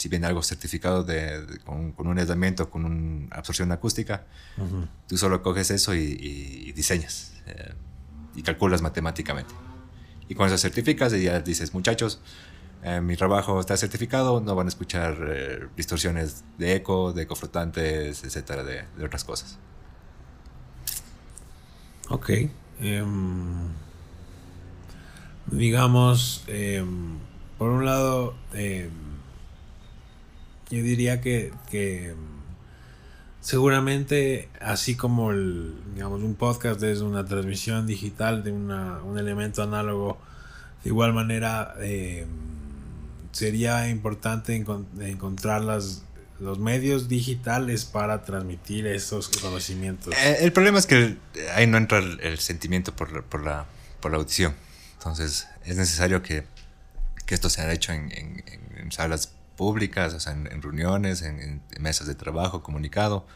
si 0.00 0.08
viene 0.08 0.26
algo 0.26 0.42
certificado 0.42 1.04
de, 1.04 1.60
con, 1.66 1.92
un 1.98 2.18
aislamiento, 2.18 2.70
con 2.70 2.86
una 2.86 3.36
absorción 3.36 3.70
acústica, 3.70 4.24
tú 5.06 5.18
solo 5.18 5.42
coges 5.42 5.70
eso 5.70 5.94
y, 5.94 6.72
diseñas 6.72 7.32
eh, 7.46 7.74
y 8.34 8.42
calculas 8.42 8.80
matemáticamente. 8.80 9.52
Y 10.26 10.34
con 10.34 10.46
eso 10.46 10.56
certificas 10.56 11.12
y 11.12 11.24
ya 11.24 11.40
dices, 11.40 11.74
muchachos, 11.74 12.18
eh, 12.82 13.00
mi 13.02 13.14
trabajo 13.14 13.60
está 13.60 13.76
certificado, 13.76 14.40
no 14.40 14.54
van 14.54 14.66
a 14.66 14.70
escuchar 14.70 15.16
eh, 15.28 15.66
distorsiones 15.76 16.44
de 16.56 16.76
eco, 16.76 17.12
de 17.12 17.22
ecoflotantes, 17.22 18.24
etcétera, 18.24 18.64
de, 18.64 18.84
otras 19.04 19.24
cosas. 19.24 19.58
Ok. 22.08 22.30
Em, 22.80 23.68
digamos, 25.46 26.42
em, 26.46 27.18
por 27.58 27.70
un 27.70 27.84
lado, 27.84 28.34
em, 28.54 28.90
yo 30.70 30.82
diría 30.82 31.20
que, 31.20 31.52
seguramente, 33.40 34.48
así 34.58 34.96
como 34.96 35.32
el, 35.32 35.74
digamos, 35.94 36.22
un 36.22 36.34
podcast 36.34 36.82
es 36.82 37.00
una 37.00 37.26
transmisión 37.26 37.86
digital 37.86 38.42
de 38.42 38.52
un 38.52 39.18
elemento 39.18 39.62
análogo, 39.62 40.18
de 40.82 40.88
igual 40.88 41.12
manera 41.12 41.74
sería 43.32 43.88
importante 43.88 44.54
encontrar 44.54 45.62
los 45.62 46.58
medios 46.58 47.08
digitales 47.08 47.84
para 47.84 48.24
transmitir 48.24 48.86
esos 48.86 49.28
conocimientos. 49.28 50.14
Eh, 50.16 50.38
el 50.40 50.52
problema 50.52 50.78
es 50.78 50.86
que 50.86 51.16
ahí 51.54 51.66
no 51.66 51.76
entra 51.76 51.98
el, 51.98 52.38
sentimiento 52.38 52.94
por 52.94 53.12
la, 53.12 53.22
por, 53.22 53.42
la, 53.42 53.66
por 54.00 54.10
la 54.10 54.18
audición. 54.18 54.54
Entonces 54.94 55.46
es 55.64 55.76
necesario 55.76 56.22
que, 56.22 56.44
esto 57.28 57.48
sea 57.48 57.72
hecho 57.72 57.92
en, 57.92 58.10
en, 58.10 58.42
en 58.76 58.90
salas 58.90 59.32
públicas, 59.60 60.14
o 60.14 60.20
sea, 60.20 60.32
en, 60.32 60.62
reuniones, 60.62 61.20
en, 61.20 61.60
mesas 61.78 62.06
de 62.06 62.14
trabajo, 62.14 62.62
comunicado. 62.62 63.26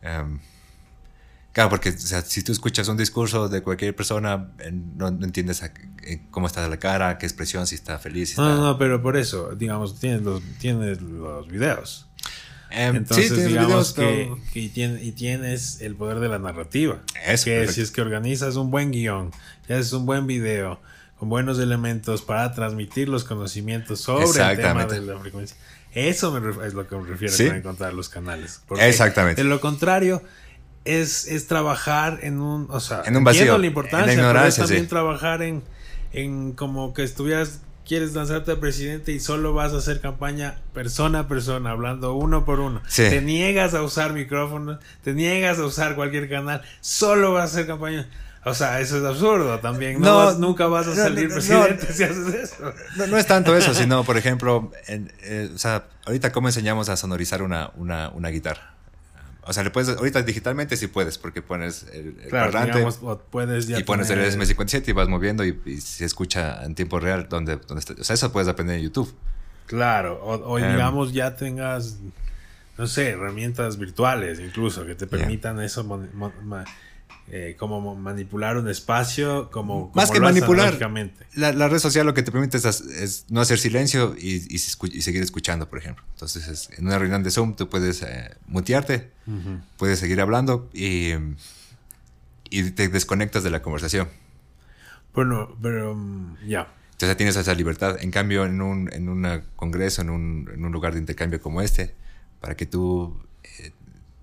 Em, 0.00 0.40
claro, 1.52 1.70
porque 1.70 1.92
si 1.92 2.42
tú 2.42 2.52
escuchas 2.52 2.88
un 2.88 2.96
discurso 2.96 3.48
de 3.48 3.62
cualquier 3.62 3.94
persona, 3.94 4.50
no, 4.96 5.08
entiendes 5.08 5.62
cómo 6.30 6.46
está 6.46 6.68
la 6.68 6.78
cara, 6.78 7.18
qué 7.18 7.26
expresión, 7.26 7.66
si 7.66 7.74
está 7.74 7.98
feliz. 7.98 8.36
no, 8.36 8.56
no, 8.60 8.78
pero 8.78 9.02
por 9.02 9.16
eso, 9.16 9.54
digamos, 9.54 9.98
tienes 10.00 10.22
los, 10.22 10.42
tienes 10.58 11.00
los 11.00 11.48
videos. 11.48 12.06
Em, 12.74 12.96
Entonces, 12.96 13.46
digamos 13.46 13.92
que, 13.92 14.32
y, 14.54 14.68
tienes, 15.12 15.80
el 15.82 15.94
poder 15.94 16.20
de 16.20 16.28
la 16.28 16.38
narrativa. 16.38 17.02
Es 17.26 17.44
que 17.44 17.68
si 17.68 17.82
es 17.82 17.90
que 17.90 18.00
organizas 18.00 18.56
un 18.56 18.70
buen 18.70 18.90
guion, 18.90 19.30
y 19.68 19.72
haces 19.72 19.92
un 19.92 20.06
buen 20.06 20.26
video, 20.26 20.80
con 21.18 21.28
buenos 21.28 21.58
elementos 21.58 22.22
para 22.22 22.52
transmitir 22.52 23.08
los 23.08 23.24
conocimientos 23.24 24.00
sobre 24.00 24.24
el 24.24 24.56
tema 24.56 24.86
de 24.86 25.00
la 25.02 25.18
frecuencia. 25.18 25.56
Eso 25.92 26.36
es 26.64 26.72
lo 26.72 26.88
que 26.88 26.96
me 26.96 27.06
refiero 27.06 27.52
a 27.52 27.56
encontrar 27.56 27.92
los 27.92 28.08
canales. 28.08 28.60
Exactamente. 28.78 29.42
De 29.42 29.48
lo 29.48 29.60
contrario, 29.60 30.22
es, 30.84 31.26
es 31.26 31.46
trabajar 31.46 32.20
en 32.22 32.40
un, 32.40 32.66
o 32.70 32.80
sea, 32.80 33.02
en 33.06 33.16
un 33.16 33.24
vacío, 33.24 33.58
la 33.58 33.66
importancia, 33.66 34.14
pero 34.14 34.44
es 34.44 34.56
también 34.56 34.88
trabajar 34.88 35.42
en, 35.42 35.62
en 36.12 36.52
como 36.52 36.94
que 36.94 37.02
estuvieras 37.02 37.60
quieres 37.86 38.14
lanzarte 38.14 38.52
a 38.52 38.60
presidente 38.60 39.12
y 39.12 39.20
solo 39.20 39.54
vas 39.54 39.72
a 39.72 39.78
hacer 39.78 40.00
campaña 40.00 40.56
persona 40.72 41.20
a 41.20 41.28
persona, 41.28 41.70
hablando 41.70 42.14
uno 42.14 42.44
por 42.44 42.60
uno. 42.60 42.80
Te 42.94 43.20
niegas 43.20 43.74
a 43.74 43.82
usar 43.82 44.12
micrófonos, 44.12 44.78
te 45.02 45.12
niegas 45.14 45.58
a 45.58 45.64
usar 45.64 45.94
cualquier 45.94 46.28
canal, 46.28 46.62
solo 46.80 47.32
vas 47.32 47.42
a 47.42 47.44
hacer 47.46 47.66
campaña. 47.66 48.08
O 48.44 48.54
sea, 48.54 48.80
eso 48.80 48.98
es 48.98 49.04
absurdo 49.04 49.60
también. 49.60 50.00
No, 50.00 50.32
nunca 50.34 50.66
vas 50.66 50.88
a 50.88 50.96
salir 50.96 51.28
presidente 51.28 51.92
si 51.92 52.02
haces 52.02 52.34
eso. 52.34 52.72
No, 52.96 53.16
es 53.16 53.26
tanto 53.26 53.56
eso, 53.56 53.72
sino, 53.72 54.02
por 54.02 54.16
ejemplo, 54.16 54.72
eh, 54.88 55.50
o 55.54 55.58
sea, 55.58 55.84
ahorita 56.06 56.32
cómo 56.32 56.48
enseñamos 56.48 56.88
a 56.88 56.96
sonorizar 56.96 57.42
una, 57.42 57.70
una, 57.76 58.08
una, 58.08 58.30
guitarra. 58.30 58.71
O 59.44 59.52
sea, 59.52 59.64
le 59.64 59.70
puedes, 59.70 59.88
ahorita 59.96 60.22
digitalmente 60.22 60.76
sí 60.76 60.86
puedes, 60.86 61.18
porque 61.18 61.42
pones 61.42 61.86
el, 61.92 62.12
parlante 62.30 62.86
puedes 63.30 63.68
y 63.68 63.82
pones 63.82 64.08
el 64.10 64.20
SM57 64.20 64.88
y 64.88 64.92
vas 64.92 65.08
moviendo 65.08 65.44
y, 65.44 65.80
se 65.80 66.04
escucha 66.04 66.64
en 66.64 66.74
tiempo 66.76 67.00
real 67.00 67.26
donde, 67.28 67.56
donde 67.56 67.80
está. 67.80 67.94
O 67.94 68.04
sea, 68.04 68.14
eso 68.14 68.30
puedes 68.32 68.48
aprender 68.48 68.76
en 68.76 68.84
YouTube. 68.84 69.12
Claro, 69.66 70.22
o, 70.22 70.58
Em. 70.58 70.70
digamos 70.70 71.12
ya 71.12 71.34
tengas, 71.34 71.96
no 72.78 72.86
sé, 72.86 73.10
herramientas 73.10 73.78
virtuales 73.78 74.38
incluso 74.38 74.86
que 74.86 74.94
te 74.94 75.06
permitan 75.06 75.60
eso, 75.60 75.82
mon- 75.82 76.10
ma- 76.14 76.64
eh, 77.28 77.56
como 77.58 77.80
mo- 77.80 77.94
manipular 77.94 78.56
un 78.56 78.68
espacio, 78.68 79.50
como, 79.50 79.90
Más 79.94 80.08
como 80.10 80.14
que 80.14 80.20
manipular. 80.20 80.72
La, 81.34 81.52
la 81.52 81.68
red 81.68 81.78
social 81.78 82.04
lo 82.04 82.14
que 82.14 82.22
te 82.22 82.30
permite 82.32 82.56
es, 82.58 82.64
es 82.64 83.26
no 83.30 83.40
hacer 83.40 83.58
silencio 83.58 84.14
y, 84.18 84.40
seguir 84.58 85.22
escuchando, 85.22 85.68
por 85.68 85.78
ejemplo. 85.78 86.04
Entonces, 86.12 86.46
es- 86.48 86.70
en 86.78 86.86
una 86.86 86.98
reunión 86.98 87.22
de 87.22 87.30
Zoom 87.30 87.54
tú 87.56 87.68
puedes 87.68 88.02
eh, 88.02 88.34
mutearte, 88.46 89.10
puedes 89.78 89.98
seguir 89.98 90.20
hablando 90.20 90.68
y, 90.74 91.12
y 92.50 92.70
te 92.72 92.88
desconectas 92.88 93.42
de 93.44 93.50
la 93.50 93.62
conversación. 93.62 94.08
Bueno, 95.14 95.56
pero 95.62 95.94
mm, 95.94 96.36
ya. 96.46 96.68
Entonces 96.92 97.08
ya 97.08 97.16
tienes 97.16 97.36
esa 97.36 97.54
libertad. 97.54 97.96
En 98.00 98.10
cambio, 98.10 98.44
en 98.44 98.60
un 98.62 98.92
en 98.92 99.08
una 99.08 99.42
congreso, 99.56 100.02
en 100.02 100.10
un, 100.10 100.50
en 100.52 100.64
un 100.64 100.72
lugar 100.72 100.92
de 100.94 101.00
intercambio 101.00 101.40
como 101.40 101.60
este, 101.60 101.94
para 102.40 102.56
que 102.56 102.66
tú, 102.66 103.20
eh, 103.58 103.72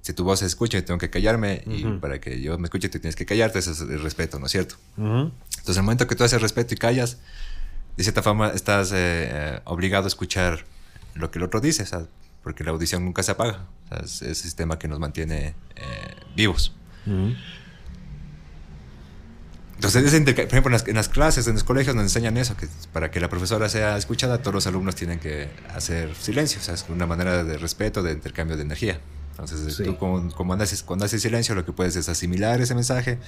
si 0.01 0.13
tu 0.13 0.23
voz 0.23 0.39
se 0.39 0.45
escucha, 0.45 0.83
tengo 0.83 0.97
que 0.97 1.09
callarme 1.09 1.63
y 1.67 1.83
para 1.99 2.19
que 2.21 2.41
yo 2.41 2.57
me 2.57 2.65
escuche, 2.65 2.89
tú 2.89 2.99
tienes 2.99 3.15
que 3.15 3.25
callarte. 3.25 3.59
Ese 3.59 3.71
es 3.71 3.81
el 3.81 4.01
respeto, 4.01 4.39
¿no 4.39 4.45
es 4.45 4.51
cierto? 4.51 4.75
Entonces, 5.57 5.77
el 5.77 5.83
momento 5.83 6.07
que 6.07 6.15
tú 6.15 6.23
haces 6.23 6.41
respeto 6.41 6.73
y 6.73 6.77
callas, 6.77 7.17
de 7.97 8.03
cierta 8.03 8.23
forma 8.23 8.49
estás 8.49 8.91
eh, 8.91 8.95
eh, 8.97 9.59
obligado 9.65 10.05
a 10.05 10.07
escuchar 10.07 10.65
lo 11.15 11.31
que 11.31 11.39
el 11.39 11.43
otro 11.43 11.59
dice, 11.59 11.85
¿sabes? 11.85 12.07
porque 12.43 12.63
la 12.63 12.71
audición 12.71 13.03
nunca 13.03 13.21
se 13.21 13.31
apaga. 13.31 13.65
Es, 14.03 14.21
el 14.21 14.35
sistema 14.35 14.79
que 14.79 14.87
nos 14.87 14.97
mantiene 14.99 15.53
eh, 15.75 16.15
vivos. 16.35 16.73
Entonces, 19.75 20.05
ese 20.05 20.17
interca- 20.17 20.43
por 20.43 20.51
ejemplo, 20.53 20.69
en 20.69 20.73
las, 20.73 20.87
en 20.87 20.95
las 20.95 21.09
clases, 21.09 21.47
en 21.47 21.53
los 21.53 21.63
colegios 21.63 21.95
nos 21.95 22.03
enseñan 22.03 22.37
eso, 22.37 22.55
que 22.57 22.67
para 22.91 23.11
que 23.11 23.19
la 23.19 23.29
profesora 23.29 23.69
sea 23.69 23.97
escuchada, 23.97 24.39
todos 24.39 24.53
los 24.53 24.67
alumnos 24.67 24.95
tienen 24.95 25.19
que 25.19 25.49
hacer 25.73 26.15
silencio, 26.15 26.59
o 26.59 26.63
sea, 26.63 26.73
es 26.73 26.85
una 26.89 27.05
manera 27.05 27.43
de 27.43 27.57
respeto, 27.57 28.03
de 28.03 28.11
intercambio 28.13 28.55
de 28.57 28.63
energía. 28.63 28.99
Entonces, 29.39 29.75
Sí. 29.75 29.83
tú 29.83 29.97
como, 29.97 30.29
como 30.33 30.53
andas, 30.53 30.83
cuando 30.83 31.05
haces 31.05 31.21
silencio, 31.21 31.55
lo 31.55 31.65
que 31.65 31.71
puedes 31.71 31.95
es 31.95 32.09
asimilar 32.09 32.59
ese 32.61 32.75
mensaje, 32.75 33.19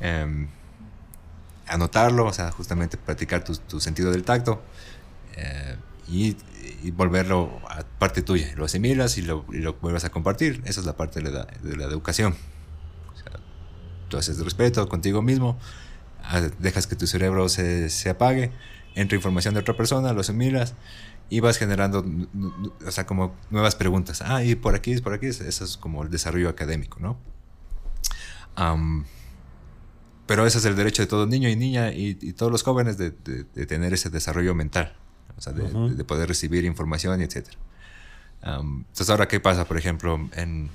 em, 0.00 0.48
anotarlo, 1.68 2.26
o 2.26 2.32
sea, 2.32 2.50
justamente 2.50 2.96
practicar 2.96 3.44
tu, 3.44 3.56
tu 3.56 3.80
sentido 3.80 4.10
del 4.10 4.24
tacto 4.24 4.62
eh, 5.36 5.76
y, 6.08 6.36
y 6.82 6.90
volverlo 6.90 7.60
a 7.68 7.82
parte 7.98 8.22
tuya. 8.22 8.52
Lo 8.56 8.64
asimilas 8.64 9.16
y 9.18 9.22
lo, 9.22 9.44
y 9.52 9.58
lo 9.58 9.74
vuelvas 9.74 10.04
a 10.04 10.10
compartir. 10.10 10.60
Esa 10.64 10.80
es 10.80 10.86
la 10.86 10.96
parte 10.96 11.20
de 11.20 11.30
la, 11.30 11.46
de 11.62 11.76
la 11.76 11.84
educación. 11.84 12.34
O 13.12 13.16
sea, 13.16 13.38
tú 14.08 14.16
haces 14.18 14.38
respeto 14.40 14.88
contigo 14.88 15.22
mismo, 15.22 15.58
ah, 16.24 16.40
dejas 16.58 16.86
que 16.86 16.96
tu 16.96 17.06
cerebro 17.06 17.48
se, 17.48 17.88
se 17.90 18.10
apague, 18.10 18.52
entra 18.94 19.16
información 19.16 19.54
de 19.54 19.60
otra 19.60 19.76
persona, 19.76 20.12
lo 20.12 20.20
asimilas 20.20 20.74
y 21.30 21.40
vas 21.40 21.56
generando, 21.58 22.04
o 22.86 22.90
sea, 22.90 23.06
como 23.06 23.34
nuevas 23.50 23.74
preguntas. 23.74 24.22
Ah, 24.22 24.44
y 24.44 24.54
por 24.54 24.74
aquí, 24.74 24.94
por 25.00 25.14
aquí, 25.14 25.26
eso 25.26 25.44
es 25.64 25.76
como 25.78 26.02
el 26.02 26.10
desarrollo 26.10 26.48
académico, 26.48 26.98
¿no? 27.00 27.16
Pero 30.26 30.46
ese 30.46 30.58
es 30.58 30.64
el 30.64 30.76
derecho 30.76 31.02
de 31.02 31.06
todo 31.08 31.26
niño 31.26 31.48
y 31.48 31.56
niña 31.56 31.92
y, 31.92 32.16
y 32.20 32.32
todos 32.32 32.50
los 32.52 32.62
jóvenes 32.62 32.96
de, 32.98 33.10
de- 33.10 33.44
de 33.44 33.66
tener 33.66 33.92
ese 33.92 34.08
desarrollo 34.10 34.54
mental, 34.54 34.94
o 35.36 35.40
sea, 35.40 35.52
de, 35.52 35.64
poder 36.04 36.28
recibir 36.28 36.64
información 36.64 37.20
etc. 37.20 37.48
entonces, 38.42 39.10
ahora, 39.10 39.26
¿qué 39.28 39.40
pasa? 39.40 39.64
Por 39.66 39.78
ejemplo, 39.78 40.28
en, 40.34 40.68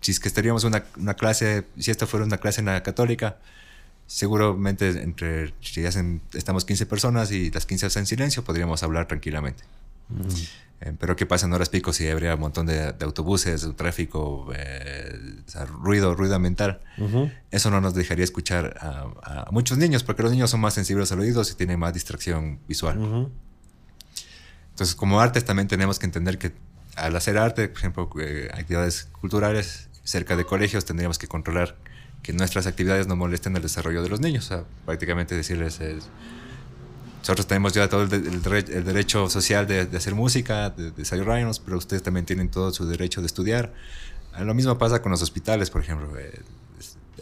si 0.00 0.10
es 0.12 0.20
que 0.20 0.28
estaríamos 0.28 0.64
una, 0.64 0.84
una 0.96 1.14
clase, 1.14 1.66
si 1.78 1.90
esta 1.90 2.06
fuera 2.06 2.24
una 2.26 2.38
clase 2.38 2.60
en 2.60 2.66
la 2.66 2.82
católica, 2.82 3.38
seguramente 4.06 4.88
entre, 5.02 5.54
si 5.60 5.84
hacen, 5.86 6.20
estamos 6.34 6.64
15 6.64 6.86
personas 6.86 7.30
y 7.30 7.50
las 7.50 7.64
15 7.66 7.86
hacen 7.86 8.06
silencio, 8.06 8.42
podríamos 8.44 8.82
hablar 8.82 9.06
tranquilamente. 9.06 9.62
Eh, 10.82 10.94
pero 10.98 11.14
¿qué 11.14 11.26
pasa 11.26 11.44
en 11.46 11.52
horas 11.52 11.68
pico 11.68 11.92
si 11.92 12.08
habría 12.08 12.34
un 12.34 12.40
montón 12.40 12.66
de, 12.66 12.92
de 12.92 13.04
autobuses, 13.04 13.68
tráfico, 13.76 14.50
eh, 14.54 15.42
o 15.46 15.50
sea, 15.50 15.66
ruido, 15.66 16.14
ruido 16.14 16.34
ambiental? 16.36 16.80
Eso 17.50 17.70
no 17.70 17.80
nos 17.82 17.94
dejaría 17.94 18.24
escuchar 18.24 18.76
a, 18.80 19.46
a 19.46 19.50
muchos 19.50 19.76
niños, 19.76 20.02
porque 20.04 20.22
los 20.22 20.32
niños 20.32 20.50
son 20.50 20.60
más 20.60 20.72
sensibles 20.74 21.12
a 21.12 21.16
los 21.16 21.24
oídos 21.24 21.50
y 21.52 21.54
tienen 21.54 21.78
más 21.78 21.92
distracción 21.92 22.60
visual. 22.66 23.28
Entonces, 24.70 24.96
como 24.96 25.20
artes 25.20 25.44
también 25.44 25.68
tenemos 25.68 25.98
que 25.98 26.06
entender 26.06 26.38
que 26.38 26.52
al 26.96 27.14
hacer 27.14 27.36
arte, 27.36 27.68
por 27.68 27.78
ejemplo, 27.78 28.10
eh, 28.18 28.48
actividades 28.52 29.08
culturales 29.20 29.90
cerca 30.02 30.34
de 30.36 30.44
colegios, 30.46 30.86
tendríamos 30.86 31.18
que 31.18 31.28
controlar 31.28 31.76
que 32.22 32.32
nuestras 32.32 32.66
actividades 32.66 33.06
no 33.06 33.16
molesten 33.16 33.54
el 33.54 33.62
desarrollo 33.62 34.02
de 34.02 34.08
los 34.08 34.20
niños. 34.20 34.46
O 34.46 34.48
sea, 34.48 34.64
prácticamente 34.86 35.34
decirles, 35.34 35.78
nosotros 37.20 37.46
tenemos 37.46 37.72
ya 37.72 37.88
todo 37.88 38.02
el, 38.02 38.12
el 38.12 38.70
el 38.70 38.84
derecho 38.84 39.28
social 39.30 39.66
de, 39.66 39.86
de 39.86 39.96
hacer 39.96 40.14
música, 40.14 40.70
de, 40.70 40.84
de 40.84 40.90
desarrollarnos, 40.92 41.60
pero 41.60 41.76
ustedes 41.78 42.02
también 42.02 42.26
tienen 42.26 42.50
todo 42.50 42.72
su 42.72 42.86
derecho 42.86 43.20
de 43.20 43.26
estudiar. 43.26 43.72
Ah, 44.32 44.42
Lo 44.44 44.54
mismo 44.54 44.76
pasa 44.78 45.02
con 45.02 45.12
los 45.12 45.22
hospitales, 45.22 45.70
por 45.70 45.82
ejemplo. 45.82 46.18
eh, 46.18 46.40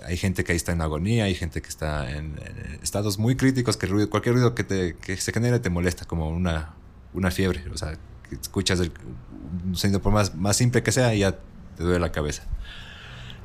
hay 0.04 0.16
gente 0.16 0.44
que 0.44 0.52
ahí 0.52 0.56
está 0.56 0.72
en 0.72 0.80
agonía, 0.80 1.24
hay 1.24 1.34
gente 1.34 1.60
que 1.60 1.68
está 1.68 2.10
en, 2.12 2.36
en 2.46 2.78
estados 2.82 3.18
muy 3.18 3.34
críticos, 3.36 3.76
que 3.76 3.86
ruido- 3.86 4.08
cualquier 4.08 4.36
ruido 4.36 4.54
que, 4.54 4.62
te, 4.64 4.94
que 4.96 5.16
se 5.16 5.32
genere 5.32 5.58
te 5.58 5.68
molesta, 5.70 6.04
como 6.06 6.28
una, 6.30 6.74
una 7.12 7.30
fiebre. 7.30 7.64
O 7.74 7.76
sea, 7.76 7.98
que 8.28 8.36
escuchas 8.36 8.78
el, 8.80 8.92
un 9.66 9.76
sonido 9.76 10.00
por 10.00 10.12
más, 10.12 10.34
más 10.34 10.56
simple 10.56 10.82
que 10.82 10.92
sea 10.92 11.14
y 11.14 11.20
ya 11.20 11.32
te 11.76 11.82
duele 11.82 11.98
la 11.98 12.12
cabeza. 12.12 12.44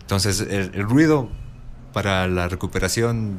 Entonces, 0.01 0.41
el, 0.41 0.72
el 0.76 0.84
ruido 0.84 1.30
para 1.94 2.28
la 2.28 2.48
recuperación 2.50 3.38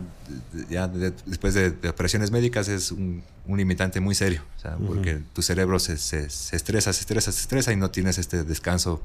ya 0.71 0.87
de- 0.89 1.13
después 1.27 1.55
de, 1.55 1.71
de 1.73 1.89
operaciones 1.89 2.31
médicas 2.31 2.69
es 2.69 2.93
un, 2.93 3.23
un 3.47 3.59
limitante 3.59 4.01
muy 4.01 4.15
serio, 4.15 4.43
o 4.57 4.61
sea, 4.61 4.77
porque 4.77 5.21
tu 5.33 5.43
cerebro 5.43 5.79
se, 5.79 5.97
se- 5.99 6.31
se 6.31 6.57
estresa, 6.57 6.93
se 6.93 7.01
estresa, 7.01 7.33
se 7.33 7.41
estresa 7.41 7.73
y 7.73 7.77
no 7.77 7.91
tienes 7.91 8.17
este 8.19 8.45
descanso 8.45 9.03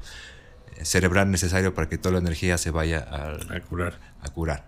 eh, 0.76 0.84
cerebral 0.84 1.30
necesario 1.30 1.74
para 1.74 1.88
que 1.88 1.98
toda 1.98 2.12
la 2.14 2.18
energía 2.20 2.56
se 2.58 2.70
vaya 2.70 3.00
A 3.10 3.60
curar. 3.68 3.98
a 4.22 4.28
curar. 4.30 4.64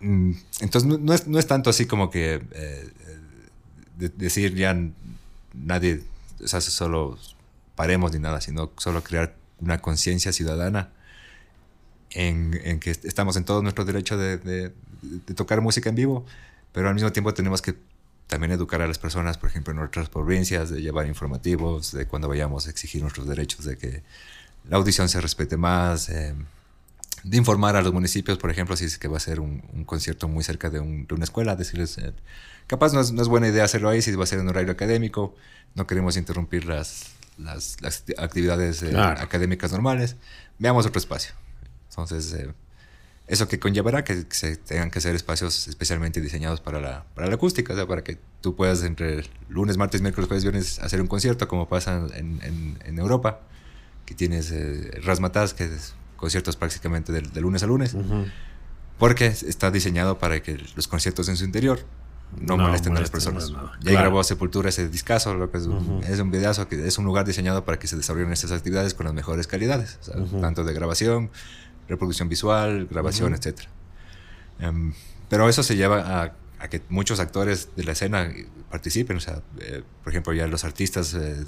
Mm, 0.00 0.32
Entonces 0.60 0.84
no, 0.88 0.98
no 0.98 1.12
es, 1.14 1.26
no 1.26 1.38
es 1.38 1.46
tanto 1.46 1.70
así 1.70 1.86
como 1.86 2.10
que 2.10 2.42
eh, 2.52 2.88
de- 3.96 4.08
decir 4.08 4.54
ya 4.54 4.76
nadie, 5.54 6.02
o 6.42 6.48
sea, 6.48 6.60
solo 6.60 7.18
paremos 7.74 8.12
ni 8.12 8.18
nada, 8.18 8.40
sino 8.40 8.70
solo 8.78 9.02
crear 9.02 9.34
una 9.58 9.78
conciencia 9.80 10.32
ciudadana 10.32 10.90
en, 12.12 12.58
en 12.64 12.80
que 12.80 12.90
est- 12.90 13.04
estamos 13.04 13.36
en 13.36 13.44
todo 13.44 13.62
nuestro 13.62 13.84
derecho 13.84 14.16
de, 14.18 14.38
de- 14.38 14.72
de 15.02 15.34
tocar 15.34 15.60
música 15.60 15.88
en 15.88 15.94
vivo, 15.96 16.26
pero 16.72 16.88
al 16.88 16.94
mismo 16.94 17.10
tiempo 17.12 17.32
tenemos 17.34 17.62
que 17.62 17.74
también 18.26 18.52
educar 18.52 18.80
a 18.82 18.86
las 18.86 18.98
personas, 18.98 19.38
por 19.38 19.48
ejemplo, 19.50 19.72
en 19.72 19.78
nuestras 19.78 20.08
provincias, 20.08 20.70
de 20.70 20.80
llevar 20.82 21.06
informativos, 21.06 21.92
de 21.92 22.06
cuando 22.06 22.28
vayamos 22.28 22.66
a 22.66 22.70
exigir 22.70 23.02
nuestros 23.02 23.26
derechos, 23.26 23.64
de 23.64 23.76
que 23.76 24.02
la 24.68 24.76
audición 24.76 25.08
se 25.08 25.20
respete 25.20 25.56
más, 25.56 26.08
eh, 26.10 26.34
de 27.24 27.36
informar 27.36 27.76
a 27.76 27.82
los 27.82 27.92
municipios, 27.92 28.38
por 28.38 28.50
ejemplo, 28.50 28.76
si 28.76 28.84
es 28.84 28.98
que 28.98 29.08
va 29.08 29.16
a 29.16 29.20
ser 29.20 29.40
un, 29.40 29.62
un 29.72 29.84
concierto 29.84 30.28
muy 30.28 30.44
cerca 30.44 30.70
de, 30.70 30.78
un- 30.80 31.06
de 31.06 31.14
una 31.14 31.24
escuela, 31.24 31.56
decirles, 31.56 31.98
eh, 31.98 32.12
capaz 32.66 32.92
no 32.92 33.00
es, 33.00 33.10
no 33.12 33.20
es 33.20 33.28
buena 33.28 33.48
idea 33.48 33.64
hacerlo 33.64 33.88
ahí 33.88 34.00
si 34.00 34.12
va 34.12 34.24
a 34.24 34.26
ser 34.26 34.38
en 34.38 34.48
horario 34.48 34.70
académico, 34.72 35.34
no 35.74 35.86
queremos 35.86 36.16
interrumpir 36.16 36.66
las, 36.66 37.06
las, 37.36 37.78
las 37.80 38.04
actividades 38.16 38.82
eh, 38.82 38.90
Claro. 38.90 39.20
académicas 39.20 39.72
normales, 39.72 40.16
veamos 40.58 40.86
otro 40.86 40.98
espacio. 41.00 41.32
Entonces, 41.90 42.32
eh, 42.32 42.52
eso 43.26 43.46
que 43.46 43.58
conllevará 43.60 44.02
que 44.02 44.24
se 44.30 44.56
tengan 44.56 44.90
que 44.90 45.00
ser 45.00 45.14
espacios 45.14 45.68
especialmente 45.68 46.20
diseñados 46.20 46.60
para 46.60 46.80
la, 46.80 47.04
para 47.14 47.28
la 47.28 47.34
acústica, 47.34 47.72
o 47.74 47.76
sea, 47.76 47.86
para 47.86 48.02
que 48.02 48.18
tú 48.40 48.56
puedas 48.56 48.82
entre 48.82 49.24
lunes, 49.48 49.76
martes, 49.76 50.00
miércoles, 50.02 50.26
jueves, 50.28 50.42
viernes 50.44 50.78
hacer 50.80 51.00
un 51.00 51.06
concierto 51.06 51.46
como 51.46 51.68
pasa 51.68 52.06
en, 52.14 52.40
en- 52.42 52.78
en 52.84 52.98
Europa, 52.98 53.40
que 54.06 54.14
tienes 54.14 54.50
eh, 54.50 54.90
Rasmatas, 55.04 55.54
que 55.54 55.64
es 55.64 55.94
conciertos 56.16 56.56
prácticamente 56.56 57.12
de, 57.12 57.20
de 57.22 57.40
lunes 57.40 57.62
a 57.62 57.66
lunes, 57.66 57.94
porque 58.98 59.26
está 59.26 59.70
diseñado 59.70 60.18
para 60.18 60.42
que 60.42 60.58
los 60.76 60.88
conciertos 60.88 61.28
en 61.28 61.36
su 61.36 61.44
interior 61.44 61.80
no, 62.36 62.56
No 62.56 62.64
molesten 62.64 62.96
a 62.96 63.00
las 63.00 63.10
molesten 63.10 63.34
personas. 63.34 63.50
Ya 63.80 63.90
claro. 63.92 64.00
grabó 64.06 64.22
Sepultura 64.24 64.68
ese 64.68 64.88
discazo, 64.88 65.34
lo 65.34 65.50
que 65.50 65.58
es 65.58 65.66
un, 65.66 66.02
es 66.04 66.18
un 66.20 66.30
videazo, 66.30 66.68
que 66.68 66.86
es 66.86 66.98
un 66.98 67.04
lugar 67.04 67.24
diseñado 67.26 67.64
para 67.64 67.78
que 67.78 67.86
se 67.86 67.96
desarrollen 67.96 68.32
estas 68.32 68.52
actividades 68.52 68.94
con 68.94 69.04
las 69.06 69.14
mejores 69.14 69.46
calidades, 69.46 69.98
o 70.02 70.04
sea, 70.04 70.40
tanto 70.40 70.62
de 70.64 70.72
grabación, 70.74 71.30
reproducción 71.90 72.28
visual, 72.28 72.86
grabación, 72.90 73.34
etcétera. 73.34 73.68
Em, 74.60 74.94
pero 75.28 75.48
eso 75.48 75.62
se 75.62 75.76
lleva 75.76 76.22
a, 76.22 76.32
a 76.60 76.68
que 76.68 76.82
muchos 76.90 77.20
actores 77.20 77.70
de 77.74 77.84
la 77.84 77.92
escena 77.92 78.30
participen. 78.70 79.16
O 79.16 79.20
sea, 79.20 79.42
eh, 79.60 79.82
por 80.04 80.12
ejemplo, 80.12 80.32
ya 80.32 80.46
los 80.46 80.64
artistas 80.64 81.14
eh, 81.14 81.44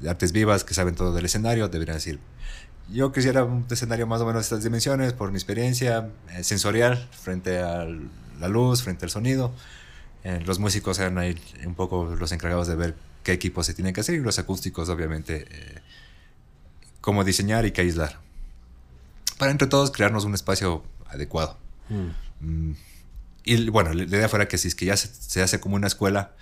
de 0.00 0.10
artes 0.10 0.32
vivas 0.32 0.64
que 0.64 0.74
saben 0.74 0.94
todo 0.94 1.12
del 1.12 1.24
escenario 1.24 1.68
deberían 1.68 1.98
decir: 1.98 2.18
Yo 2.90 3.12
quisiera 3.12 3.44
un 3.44 3.66
escenario 3.70 4.06
más 4.06 4.20
o 4.20 4.26
menos 4.26 4.40
de 4.40 4.42
estas 4.44 4.64
dimensiones 4.64 5.12
por 5.12 5.30
mi 5.30 5.36
experiencia 5.36 6.10
eh, 6.30 6.42
sensorial 6.42 7.08
frente 7.12 7.58
a 7.58 7.86
la 8.40 8.48
luz, 8.48 8.82
frente 8.82 9.04
al 9.04 9.10
sonido. 9.10 9.54
Los 10.44 10.58
músicos 10.58 10.98
sean 10.98 11.16
ahí 11.16 11.40
un 11.64 11.74
poco 11.74 12.14
los 12.14 12.32
encargados 12.32 12.66
de 12.66 12.74
ver 12.74 12.94
qué 13.22 13.32
equipos 13.32 13.64
se 13.64 13.72
tienen 13.72 13.94
que 13.94 14.02
hacer 14.02 14.16
y 14.16 14.18
los 14.18 14.38
acústicos, 14.38 14.90
obviamente, 14.90 15.46
cómo 17.00 17.24
diseñar 17.24 17.64
y 17.64 17.70
qué 17.70 17.80
aislar. 17.80 18.20
Para 19.38 19.50
entre 19.50 19.68
todos 19.68 19.90
crearnos 19.90 20.24
un 20.24 20.34
espacio 20.34 20.84
adecuado. 21.06 21.56
Mm, 22.40 22.72
Y 23.44 23.70
bueno, 23.70 23.94
la 23.94 24.02
idea 24.02 24.28
fuera 24.28 24.46
que 24.46 24.58
si 24.58 24.68
es 24.68 24.74
que 24.74 24.84
ya 24.84 24.96
se, 24.96 25.08
se 25.08 25.42
hace 25.42 25.58
como 25.58 25.76
una 25.76 25.86
escuela, 25.86 26.32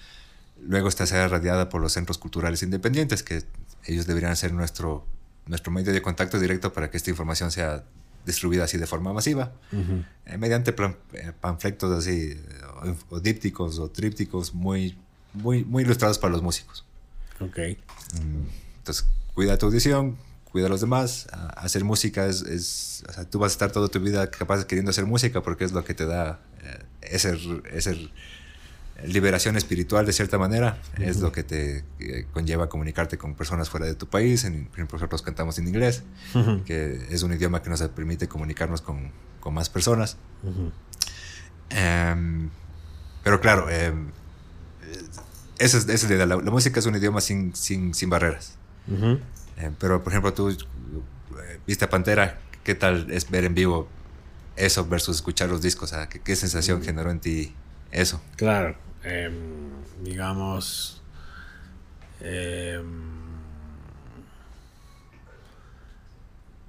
Luego 0.62 0.88
está 0.88 1.06
sea 1.06 1.28
radiada 1.28 1.68
por 1.68 1.80
los 1.80 1.92
centros 1.92 2.18
culturales 2.18 2.62
independientes, 2.62 3.22
que 3.22 3.42
ellos 3.84 4.06
deberían 4.06 4.36
ser 4.36 4.52
nuestro, 4.52 5.04
nuestro 5.46 5.70
medio 5.70 5.92
de 5.92 6.00
contacto 6.00 6.38
directo 6.40 6.72
para 6.72 6.90
que 6.90 6.96
esta 6.96 7.10
información 7.10 7.50
sea 7.50 7.84
distribuida 8.24 8.64
así 8.64 8.78
de 8.78 8.86
forma 8.86 9.12
masiva, 9.12 9.52
eh, 10.24 10.38
mediante 10.38 10.74
eh, 11.12 11.32
panfletos 11.40 11.96
así, 11.96 12.40
o, 13.10 13.20
dípticos 13.20 13.78
o 13.78 13.88
trípticos 13.90 14.54
muy, 14.54 14.98
muy, 15.34 15.64
muy 15.64 15.84
ilustrados 15.84 16.18
para 16.18 16.32
los 16.32 16.42
músicos. 16.42 16.84
Ok. 17.38 17.58
Mm, 18.14 18.46
entonces, 18.78 19.06
cuida 19.34 19.58
tu 19.58 19.66
audición, 19.66 20.16
cuida 20.56 20.68
a 20.68 20.70
los 20.70 20.80
demás. 20.80 21.28
hacer 21.54 21.84
música 21.84 22.24
es, 22.24 22.40
es, 22.40 23.04
o 23.06 23.12
sea, 23.12 23.28
tú 23.28 23.38
vas 23.38 23.52
a 23.52 23.54
estar 23.56 23.72
toda 23.72 23.88
tu 23.88 24.00
vida 24.00 24.30
capaz 24.30 24.64
queriendo 24.64 24.88
hacer 24.88 25.04
música 25.04 25.42
porque 25.42 25.64
es 25.64 25.72
lo 25.72 25.84
que 25.84 25.92
te 25.92 26.06
da 26.06 26.40
eh, 26.62 26.82
ese, 27.02 27.38
ese 27.70 28.08
liberación 29.04 29.58
espiritual 29.58 30.06
de 30.06 30.14
cierta 30.14 30.38
manera. 30.38 30.78
Es 30.98 31.20
lo 31.20 31.30
que 31.30 31.42
te 31.42 31.84
eh, 32.00 32.24
conlleva 32.32 32.70
comunicarte 32.70 33.18
con 33.18 33.34
personas 33.34 33.68
fuera 33.68 33.84
de 33.84 33.96
tu 33.96 34.06
país. 34.06 34.44
En, 34.44 34.64
por 34.64 34.76
ejemplo, 34.76 34.96
nosotros 34.96 35.20
cantamos 35.20 35.58
en 35.58 35.68
inglés, 35.68 36.04
que 36.64 37.06
es 37.10 37.22
un 37.22 37.34
idioma 37.34 37.60
que 37.60 37.68
nos 37.68 37.82
permite 37.88 38.26
comunicarnos 38.26 38.80
con, 38.80 39.12
con 39.40 39.52
más 39.52 39.68
personas. 39.68 40.16
Em, 41.68 42.48
pero 43.22 43.42
claro, 43.42 43.66
eh, 43.68 43.92
esa 45.58 45.76
es, 45.76 45.86
esa 45.86 46.08
la, 46.14 46.24
la, 46.24 46.50
música 46.50 46.80
es 46.80 46.86
un 46.86 46.96
idioma 46.96 47.20
sin, 47.20 47.54
sin, 47.54 47.92
sin 47.92 48.08
barreras. 48.08 48.54
Em, 49.56 49.74
pero, 49.78 50.02
por 50.02 50.12
ejemplo, 50.12 50.32
tú 50.32 50.50
eh, 50.50 51.60
viste 51.66 51.84
a 51.84 51.90
Pantera, 51.90 52.38
¿qué 52.64 52.74
tal 52.74 53.10
es 53.10 53.30
ver 53.30 53.44
en 53.44 53.54
vivo 53.54 53.88
eso 54.56 54.86
versus 54.86 55.16
escuchar 55.16 55.48
los 55.48 55.62
discos? 55.62 55.92
¿qué, 56.10 56.20
¿Qué, 56.20 56.36
sensación 56.36 56.82
generó 56.82 57.10
en 57.10 57.20
ti 57.20 57.54
eso? 57.90 58.20
Claro. 58.36 58.76
Em, 59.04 59.34
digamos, 60.02 61.00
em, 62.20 62.84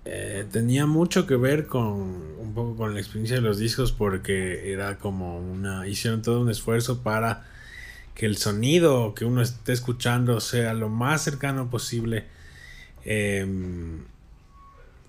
eh, 0.05 0.45
tenía 0.51 0.85
mucho 0.85 1.25
que 1.25 1.35
ver 1.35 1.67
con 1.67 1.83
un 1.83 2.53
poco 2.53 2.77
con 2.77 2.93
la 2.93 2.99
experiencia 2.99 3.37
de 3.37 3.41
los 3.41 3.57
discos 3.57 3.91
porque 3.91 4.71
era 4.71 4.97
como 4.99 5.39
una, 5.39 5.87
hicieron 5.87 6.21
todo 6.21 6.41
un 6.41 6.49
esfuerzo 6.49 7.01
para 7.01 7.45
que 8.15 8.25
el 8.25 8.37
sonido 8.37 9.13
que 9.13 9.25
uno 9.25 9.41
esté 9.41 9.73
escuchando 9.73 10.39
sea 10.39 10.73
lo 10.73 10.89
más 10.89 11.23
cercano 11.23 11.69
posible 11.69 12.25
em, 13.07 14.03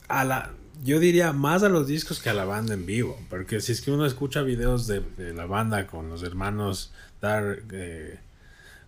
a 0.08 0.24
la, 0.24 0.52
yo 0.84 1.00
diría 1.00 1.32
más 1.32 1.62
a 1.62 1.68
los 1.68 1.86
discos 1.86 2.20
que 2.20 2.30
a 2.30 2.34
la 2.34 2.44
banda 2.44 2.74
en 2.74 2.86
vivo, 2.86 3.18
porque 3.28 3.60
si 3.60 3.72
es 3.72 3.80
que 3.80 3.90
uno 3.90 4.06
escucha 4.06 4.42
videos 4.42 4.86
de, 4.86 5.02
la 5.34 5.46
banda 5.46 5.86
con 5.86 6.08
los 6.08 6.22
hermanos 6.22 6.92
Dar 7.20 7.58
eh, 7.72 8.18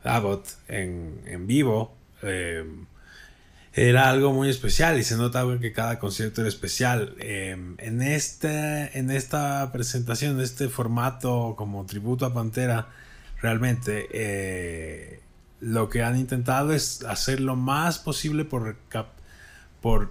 Abbott 0.04 0.46
en, 0.68 1.20
en 1.26 1.46
vivo, 1.48 1.94
eh, 2.22 2.64
era 3.72 4.10
algo 4.10 4.32
muy 4.32 4.48
especial 4.48 4.98
y 4.98 5.02
se 5.02 5.16
nota 5.16 5.44
que 5.60 5.72
cada 5.72 5.98
concierto 5.98 6.40
era 6.40 6.48
especial. 6.48 7.14
Eh, 7.18 7.56
en, 7.78 8.02
este, 8.02 8.96
en 8.98 9.10
esta 9.10 9.70
presentación, 9.72 10.36
en 10.36 10.40
este 10.42 10.68
formato 10.68 11.54
como 11.56 11.84
tributo 11.86 12.24
a 12.26 12.34
Pantera, 12.34 12.88
realmente 13.42 15.20
lo 15.60 15.88
que 15.88 16.02
han 16.02 16.18
intentado 16.18 16.72
es 16.72 17.04
hacer 17.04 17.40
lo 17.40 17.56
más 17.56 17.98
posible 17.98 18.44
por, 18.44 18.76
por 19.80 20.10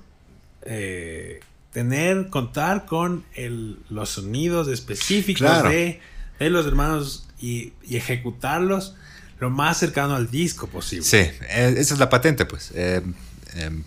tener, 1.71 2.29
contar 2.29 2.85
con 2.85 3.23
el, 3.35 3.79
los 3.89 4.09
sonidos 4.09 4.67
específicos 4.67 5.63
de, 5.63 5.99
de, 6.39 6.49
los 6.49 6.65
hermanos 6.65 7.27
y, 7.39 7.73
ejecutarlos 7.89 8.95
lo 9.39 9.49
más 9.49 9.77
cercano 9.77 10.15
al 10.15 10.29
disco 10.29 10.67
posible. 10.67 11.05
Sí, 11.05 11.17
eh, 11.17 11.75
esa 11.77 11.93
es 11.93 11.99
la 11.99 12.09
patente, 12.09 12.45
pues. 12.45 12.71
Eh, 12.75 13.01
em, 13.55 13.83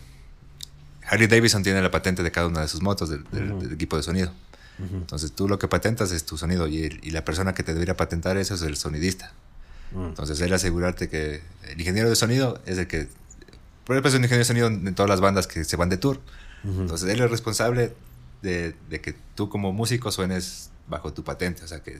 Harry 1.06 1.26
Davidson 1.26 1.62
tiene 1.62 1.82
la 1.82 1.90
patente 1.90 2.22
de 2.22 2.30
cada 2.30 2.46
una 2.46 2.62
de 2.62 2.68
sus 2.68 2.80
motos 2.80 3.10
del, 3.10 3.24
equipo 3.70 3.96
de 3.96 4.02
sonido. 4.02 4.32
Entonces 4.78 5.30
tú 5.30 5.46
lo 5.46 5.60
que 5.60 5.68
patentas 5.68 6.10
es 6.10 6.24
tu 6.24 6.36
sonido 6.36 6.66
y, 6.66 6.88
la 7.10 7.24
persona 7.24 7.52
que 7.54 7.62
te 7.62 7.72
debería 7.72 7.96
patentar 7.96 8.36
eso 8.36 8.54
es 8.54 8.62
el 8.62 8.76
sonidista. 8.76 9.32
Mm. 9.94 10.06
Entonces 10.06 10.40
él 10.40 10.52
asegurarte 10.52 11.08
que 11.08 11.42
el 11.68 11.78
ingeniero 11.78 12.08
de 12.08 12.16
sonido 12.16 12.60
es 12.66 12.78
el 12.78 12.86
que... 12.86 13.08
Por 13.84 13.96
ejemplo, 13.96 14.08
es 14.10 14.14
un 14.14 14.22
ingeniero 14.22 14.38
de 14.38 14.44
sonido 14.44 14.66
en 14.68 14.94
todas 14.94 15.10
las 15.10 15.20
bandas 15.20 15.46
que 15.46 15.64
se 15.64 15.76
van 15.76 15.88
de 15.88 15.96
tour. 15.96 16.20
Entonces 16.64 17.08
él 17.10 17.20
es 17.20 17.28
responsable 17.28 17.92
de, 18.40 18.74
de, 18.88 19.00
que 19.00 19.16
tú 19.34 19.48
como 19.48 19.72
músico 19.72 20.12
suenes 20.12 20.70
bajo 20.86 21.12
tu 21.12 21.24
patente. 21.24 21.64
O 21.64 21.66
sea, 21.66 21.82
que 21.82 21.98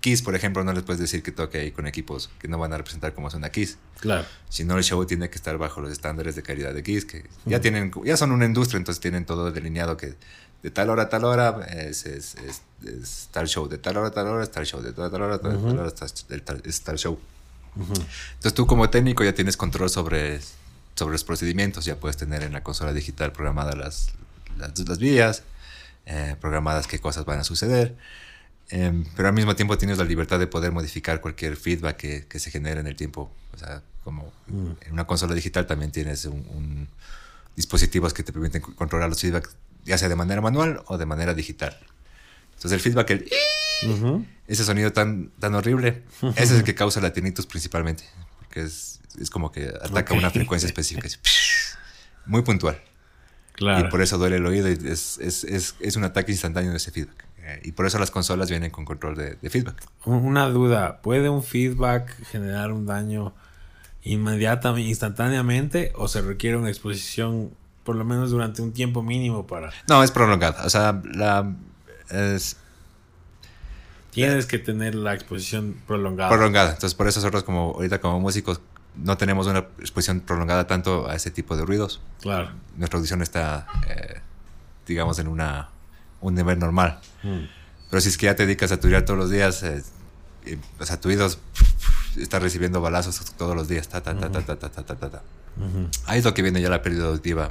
Kiss, 0.00 0.22
por 0.22 0.34
ejemplo, 0.34 0.62
no 0.64 0.72
les 0.72 0.84
puedes 0.84 1.00
decir 1.00 1.22
que 1.22 1.32
toque 1.32 1.58
ahí 1.58 1.70
con 1.72 1.86
equipos 1.86 2.30
que 2.38 2.48
no 2.48 2.58
van 2.58 2.72
a 2.72 2.76
representar 2.76 3.14
como 3.14 3.30
suena 3.30 3.50
Kiss. 3.50 3.78
Claro. 4.00 4.26
Si 4.48 4.64
no, 4.64 4.76
el 4.78 4.84
show 4.84 5.04
tiene 5.06 5.28
que 5.28 5.36
estar 5.36 5.58
bajo 5.58 5.80
los 5.80 5.90
estándares 5.90 6.36
de 6.36 6.42
calidad 6.42 6.72
de 6.72 6.82
Kiss, 6.82 7.04
que 7.04 7.24
ya 7.46 7.60
tienen, 7.60 7.92
ya 8.04 8.16
son 8.16 8.30
una 8.30 8.44
industria, 8.44 8.78
entonces 8.78 9.00
tienen 9.00 9.24
todo 9.24 9.50
delineado 9.50 9.96
que 9.96 10.14
de 10.62 10.70
tal 10.70 10.90
hora 10.90 11.04
a 11.04 11.08
tal 11.08 11.24
hora 11.24 11.64
es, 11.70 12.04
es, 12.06 12.34
es, 12.36 13.28
tal 13.30 13.48
show, 13.48 13.68
de 13.68 13.78
tal 13.78 13.96
hora 13.96 14.08
a 14.08 14.10
tal 14.10 14.26
hora 14.26 14.42
es 14.42 14.50
tal 14.50 14.66
show, 14.66 14.80
de 14.80 14.92
tal 14.92 15.14
hora 15.14 15.36
a 15.36 15.38
tal 15.38 15.56
hora 15.56 15.92
es 16.64 16.80
tal 16.82 16.98
show. 16.98 17.18
Entonces 17.76 18.54
tú 18.54 18.66
como 18.66 18.90
técnico 18.90 19.22
ya 19.22 19.34
tienes 19.34 19.56
control 19.56 19.88
sobre, 19.88 20.40
sobre 20.94 21.12
los 21.12 21.24
procedimientos, 21.24 21.84
ya 21.84 21.96
puedes 21.96 22.16
tener 22.16 22.42
en 22.42 22.52
la 22.52 22.62
consola 22.62 22.92
digital 22.92 23.32
programadas 23.32 23.76
las, 23.76 24.10
las, 24.56 24.78
las 24.78 24.98
vías, 24.98 25.44
eh, 26.06 26.36
programadas 26.40 26.86
qué 26.86 26.98
cosas 26.98 27.24
van 27.24 27.38
a 27.40 27.44
suceder. 27.44 27.96
Em, 28.70 29.04
pero 29.16 29.28
al 29.28 29.34
mismo 29.34 29.56
tiempo 29.56 29.78
tienes 29.78 29.96
la 29.98 30.04
libertad 30.04 30.38
de 30.38 30.46
poder 30.46 30.72
modificar 30.72 31.20
cualquier 31.20 31.56
feedback 31.56 31.96
que, 31.96 32.26
que 32.26 32.38
se 32.38 32.50
genere 32.50 32.80
en 32.80 32.86
el 32.86 32.96
tiempo. 32.96 33.30
O 33.54 33.58
sea, 33.58 33.82
como 34.04 34.32
mm. 34.46 34.70
en 34.86 34.92
una 34.92 35.06
consola 35.06 35.34
digital 35.34 35.66
también 35.66 35.90
tienes 35.90 36.24
un, 36.24 36.88
dispositivos 37.56 38.14
que 38.14 38.22
te 38.22 38.32
permiten 38.32 38.62
controlar 38.62 39.08
los 39.08 39.20
feedbacks, 39.20 39.56
ya 39.88 39.98
sea 39.98 40.08
de 40.08 40.16
manera 40.16 40.40
manual 40.40 40.82
o 40.86 40.98
de 40.98 41.06
manera 41.06 41.34
digital. 41.34 41.76
Entonces 42.54 42.72
el 42.72 42.80
feedback, 42.80 43.10
el, 43.10 43.28
ese 44.46 44.64
sonido 44.64 44.92
tan, 44.92 45.30
tan 45.40 45.54
horrible, 45.54 46.04
ese 46.36 46.42
es 46.42 46.50
el 46.52 46.64
que 46.64 46.74
causa 46.74 47.00
la 47.00 47.12
tinnitus 47.12 47.46
principalmente, 47.46 48.04
porque 48.38 48.62
es, 48.62 49.00
es 49.20 49.30
como 49.30 49.50
que 49.50 49.68
ataca 49.68 50.14
una 50.14 50.30
frecuencia 50.30 50.66
específica, 50.66 51.08
muy 52.26 52.42
puntual. 52.42 52.80
Claro. 53.52 53.86
Y 53.86 53.90
por 53.90 54.02
eso 54.02 54.18
duele 54.18 54.36
el 54.36 54.46
oído 54.46 54.68
y 54.68 54.72
es, 54.72 55.18
es, 55.18 55.42
es, 55.42 55.74
es 55.80 55.96
un 55.96 56.04
ataque 56.04 56.30
instantáneo 56.30 56.70
de 56.70 56.76
ese 56.76 56.92
feedback. 56.92 57.24
Eh, 57.48 57.60
y 57.64 57.72
por 57.72 57.86
eso 57.86 57.98
las 57.98 58.10
consolas 58.10 58.50
vienen 58.50 58.70
con 58.70 58.84
control 58.84 59.16
de, 59.16 59.50
feedback. 59.50 59.82
Una 60.04 60.48
duda, 60.48 61.00
¿puede 61.00 61.30
un 61.30 61.42
feedback 61.42 62.14
generar 62.26 62.72
un 62.72 62.84
daño 62.84 63.34
inmediatamente, 64.02 64.88
instantáneamente 64.88 65.92
o 65.96 66.08
se 66.08 66.20
requiere 66.20 66.56
una 66.56 66.68
exposición 66.68 67.50
por 67.88 67.96
lo 67.96 68.04
menos 68.04 68.30
durante 68.30 68.60
un 68.60 68.74
tiempo 68.74 69.02
mínimo 69.02 69.46
para... 69.46 69.72
No, 69.88 70.02
es 70.02 70.10
prolongada. 70.10 70.66
O 70.66 70.68
sea, 70.68 71.00
la... 71.14 71.54
Es, 72.10 72.58
Tienes 74.10 74.44
que 74.44 74.58
tener 74.58 74.94
la 74.94 75.14
exposición 75.14 75.74
prolongada. 75.86 76.28
Prolongada. 76.28 76.72
Entonces, 76.72 76.94
por 76.94 77.08
eso 77.08 77.20
nosotros 77.20 77.44
como 77.44 77.72
ahorita 77.76 77.98
como 77.98 78.20
músicos 78.20 78.60
no 78.94 79.16
tenemos 79.16 79.46
una 79.46 79.60
exposición 79.78 80.20
prolongada 80.20 80.66
tanto 80.66 81.08
a 81.08 81.14
ese 81.14 81.30
tipo 81.30 81.56
de 81.56 81.64
ruidos. 81.64 82.02
Claro. 82.20 82.50
Nuestra 82.76 82.98
audición 82.98 83.22
está, 83.22 83.66
eh, 83.88 84.20
digamos, 84.86 85.18
en 85.18 85.28
una 85.28 85.70
un 86.20 86.34
nivel 86.34 86.58
normal. 86.58 87.00
Mm. 87.22 87.44
Pero 87.88 88.00
si 88.02 88.10
es 88.10 88.18
que 88.18 88.26
ya 88.26 88.36
te 88.36 88.44
dedicas 88.44 88.70
a 88.70 88.78
turear 88.78 89.06
todos 89.06 89.18
los 89.18 89.30
días, 89.30 89.62
eh, 89.62 89.82
o 90.78 90.84
sea, 90.84 91.00
tu 91.00 91.08
oído 91.08 91.26
está 92.18 92.38
recibiendo 92.38 92.82
balazos 92.82 93.18
todos 93.38 93.56
los 93.56 93.66
días. 93.66 93.88
Ta, 93.88 94.02
ta, 94.02 94.14
ta, 94.14 94.30
ta, 94.30 94.42
ta, 94.44 94.58
ta, 94.58 94.84
ta, 94.84 94.94
ta, 94.94 95.22
Ahí 96.06 96.18
es 96.18 96.24
lo 96.24 96.34
que 96.34 96.42
viene 96.42 96.60
ya 96.60 96.68
la 96.68 96.82
pérdida 96.82 97.06
auditiva. 97.06 97.50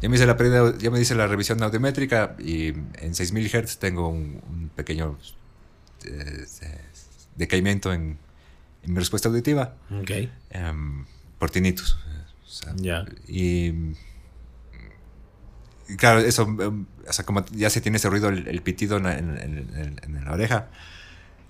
Ya 0.00 0.08
me 0.08 0.16
hice 0.16 0.26
la 0.26 0.36
ya 0.78 0.90
me 0.90 1.00
hice 1.00 1.14
la 1.14 1.26
revisión 1.26 1.62
audiométrica 1.62 2.36
y 2.38 2.68
en 2.68 3.14
6000 3.14 3.48
Hz 3.48 3.78
tengo 3.78 4.08
un, 4.08 4.70
pequeño 4.76 5.18
eh, 6.04 6.46
decaimiento 7.34 7.92
en, 7.92 8.18
en, 8.84 8.92
mi 8.92 8.98
respuesta 8.98 9.28
auditiva. 9.28 9.74
Okay. 10.02 10.32
Um, 10.54 11.04
por 11.38 11.50
tinnitus. 11.50 11.98
ya 12.76 13.04
Y 13.26 13.72
claro, 15.96 16.20
eso, 16.20 16.42
em, 16.42 16.86
o 17.06 17.12
sea, 17.12 17.24
como 17.24 17.44
ya 17.46 17.70
se 17.70 17.80
tiene 17.80 17.96
ese 17.96 18.10
ruido, 18.10 18.28
el, 18.28 18.62
pitido 18.62 18.98
en, 18.98 20.24
la 20.24 20.32
oreja, 20.32 20.68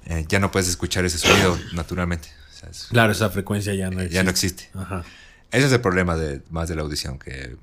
eh, 0.07 0.25
ya 0.29 0.39
no 0.39 0.51
puedes 0.51 0.69
escuchar 0.69 1.05
ese 1.05 1.19
sonido 1.19 1.59
naturalmente. 1.75 2.29
claro, 2.91 3.13
esa 3.13 3.31
frecuencia 3.31 3.75
ya 3.75 3.91
no 3.91 4.01
existe. 4.01 4.15
Ya 4.15 4.23
no 4.23 4.31
existe. 4.31 4.71
Ese 5.51 5.67
es 5.67 5.73
el 5.73 5.81
problema 5.81 6.17
de, 6.17 6.43
más 6.51 6.69
de 6.69 6.77
la 6.77 6.83
audición, 6.83 7.19
que... 7.19 7.57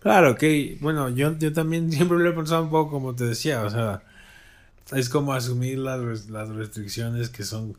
Claro, 0.00 0.36
que, 0.36 0.78
bueno, 0.80 1.08
yo, 1.10 1.36
yo 1.38 1.52
también 1.52 1.90
siempre 1.92 2.18
lo 2.18 2.28
he 2.28 2.32
pensado 2.32 2.62
un 2.62 2.70
poco 2.70 2.90
como 2.90 3.14
te 3.14 3.24
decía, 3.24 3.62
o 3.62 3.70
sea, 3.70 4.02
es 4.92 5.08
como 5.08 5.32
asumir 5.32 5.78
las, 5.78 6.28
las 6.28 6.48
restricciones 6.48 7.28
que 7.28 7.44
son 7.44 7.76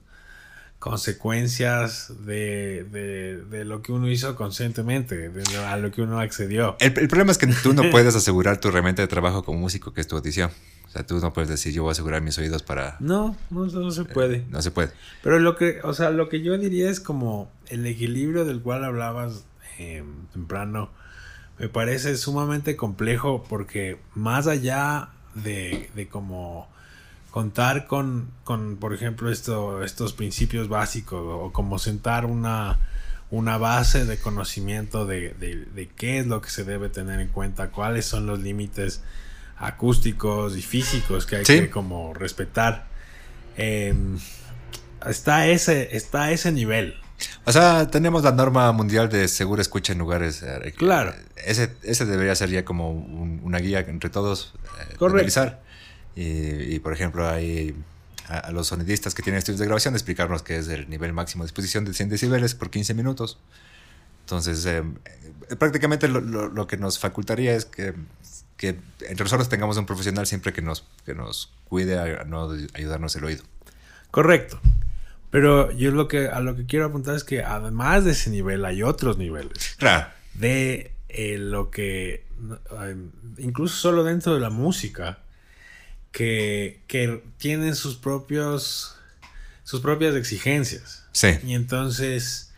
consecuencias 0.80 2.14
de, 2.26 2.86
de, 2.92 3.38
de, 3.50 3.66
lo 3.66 3.82
que 3.82 3.92
uno 3.92 4.10
hizo 4.10 4.36
conscientemente, 4.36 5.30
de 5.30 5.58
a 5.58 5.78
lo 5.78 5.92
que 5.92 6.02
uno 6.02 6.20
accedió. 6.20 6.76
El, 6.80 6.98
el, 6.98 7.08
problema 7.08 7.32
es 7.32 7.38
que 7.38 7.48
tú 7.48 7.74
no 7.74 7.90
puedes 7.90 8.16
asegurar 8.16 8.60
tu 8.60 8.68
herramienta 8.68 9.02
de 9.02 9.08
trabajo 9.08 9.44
como 9.44 9.60
músico, 9.60 9.94
que 9.94 10.02
es 10.02 10.08
tu 10.08 10.16
audición. 10.16 10.52
O 10.88 10.90
sea, 10.90 11.06
tú 11.06 11.20
no 11.20 11.34
puedes 11.34 11.50
decir, 11.50 11.74
yo 11.74 11.84
voy 11.84 11.90
a 11.90 11.92
asegurar 11.94 12.22
mis 12.22 12.38
oídos 12.38 12.64
para... 12.64 12.96
No, 13.00 13.36
no, 13.50 13.66
no 13.66 13.92
se 13.92 14.06
puede. 14.06 14.38
Eh, 14.38 14.46
no 14.50 14.62
se 14.62 14.72
puede. 14.72 14.92
Pero 15.22 15.40
lo 15.40 15.56
que, 15.56 15.80
o 15.84 15.94
sea, 15.94 16.12
lo 16.12 16.30
que 16.30 16.42
yo 16.42 16.58
diría 16.58 16.90
es 16.90 17.00
como 17.00 17.52
el 17.68 17.86
equilibrio 17.86 18.46
del 18.46 18.62
cual 18.62 18.86
hablabas 18.86 19.46
eh, 19.80 20.04
temprano, 20.32 20.92
me 21.60 21.70
parece 21.70 22.16
sumamente 22.18 22.76
complejo 22.76 23.44
porque 23.50 23.98
más 24.14 24.48
allá 24.48 25.10
de, 25.34 25.90
de 25.96 26.08
como 26.08 26.68
contar 27.32 27.88
con, 27.88 28.32
con 28.44 28.78
por 28.78 28.94
ejemplo, 28.94 29.32
esto, 29.32 29.84
estos 29.84 30.14
principios 30.14 30.70
básicos 30.70 31.22
o 31.24 31.52
como 31.52 31.80
sentar 31.80 32.26
una, 32.26 32.80
una 33.30 33.58
base 33.58 34.06
de 34.06 34.18
conocimiento 34.18 35.06
de, 35.06 35.34
de, 35.34 35.66
de, 35.66 35.88
qué 35.88 36.20
es 36.20 36.28
lo 36.28 36.42
que 36.42 36.50
se 36.50 36.64
debe 36.64 36.90
tener 36.90 37.20
en 37.20 37.28
cuenta, 37.28 37.70
cuáles 37.70 38.06
son 38.06 38.26
los 38.26 38.40
límites 38.40 39.04
acústicos 39.58 40.56
y 40.58 40.62
físicos 40.62 41.26
que 41.26 41.38
hay 41.38 41.46
¿Sí? 41.46 41.60
que 41.60 41.70
como 41.70 42.14
respetar. 42.14 42.88
Eh, 43.58 43.94
está, 45.08 45.48
ese, 45.48 45.96
está 45.96 46.32
ese 46.32 46.52
nivel. 46.52 46.96
O 47.46 47.52
sea, 47.52 47.88
tenemos 47.88 48.24
la 48.24 48.32
norma 48.32 48.72
mundial 48.72 49.10
de 49.10 49.28
segura 49.28 49.62
escucha 49.62 49.94
en 49.94 50.00
lugares. 50.00 50.44
Eh, 50.44 50.74
claro. 50.76 51.14
Ese, 51.36 51.74
ese 51.84 52.06
debería 52.06 52.36
ser 52.36 52.50
ya 52.50 52.66
como 52.66 52.92
un, 52.92 53.42
una 53.44 53.60
guía 53.60 53.80
entre 53.80 54.10
todos. 54.10 54.54
Eh, 54.80 54.96
Correcto. 54.98 55.56
Y, 56.16 56.76
y, 56.76 56.80
por 56.80 56.94
ejemplo, 56.94 57.28
hay 57.28 57.76
a, 58.28 58.40
a, 58.40 58.52
los 58.52 58.68
sonidistas 58.68 59.14
que 59.14 59.22
tienen 59.22 59.38
estudios 59.38 59.60
de 59.60 59.66
grabación 59.66 59.94
explicarnos 59.94 60.42
que 60.42 60.58
es 60.58 60.68
el 60.68 60.90
nivel 60.90 61.14
máximo 61.14 61.44
de 61.44 61.48
exposición 61.48 61.86
de 61.86 61.94
100 61.94 62.10
decibeles 62.10 62.56
por 62.56 62.70
15 62.70 62.94
minutos. 62.94 63.40
Entonces, 64.22 64.66
eh, 64.66 64.84
prácticamente 65.58 66.08
lo, 66.08 66.20
lo, 66.20 66.50
lo, 66.50 66.68
que 66.68 66.76
nos 66.76 67.00
facultaría 67.00 67.56
es 67.56 67.66
que, 67.66 67.94
que, 68.58 68.80
entre 69.02 69.24
nosotros 69.24 69.48
tengamos 69.48 69.78
un 69.78 69.86
profesional 69.86 70.28
siempre 70.28 70.52
que 70.52 70.62
nos, 70.62 70.86
que 71.06 71.16
nos 71.16 71.54
cuide 71.70 71.98
a, 71.98 72.22
a 72.22 72.24
no 72.26 72.52
ayudarnos 72.74 73.16
el 73.16 73.24
oído. 73.24 73.44
Correcto. 74.12 74.60
Pero 75.38 75.72
yo 75.74 75.92
lo 75.92 76.08
que, 76.08 76.30
a 76.30 76.40
lo 76.40 76.56
que 76.56 76.66
quiero 76.66 76.86
apuntar 76.86 77.14
es 77.14 77.24
que 77.24 77.44
además 77.44 78.04
de 78.04 78.14
ese 78.14 78.32
nivel 78.32 78.66
hay 78.66 78.82
otros 78.82 79.20
niveles. 79.20 79.76
Claro. 79.78 80.08
De 80.34 80.94
eh, 81.10 81.38
lo 81.38 81.70
que, 81.70 82.26
incluso 83.38 83.76
solo 83.76 84.04
dentro 84.04 84.34
de 84.34 84.40
la 84.40 84.50
música, 84.50 85.20
que, 86.12 86.82
que 86.88 87.22
tienen 87.38 87.76
sus 87.76 87.98
propios 87.98 88.98
sus 89.64 89.80
propias 89.80 90.16
exigencias. 90.16 91.06
Sí. 91.12 91.28
Y 91.46 91.54
entonces, 91.54 92.52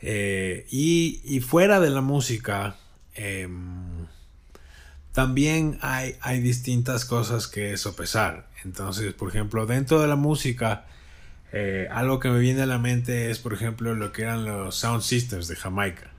eh, 0.00 0.64
y, 0.70 1.20
y, 1.24 1.40
fuera 1.40 1.80
de 1.80 1.90
la 1.90 2.02
música, 2.02 2.76
eh, 3.16 3.48
también 5.10 5.76
hay, 5.80 6.14
hay 6.20 6.38
distintas 6.38 7.04
cosas 7.04 7.48
que 7.48 7.76
sopesar. 7.76 8.48
Entonces, 8.62 9.12
por 9.12 9.28
ejemplo, 9.28 9.66
dentro 9.66 10.00
de 10.00 10.06
la 10.06 10.14
música, 10.14 10.86
eh, 11.52 11.86
algo 11.90 12.18
que 12.18 12.30
me 12.30 12.38
viene 12.38 12.62
a 12.62 12.66
la 12.66 12.78
mente 12.78 13.30
es, 13.30 13.38
por 13.38 13.52
ejemplo, 13.52 13.94
lo 13.94 14.10
que 14.12 14.22
eran 14.22 14.44
los 14.44 14.74
Sound 14.74 15.02
Systems 15.02 15.48
de 15.48 15.56
Jamaica, 15.56 16.10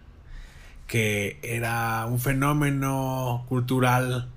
que 0.86 1.40
era 1.42 2.06
un 2.06 2.20
fenómeno 2.20 3.46
cultural 3.50 4.30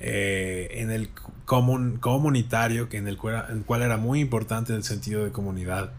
eh, 0.00 0.68
en 0.72 0.90
el 0.90 1.10
comun, 1.44 1.98
comunitario, 1.98 2.88
que 2.88 2.96
en 2.96 3.06
el, 3.06 3.16
cual, 3.16 3.46
en 3.50 3.58
el 3.58 3.64
cual 3.64 3.82
era 3.82 3.96
muy 3.98 4.20
importante 4.20 4.74
el 4.74 4.82
sentido 4.82 5.24
de 5.24 5.30
comunidad, 5.30 5.92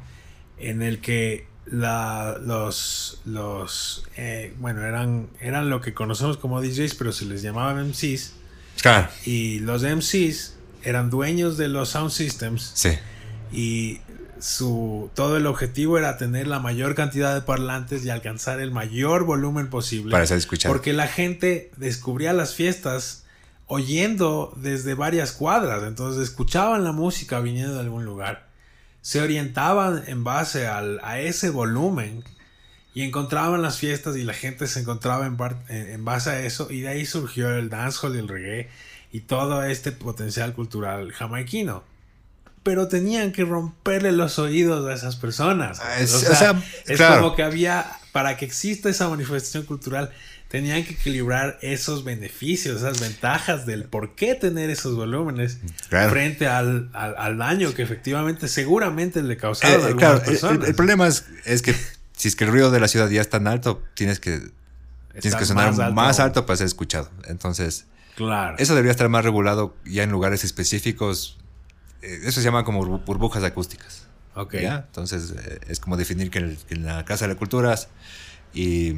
en 0.57 0.81
el 0.81 0.99
que 0.99 1.47
la, 1.65 2.37
los, 2.41 3.21
los 3.25 4.05
eh, 4.17 4.53
bueno, 4.59 4.83
eran, 4.83 5.29
eran 5.39 5.69
lo 5.69 5.79
que 5.79 5.93
conocemos 5.93 6.35
como 6.35 6.61
DJs, 6.61 6.95
pero 6.95 7.13
se 7.13 7.25
les 7.25 7.41
llamaban 7.41 7.89
MCs. 7.89 8.33
Claro. 8.81 9.07
Y 9.25 9.59
los 9.59 9.83
MCs 9.83 10.55
eran 10.83 11.09
dueños 11.09 11.57
de 11.57 11.69
los 11.69 11.89
sound 11.89 12.11
systems. 12.11 12.71
Sí. 12.73 12.91
Y 13.51 14.01
su 14.39 15.09
todo 15.13 15.37
el 15.37 15.45
objetivo 15.45 15.97
era 15.97 16.17
tener 16.17 16.47
la 16.47 16.59
mayor 16.59 16.95
cantidad 16.95 17.33
de 17.33 17.41
parlantes 17.41 18.05
y 18.05 18.09
alcanzar 18.09 18.59
el 18.59 18.71
mayor 18.71 19.23
volumen 19.23 19.69
posible 19.69 20.11
para 20.11 20.25
ser 20.25 20.37
escuchado. 20.37 20.73
Porque 20.73 20.93
la 20.93 21.07
gente 21.07 21.71
descubría 21.77 22.33
las 22.33 22.53
fiestas 22.53 23.25
oyendo 23.65 24.53
desde 24.55 24.93
varias 24.93 25.31
cuadras, 25.31 25.83
entonces 25.83 26.23
escuchaban 26.23 26.83
la 26.83 26.91
música 26.91 27.39
viniendo 27.39 27.73
de 27.73 27.81
algún 27.81 28.05
lugar, 28.05 28.47
se 29.01 29.21
orientaban 29.21 30.03
en 30.07 30.23
base 30.23 30.67
al, 30.67 30.99
a 31.03 31.19
ese 31.19 31.49
volumen 31.49 32.23
y 32.93 33.03
encontraban 33.03 33.61
las 33.61 33.77
fiestas 33.77 34.15
y 34.15 34.23
la 34.23 34.33
gente 34.33 34.67
se 34.67 34.79
encontraba 34.79 35.27
en, 35.27 35.37
en 35.69 36.05
base 36.05 36.29
a 36.29 36.41
eso 36.41 36.67
y 36.71 36.81
de 36.81 36.89
ahí 36.89 37.05
surgió 37.05 37.49
el 37.55 37.69
dancehall 37.69 38.15
y 38.15 38.19
el 38.19 38.27
reggae 38.27 38.69
y 39.11 39.21
todo 39.21 39.63
este 39.63 39.91
potencial 39.91 40.53
cultural 40.53 41.11
jamaiquino 41.11 41.83
pero 42.67 42.89
tenían 42.89 43.31
que 43.31 43.45
romperle 43.45 44.11
los 44.11 44.39
oídos 44.39 44.85
a 44.89 44.93
esas 44.93 45.15
personas. 45.15 45.79
Es, 46.01 46.13
o 46.13 46.19
sea, 46.19 46.31
o 46.31 46.35
sea, 46.35 46.63
es 46.85 46.97
claro. 46.97 47.21
como 47.21 47.33
que 47.33 47.41
había, 47.41 47.85
para 48.11 48.35
que 48.35 48.43
exista 48.43 48.89
esa 48.89 49.07
manifestación 49.07 49.63
cultural, 49.63 50.11
tenían 50.49 50.83
que 50.83 50.95
equilibrar 50.95 51.57
esos 51.61 52.03
beneficios, 52.03 52.81
esas 52.81 52.99
ventajas 52.99 53.65
del 53.65 53.85
por 53.85 54.15
qué 54.15 54.35
tener 54.35 54.69
esos 54.69 54.97
volúmenes 54.97 55.59
claro. 55.87 56.09
frente 56.09 56.47
al, 56.47 56.89
al, 56.91 57.15
al, 57.17 57.37
daño 57.37 57.73
que 57.73 57.83
efectivamente 57.83 58.49
seguramente 58.49 59.23
le 59.23 59.37
causaron 59.37 59.79
eh, 59.79 59.83
a 59.85 59.87
algunas 59.87 60.09
claro, 60.09 60.25
personas. 60.25 60.63
El, 60.63 60.65
el, 60.65 60.75
problema 60.75 61.07
es, 61.07 61.23
es 61.45 61.61
que 61.61 61.73
si 62.17 62.27
es 62.27 62.35
que 62.35 62.43
el 62.43 62.51
ruido 62.51 62.69
de 62.69 62.81
la 62.81 62.89
ciudad 62.89 63.07
ya 63.07 63.21
es 63.21 63.29
tan 63.29 63.47
alto, 63.47 63.81
tienes 63.93 64.19
que, 64.19 64.41
tienes 65.21 65.39
que 65.39 65.45
sonar 65.45 65.69
más 65.69 65.79
alto. 65.79 65.95
más 65.95 66.19
alto 66.19 66.45
para 66.45 66.57
ser 66.57 66.67
escuchado. 66.67 67.09
Entonces, 67.29 67.85
claro. 68.17 68.57
eso 68.59 68.75
debería 68.75 68.91
estar 68.91 69.07
más 69.07 69.23
regulado 69.23 69.73
ya 69.85 70.03
en 70.03 70.11
lugares 70.11 70.43
específicos 70.43 71.37
eso 72.01 72.39
se 72.39 72.45
llama 72.45 72.63
como 72.63 72.99
burbujas 72.99 73.43
acústicas. 73.43 74.07
Ok. 74.35 74.55
¿ya? 74.55 74.85
Entonces, 74.87 75.33
eh, 75.37 75.59
es 75.67 75.79
como 75.79 75.97
definir 75.97 76.29
que, 76.29 76.39
el, 76.39 76.57
que, 76.57 76.75
en 76.75 76.85
la 76.85 77.03
Casa 77.05 77.25
de 77.25 77.29
las 77.29 77.37
Culturas 77.37 77.89
y, 78.53 78.89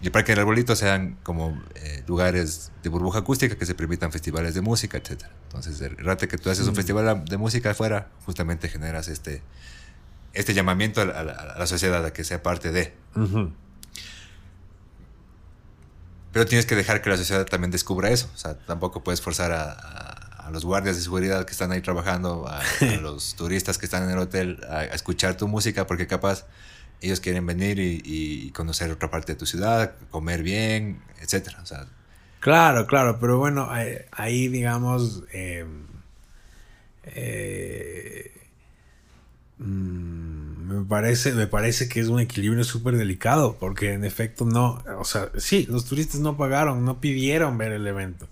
y 0.00 0.04
el 0.04 0.10
Parque 0.12 0.32
del 0.32 0.40
Arbolito 0.40 0.76
sean 0.76 1.16
como 1.22 1.60
eh, 1.74 2.04
lugares 2.06 2.70
de 2.82 2.88
burbuja 2.90 3.20
acústica 3.20 3.56
que 3.56 3.66
se 3.66 3.74
permitan 3.74 4.12
festivales 4.12 4.54
de 4.54 4.60
música, 4.60 4.98
etc. 4.98 5.22
Entonces, 5.44 5.80
el 5.80 5.96
rato 5.96 6.28
que 6.28 6.38
tú 6.38 6.50
haces 6.50 6.66
un 6.66 6.74
mm. 6.74 6.76
festival 6.76 7.24
de 7.24 7.36
música 7.38 7.70
afuera, 7.70 8.08
justamente 8.26 8.68
generas 8.68 9.08
este, 9.08 9.42
este 10.34 10.54
llamamiento 10.54 11.00
a 11.00 11.06
la, 11.06 11.20
a 11.20 11.58
la, 11.58 11.66
sociedad 11.66 12.04
a 12.04 12.12
que 12.12 12.22
sea 12.22 12.42
parte 12.42 12.70
de. 12.70 12.94
Uh 13.16 13.20
-huh. 13.20 13.52
Pero 16.32 16.44
tienes 16.44 16.66
que 16.66 16.76
dejar 16.76 17.00
que 17.00 17.08
la 17.08 17.16
sociedad 17.16 17.46
también 17.46 17.70
descubra 17.70 18.10
eso. 18.10 18.30
O 18.34 18.38
sea, 18.38 18.58
tampoco 18.58 19.02
puedes 19.02 19.20
forzar 19.22 19.50
a, 19.50 19.72
a 19.72 20.17
a 20.48 20.50
los 20.50 20.64
guardias 20.64 20.96
de 20.96 21.02
seguridad 21.02 21.44
que 21.44 21.52
están 21.52 21.72
ahí 21.72 21.82
trabajando, 21.82 22.48
a, 22.48 22.60
a 22.60 22.96
los 23.02 23.34
turistas 23.34 23.76
que 23.76 23.84
están 23.86 24.04
en 24.04 24.10
el 24.10 24.18
hotel, 24.18 24.60
a, 24.68 24.78
a, 24.78 24.84
escuchar 24.84 25.36
tu 25.36 25.46
música, 25.46 25.86
porque 25.86 26.06
capaz 26.06 26.46
ellos 27.00 27.20
quieren 27.20 27.46
venir 27.46 27.78
y, 27.78 28.02
y, 28.04 28.50
conocer 28.50 28.90
otra 28.90 29.10
parte 29.10 29.32
de 29.32 29.38
tu 29.38 29.46
ciudad, 29.46 29.94
comer 30.10 30.42
bien. 30.42 31.00
O 31.22 31.66
sea, 31.66 31.86
claro, 32.40 32.86
claro, 32.86 33.18
pero 33.20 33.38
bueno, 33.38 33.68
ahí, 33.70 33.96
ahí 34.10 34.48
digamos, 34.48 35.22
eh, 35.32 35.66
eh, 37.04 38.32
mmm, 39.58 40.78
me 40.78 40.84
parece, 40.86 41.32
me 41.32 41.46
parece 41.46 41.88
que 41.88 42.00
es 42.00 42.08
un 42.08 42.20
equilibrio 42.20 42.64
súper 42.64 42.96
delicado, 42.96 43.58
porque 43.60 43.92
en 43.92 44.04
efecto 44.04 44.44
no, 44.44 44.82
o 44.98 45.04
sea, 45.04 45.30
sí, 45.36 45.66
los 45.68 45.84
turistas 45.84 46.20
no 46.20 46.36
pagaron, 46.36 46.84
no 46.84 47.00
pidieron 47.00 47.58
ver 47.58 47.72
el 47.72 47.86
evento 47.86 48.28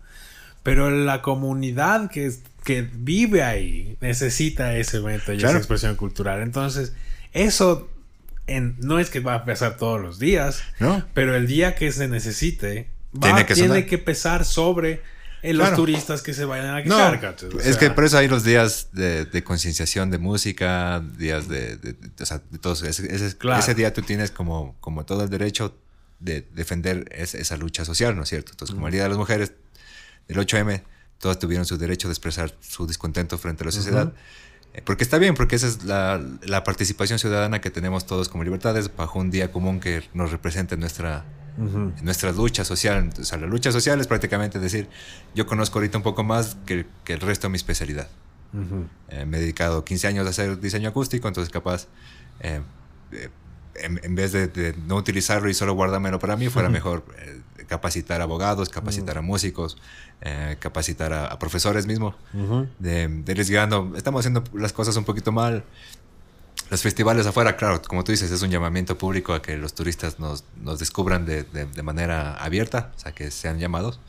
pero 0.66 0.90
la 0.90 1.22
comunidad 1.22 2.10
que, 2.10 2.32
que 2.64 2.82
vive 2.82 3.44
ahí 3.44 3.96
necesita 4.00 4.76
ese 4.76 4.96
evento 4.96 5.32
y 5.32 5.36
claro. 5.36 5.50
esa 5.50 5.58
expresión 5.58 5.94
cultural. 5.94 6.42
Entonces, 6.42 6.92
eso 7.32 7.88
en, 8.48 8.74
no 8.80 8.98
es 8.98 9.08
que 9.08 9.20
va 9.20 9.34
a 9.34 9.44
pesar 9.44 9.76
todos 9.76 10.00
los 10.00 10.18
días, 10.18 10.64
no. 10.80 11.06
pero 11.14 11.36
el 11.36 11.46
día 11.46 11.76
que 11.76 11.92
se 11.92 12.08
necesite, 12.08 12.90
va, 13.14 13.28
tiene, 13.28 13.46
que, 13.46 13.54
tiene 13.54 13.86
que, 13.86 13.98
pesar 13.98 14.44
sobre 14.44 15.02
en 15.42 15.56
los 15.56 15.68
claro. 15.68 15.76
turistas 15.76 16.20
que 16.20 16.34
se 16.34 16.44
vayan 16.44 16.74
a 16.74 16.82
quedar. 16.82 17.22
No, 17.22 17.28
o 17.28 17.60
sea, 17.60 17.70
es 17.70 17.76
que 17.76 17.90
por 17.90 18.02
eso 18.02 18.18
hay 18.18 18.26
los 18.26 18.42
días 18.42 18.88
de, 18.90 19.24
de 19.24 19.44
concienciación 19.44 20.10
de 20.10 20.18
música, 20.18 21.00
días 21.16 21.46
de, 21.46 21.76
de, 21.76 21.92
de, 21.92 22.10
o 22.20 22.26
sea, 22.26 22.42
de 22.50 22.58
todos. 22.58 22.82
Ese, 22.82 23.14
ese, 23.14 23.38
claro. 23.38 23.60
ese, 23.60 23.76
día 23.76 23.92
tú 23.92 24.02
tienes 24.02 24.32
como, 24.32 24.74
como 24.80 25.06
todo 25.06 25.22
el 25.22 25.30
derecho 25.30 25.78
de 26.18 26.40
defender 26.40 27.04
esa 27.12 27.56
lucha 27.56 27.84
social, 27.84 28.16
¿no 28.16 28.24
es 28.24 28.30
cierto? 28.30 28.50
Entonces, 28.50 28.74
como 28.74 28.88
el 28.88 28.92
Día 28.92 29.04
de 29.04 29.10
las 29.10 29.18
Mujeres, 29.18 29.52
el 30.28 30.36
8M, 30.36 30.82
todos 31.18 31.38
tuvieron 31.38 31.64
su 31.64 31.78
derecho 31.78 32.08
de 32.08 32.12
expresar 32.12 32.54
su 32.60 32.86
descontento 32.86 33.38
frente 33.38 33.64
a 33.64 33.66
la 33.66 33.72
sociedad. 33.72 34.06
Uh 34.06 34.10
-huh. 34.10 34.82
Porque 34.84 35.04
está 35.04 35.16
bien, 35.18 35.34
porque 35.34 35.56
esa 35.56 35.68
es 35.68 35.84
la, 35.84 36.20
la, 36.42 36.62
participación 36.62 37.18
ciudadana 37.18 37.62
que 37.62 37.70
tenemos 37.70 38.04
todos 38.04 38.28
como 38.28 38.44
libertades 38.44 38.94
bajo 38.94 39.18
un 39.18 39.30
día 39.30 39.50
común 39.50 39.80
que 39.80 40.02
nos 40.12 40.30
represente 40.30 40.74
en 40.74 40.80
nuestra, 40.80 41.24
uh 41.56 41.62
-huh. 41.62 41.98
en 41.98 42.04
nuestra 42.04 42.30
lucha 42.32 42.64
social. 42.64 43.10
O 43.18 43.24
sea, 43.24 43.38
la 43.38 43.46
lucha 43.46 43.72
social 43.72 43.98
es 44.00 44.06
prácticamente 44.06 44.58
decir, 44.58 44.88
yo 45.34 45.46
conozco 45.46 45.78
ahorita 45.78 45.96
un 45.96 46.04
poco 46.04 46.24
más 46.24 46.58
que, 46.66 46.84
que 47.04 47.14
el 47.14 47.20
resto 47.20 47.46
de 47.46 47.52
mi 47.52 47.56
especialidad. 47.56 48.08
Uh 48.52 48.58
-huh. 48.58 48.88
eh, 49.08 49.24
me 49.24 49.38
he 49.38 49.40
dedicado 49.40 49.82
15 49.82 50.08
años 50.08 50.26
a 50.26 50.30
hacer 50.30 50.60
diseño 50.60 50.90
acústico, 50.90 51.26
entonces 51.26 51.50
capaz 51.50 51.86
eh, 52.40 52.60
eh, 53.12 53.30
en, 53.74 54.14
vez 54.14 54.32
de, 54.32 54.74
no 54.86 54.96
utilizarlo 54.96 55.48
y 55.48 55.54
solo 55.54 55.74
guardármelo 55.74 56.18
para 56.18 56.36
mí, 56.36 56.48
fuera 56.48 56.68
mejor 56.80 57.04
eh, 57.18 57.40
capacitar 57.66 58.20
abogados, 58.20 58.68
capacitar 58.68 59.18
a 59.18 59.22
músicos, 59.22 59.76
capacitar 60.58 61.12
a, 61.12 61.38
profesores 61.38 61.86
mismo, 61.86 62.14
de, 62.78 63.08
de 63.08 63.32
irles 63.32 63.50
Estamos 63.50 64.20
haciendo 64.20 64.44
las 64.54 64.72
cosas 64.72 64.96
un 64.96 65.04
poquito 65.04 65.32
mal. 65.32 65.64
Los 66.70 66.82
festivales 66.82 67.26
afuera, 67.26 67.56
claro, 67.56 67.80
como 67.82 68.02
tú 68.02 68.10
dices, 68.10 68.30
es 68.30 68.42
un 68.42 68.50
llamamiento 68.50 68.98
público 68.98 69.34
a 69.34 69.40
que 69.42 69.56
los 69.56 69.74
turistas 69.74 70.18
nos, 70.18 70.44
nos 70.60 70.80
descubran 70.80 71.24
de, 71.24 71.44
de, 71.44 71.82
manera 71.82 72.34
abierta, 72.34 72.92
o 72.96 72.98
sea, 72.98 73.12
que 73.12 73.30
sean 73.30 73.58
llamados, 73.58 74.00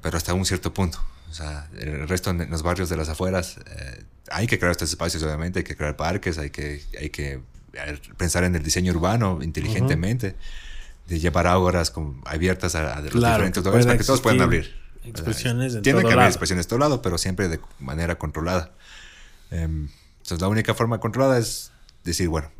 pero 0.00 0.16
hasta 0.16 0.32
un 0.32 0.46
cierto 0.46 0.72
punto. 0.72 0.98
O 1.30 1.34
sea, 1.34 1.68
el 1.78 2.08
resto 2.08 2.30
en 2.30 2.50
los 2.50 2.62
barrios 2.62 2.88
de 2.88 2.96
las 2.96 3.08
afueras 3.08 3.58
eh, 3.66 4.04
hay 4.30 4.46
que 4.46 4.58
crear 4.58 4.72
estos 4.72 4.90
espacios, 4.90 5.22
obviamente, 5.22 5.60
hay 5.60 5.64
que 5.64 5.76
crear 5.76 5.96
parques, 5.96 6.38
hay 6.38 6.50
que, 6.50 6.82
hay 6.98 7.10
que 7.10 7.40
eh, 7.72 7.98
pensar 8.16 8.44
en 8.44 8.54
el 8.54 8.62
diseño 8.62 8.92
urbano 8.92 9.40
inteligentemente, 9.42 10.36
de 11.06 11.18
llevar 11.20 11.46
ágoras 11.46 11.92
abiertas 12.24 12.74
a, 12.74 13.00
los 13.00 13.12
diferentes 13.12 13.64
lugares 13.64 13.86
para 13.86 13.98
que 13.98 14.04
todos 14.04 14.20
puedan 14.20 14.40
abrir. 14.40 14.74
Expresiones 15.04 15.74
en 15.74 15.82
Tiene 15.82 16.02
que 16.02 16.12
haber 16.12 16.26
expresiones 16.26 16.66
de 16.66 16.70
todo 16.70 16.80
lado, 16.80 17.00
pero 17.00 17.16
siempre 17.16 17.48
de 17.48 17.60
manera 17.78 18.18
controlada. 18.18 18.72
Em, 19.50 19.88
entonces, 20.18 20.40
la 20.40 20.48
única 20.48 20.74
forma 20.74 20.98
controlada 20.98 21.38
es 21.38 21.70
decir, 22.02 22.28
bueno, 22.28 22.50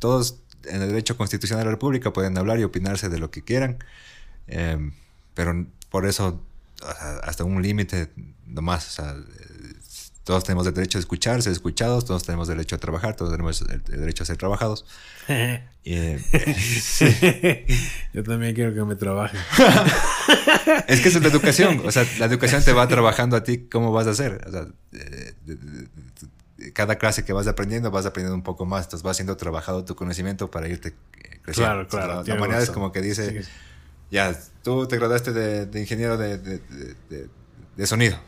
todos 0.00 0.40
en 0.64 0.82
el 0.82 0.88
derecho 0.88 1.16
constitucional 1.16 1.60
de 1.60 1.66
la 1.66 1.70
República 1.72 2.12
pueden 2.12 2.36
hablar 2.38 2.58
y 2.58 2.64
opinarse 2.64 3.08
de 3.08 3.18
lo 3.18 3.30
que 3.30 3.42
quieran, 3.42 3.78
em, 4.48 4.92
pero 5.34 5.66
por 5.90 6.06
eso 6.06 6.40
hasta 7.22 7.44
un 7.44 7.62
límite 7.62 8.10
nomás. 8.46 8.88
O 8.88 8.90
sea, 8.90 9.16
todos 10.24 10.44
tenemos 10.44 10.66
el 10.66 10.74
derecho 10.74 10.98
a 10.98 11.00
escuchar, 11.00 11.42
ser 11.42 11.52
escuchados, 11.52 12.04
todos 12.04 12.22
tenemos 12.22 12.48
derecho 12.48 12.76
a 12.76 12.78
trabajar, 12.78 13.16
todos 13.16 13.30
tenemos 13.32 13.62
el, 13.62 13.82
derecho 13.82 14.22
a 14.22 14.26
ser 14.26 14.36
trabajados. 14.36 14.84
Eh, 15.84 17.66
Yo 18.14 18.22
también 18.22 18.54
quiero 18.54 18.72
que 18.72 18.84
me 18.84 18.94
trabajen. 18.94 19.40
es 20.86 21.00
que 21.00 21.08
es 21.08 21.20
la 21.20 21.26
educación. 21.26 21.82
O 21.84 21.90
sea, 21.90 22.06
la 22.20 22.26
educación 22.26 22.62
te 22.62 22.72
va 22.72 22.86
trabajando 22.86 23.34
a 23.34 23.42
ti 23.42 23.66
cómo 23.68 23.90
vas 23.90 24.06
a 24.06 24.10
hacer. 24.10 24.44
O 24.46 24.50
sea, 24.52 24.68
cada 26.72 26.98
clase 26.98 27.24
que 27.24 27.32
vas 27.32 27.48
aprendiendo, 27.48 27.90
vas 27.90 28.06
aprendiendo 28.06 28.36
un 28.36 28.44
poco 28.44 28.64
más. 28.64 28.84
Entonces 28.84 29.02
vas 29.02 29.16
siendo 29.16 29.36
trabajado 29.36 29.84
tu 29.84 29.96
conocimiento 29.96 30.52
para 30.52 30.68
irte 30.68 30.94
creciendo. 31.42 31.88
Claro, 31.88 31.88
claro. 31.88 32.22
la, 32.24 32.36
manera 32.36 32.62
es 32.62 32.70
como 32.70 32.92
que 32.92 33.00
dice 33.00 33.44
ya, 34.12 34.38
tú 34.62 34.86
te 34.86 34.98
graduaste 34.98 35.32
de, 35.32 35.80
ingeniero 35.80 36.18
de, 36.18 36.60
sonido. 37.86 38.18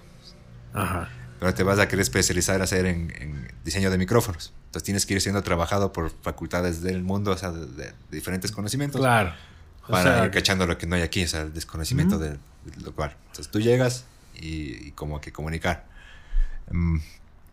Ajá. 0.72 1.10
Pero 1.44 1.52
te 1.52 1.62
vas 1.62 1.78
a 1.78 1.88
querer 1.88 2.00
especializar 2.00 2.62
a 2.62 2.64
hacer 2.64 2.86
en, 2.86 3.52
diseño 3.66 3.90
de 3.90 3.98
micrófonos. 3.98 4.54
Entonces 4.64 4.82
tienes 4.82 5.04
que 5.04 5.12
ir 5.12 5.20
siendo 5.20 5.42
trabajado 5.42 5.92
por 5.92 6.10
facultades 6.22 6.80
del 6.80 7.02
mundo, 7.02 7.32
o 7.32 7.36
sea, 7.36 7.50
de, 7.52 7.92
diferentes 8.10 8.50
conocimientos. 8.50 8.98
Claro. 8.98 9.34
para 9.86 10.24
ir 10.24 10.30
cachando 10.30 10.66
lo 10.66 10.78
que 10.78 10.86
no 10.86 10.96
hay 10.96 11.02
aquí, 11.02 11.22
o 11.22 11.28
sea, 11.28 11.42
el 11.42 11.52
desconocimiento 11.52 12.18
de, 12.18 12.38
lo 12.82 12.94
cual. 12.94 13.14
Entonces 13.26 13.52
tú 13.52 13.60
llegas 13.60 14.06
y, 14.40 14.92
como 14.92 15.20
que 15.20 15.32
comunicar. 15.32 15.84
Mm, 16.70 17.00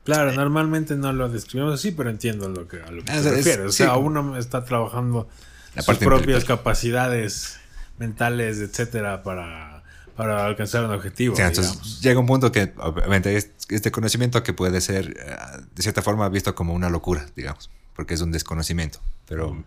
claro, 0.06 0.32
normalmente 0.32 0.96
no 0.96 1.12
lo 1.12 1.28
describimos 1.28 1.74
así, 1.74 1.92
pero 1.92 2.10
entiendo 2.10 2.48
lo 2.48 2.70
que, 2.70 2.78
a 2.82 2.92
lo 2.92 3.04
que 3.04 3.12
te 3.12 3.30
refieres. 3.30 3.66
O 3.66 3.72
sea, 3.74 3.98
uno 3.98 4.38
está 4.38 4.64
trabajando 4.64 5.28
sus 5.86 5.98
propias 5.98 6.46
capacidades 6.46 7.60
mentales, 7.98 8.60
etcétera, 8.60 9.22
para, 9.22 9.70
para 10.22 10.45
alcanzar 10.45 10.86
un 10.86 10.91
objetivo. 10.91 11.36
entonces 11.36 11.99
llega 11.99 12.19
un 12.19 12.28
punto 12.28 12.51
que, 12.51 12.74
obviamente, 12.78 13.36
este 13.36 13.91
conocimiento 13.91 14.43
que 14.43 14.53
puede 14.53 14.80
ser, 14.80 15.17
eh, 15.19 15.36
de 15.74 15.82
cierta 15.82 16.03
forma, 16.03 16.30
visto 16.30 16.53
como 16.53 16.76
una 16.76 16.91
locura, 16.91 17.26
digamos, 17.36 17.72
porque 17.95 18.13
es 18.13 18.22
un 18.22 18.32
desconocimiento, 18.32 18.99
pero 19.28 19.63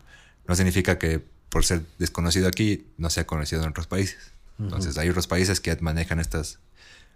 no 0.47 0.55
significa 0.55 0.97
que 0.97 1.21
por 1.49 1.65
ser 1.65 1.83
desconocido 1.99 2.47
aquí 2.47 2.87
no 2.99 3.11
sea 3.11 3.27
conocido 3.27 3.65
en 3.65 3.71
otros 3.71 3.89
países. 3.89 4.33
Entonces, 4.61 4.97
hay 4.97 5.09
otros 5.09 5.27
países 5.27 5.59
que 5.59 5.77
manejan 5.81 6.21
estas, 6.21 6.61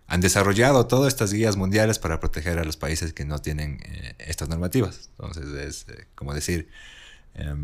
han 0.08 0.20
desarrollado 0.20 0.88
todas 0.88 1.12
estas 1.12 1.32
guías 1.32 1.56
mundiales 1.56 2.00
para 2.00 2.18
proteger 2.18 2.58
a 2.58 2.64
los 2.64 2.76
países 2.76 3.12
que 3.12 3.24
no 3.24 3.38
tienen 3.38 3.78
eh, 3.84 4.16
estas 4.18 4.48
normativas. 4.48 5.10
Entonces, 5.12 5.46
es 5.52 5.86
eh, 5.96 6.08
como 6.16 6.34
decir, 6.34 6.68
eh, 7.34 7.54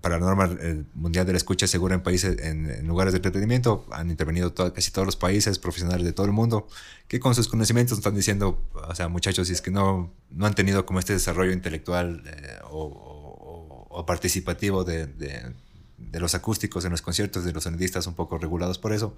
para 0.00 0.18
la 0.18 0.26
norma 0.26 0.48
eh, 0.60 0.84
mundial 0.94 1.26
de 1.26 1.32
la 1.32 1.38
escucha 1.38 1.66
segura 1.66 1.94
en 1.94 2.02
países, 2.02 2.38
en, 2.40 2.86
lugares 2.86 3.12
de 3.12 3.18
entretenimiento, 3.18 3.84
han 3.90 4.10
intervenido 4.10 4.54
casi 4.54 4.90
todos 4.90 5.06
los 5.06 5.16
países 5.16 5.58
profesionales 5.58 6.04
de 6.04 6.12
todo 6.12 6.26
el 6.26 6.32
mundo, 6.32 6.68
que 7.08 7.18
con 7.18 7.34
sus 7.34 7.48
conocimientos 7.48 7.98
están 7.98 8.14
diciendo, 8.14 8.62
o 8.74 8.94
sea, 8.94 9.08
muchachos, 9.08 9.48
si 9.48 9.54
es 9.54 9.60
que 9.60 9.70
no, 9.70 10.12
no 10.30 10.46
han 10.46 10.54
tenido 10.54 10.86
como 10.86 10.98
este 10.98 11.14
desarrollo 11.14 11.52
intelectual 11.52 12.22
eh, 12.26 12.58
o, 12.70 14.04
participativo 14.06 14.84
de, 14.84 15.06
de, 15.06 16.20
los 16.20 16.34
acústicos 16.34 16.84
en 16.84 16.92
los 16.92 17.02
conciertos, 17.02 17.44
de 17.44 17.52
los 17.52 17.64
sonidistas 17.64 18.06
un 18.06 18.14
poco 18.14 18.38
regulados 18.38 18.78
por 18.78 18.92
eso, 18.92 19.16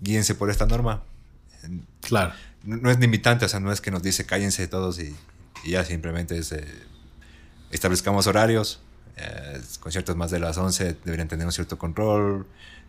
guíense 0.00 0.34
por 0.34 0.50
esta 0.50 0.66
norma. 0.66 1.04
Claro. 2.00 2.32
No, 2.64 2.90
es 2.90 2.98
limitante, 2.98 3.44
o 3.44 3.48
sea, 3.48 3.60
no 3.60 3.70
es 3.70 3.82
que 3.82 3.90
nos 3.90 4.02
dice 4.02 4.24
cállense 4.24 4.66
todos 4.66 4.98
y, 4.98 5.14
y 5.64 5.72
ya 5.72 5.84
simplemente 5.84 6.38
es, 6.38 6.54
establezcamos 7.70 8.26
horarios, 8.26 8.80
eh, 9.18 9.60
conciertos 9.80 10.16
más 10.16 10.30
de 10.30 10.38
las 10.38 10.56
11 10.56 10.96
deberían 11.04 11.28
tener 11.28 11.46
un 11.46 11.52
cierto 11.52 11.78
control 11.78 12.46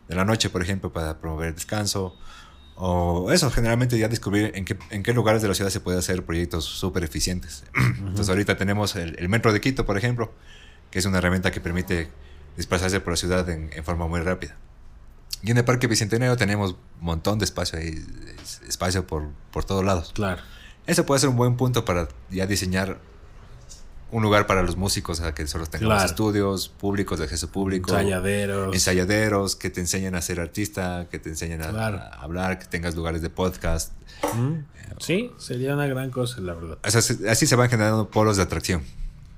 de 0.07 0.15
la 0.15 0.25
noche, 0.25 0.49
por 0.49 0.61
ejemplo, 0.61 0.93
para 0.93 1.19
promover 1.19 1.53
descanso. 1.53 2.15
O 2.75 3.31
eso, 3.31 3.51
generalmente 3.51 3.97
ya 3.97 4.07
descubrir 4.07 4.51
en 4.55 4.63
qué, 4.63 4.77
en 4.89 5.03
qué 5.03 5.13
lugares 5.13 5.41
de 5.41 5.47
la 5.47 5.53
ciudad 5.53 5.69
se 5.69 5.79
puede 5.79 5.97
hacer 5.97 6.23
proyectos 6.23 6.65
súper 6.65 7.03
eficientes. 7.03 7.63
Entonces 7.75 8.29
ahorita 8.29 8.57
tenemos 8.57 8.95
el, 8.95 9.27
Metro 9.27 9.51
de 9.51 9.59
Quito, 9.59 9.85
por 9.85 9.97
ejemplo, 9.97 10.31
que 10.91 10.99
es 10.99 11.05
una 11.05 11.17
herramienta 11.17 11.51
que 11.51 11.59
permite 11.59 12.09
desplazarse 12.55 12.99
por 13.01 13.13
la 13.13 13.17
ciudad 13.17 13.49
en, 13.49 13.83
forma 13.83 14.07
muy 14.07 14.21
rápida. 14.21 14.55
Y 15.41 15.51
en 15.51 15.57
el 15.57 15.65
Parque 15.65 15.87
Bicentenario 15.87 16.37
tenemos 16.37 16.71
un 16.71 17.05
montón 17.05 17.39
de 17.39 17.45
espacio 17.45 17.79
ahí, 17.79 18.05
espacio 18.67 19.05
por, 19.07 19.29
por 19.51 19.65
todos 19.65 19.83
lados. 19.83 20.11
Claro. 20.13 20.41
Eso 20.85 21.05
puede 21.05 21.19
ser 21.19 21.29
un 21.29 21.37
buen 21.37 21.55
punto 21.57 21.85
para 21.85 22.07
ya 22.29 22.47
diseñar 22.47 22.99
un 24.11 24.23
lugar 24.23 24.47
para 24.47 24.63
los 24.63 24.75
músicos, 24.75 25.21
a 25.21 25.33
que 25.33 25.45
solo 25.47 25.65
tengamos 25.67 26.03
estudios 26.03 26.69
públicos 26.69 27.19
de 27.19 27.25
acceso 27.25 27.51
público. 27.51 27.91
Ensayaderos. 27.91 28.73
Ensayaderos 28.73 29.55
que 29.55 29.69
te 29.69 29.81
enseñen 29.81 30.15
a 30.15 30.21
ser 30.21 30.39
artista, 30.39 31.07
que 31.11 31.19
te 31.19 31.29
enseñen 31.29 31.61
a, 31.61 31.67
hablar, 31.67 32.59
que 32.59 32.65
tengas 32.65 32.95
lugares 32.95 33.21
de 33.21 33.29
podcast. 33.29 33.93
Mm. 34.35 34.53
Eh, 34.53 34.95
sí, 34.99 35.31
sería 35.37 35.73
una 35.73 35.85
gran 35.87 36.09
cosa, 36.09 36.41
la 36.41 36.53
verdad. 36.53 36.77
así 36.83 37.47
se 37.47 37.55
van 37.55 37.69
generando 37.69 38.09
polos 38.09 38.37
de 38.37 38.43
atracción. 38.43 38.83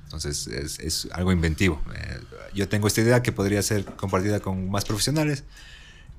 Entonces 0.05 0.47
es, 0.47 0.80
es 0.80 1.07
algo 1.13 1.32
inventivo. 1.32 1.82
Eh, 1.95 2.19
yo 2.53 2.67
tengo 2.67 2.88
esta 2.88 3.01
idea 3.01 3.22
que 3.22 3.32
podría 3.32 3.61
ser 3.61 3.86
compartida 3.86 4.39
con 4.39 4.69
más 4.69 4.84
profesionales 4.86 5.45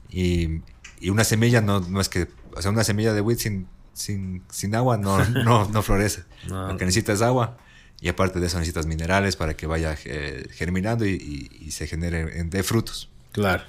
y, 0.09 0.61
y 0.98 1.11
una 1.11 1.24
semilla 1.24 1.61
no, 1.61 1.80
no 1.80 2.00
es 2.00 2.09
que, 2.09 2.28
o 2.55 2.62
sea, 2.62 2.70
una 2.70 2.84
semilla 2.84 3.12
de 3.12 3.20
wheat 3.20 3.38
sin, 3.38 3.66
sin, 3.92 4.42
sin 4.50 4.74
agua 4.74 4.96
no, 4.96 5.22
no, 5.44 5.68
no 5.68 5.82
florece. 5.82 6.24
Lo 6.46 6.76
que 6.76 6.84
necesitas 6.84 7.16
es 7.16 7.22
agua 7.22 7.59
y 8.03 8.09
aparte 8.09 8.40
de 8.40 8.48
eso 8.48 8.59
necesitas 8.59 8.86
minerales 8.86 9.36
para 9.36 9.55
que 9.55 9.68
vaya 9.68 9.96
eh, 10.05 10.48
germinando 10.50 11.07
y, 11.07 11.70
se 11.70 11.86
genere 11.86 12.24
de 12.44 12.62
frutos. 12.64 13.09
Claro. 13.30 13.62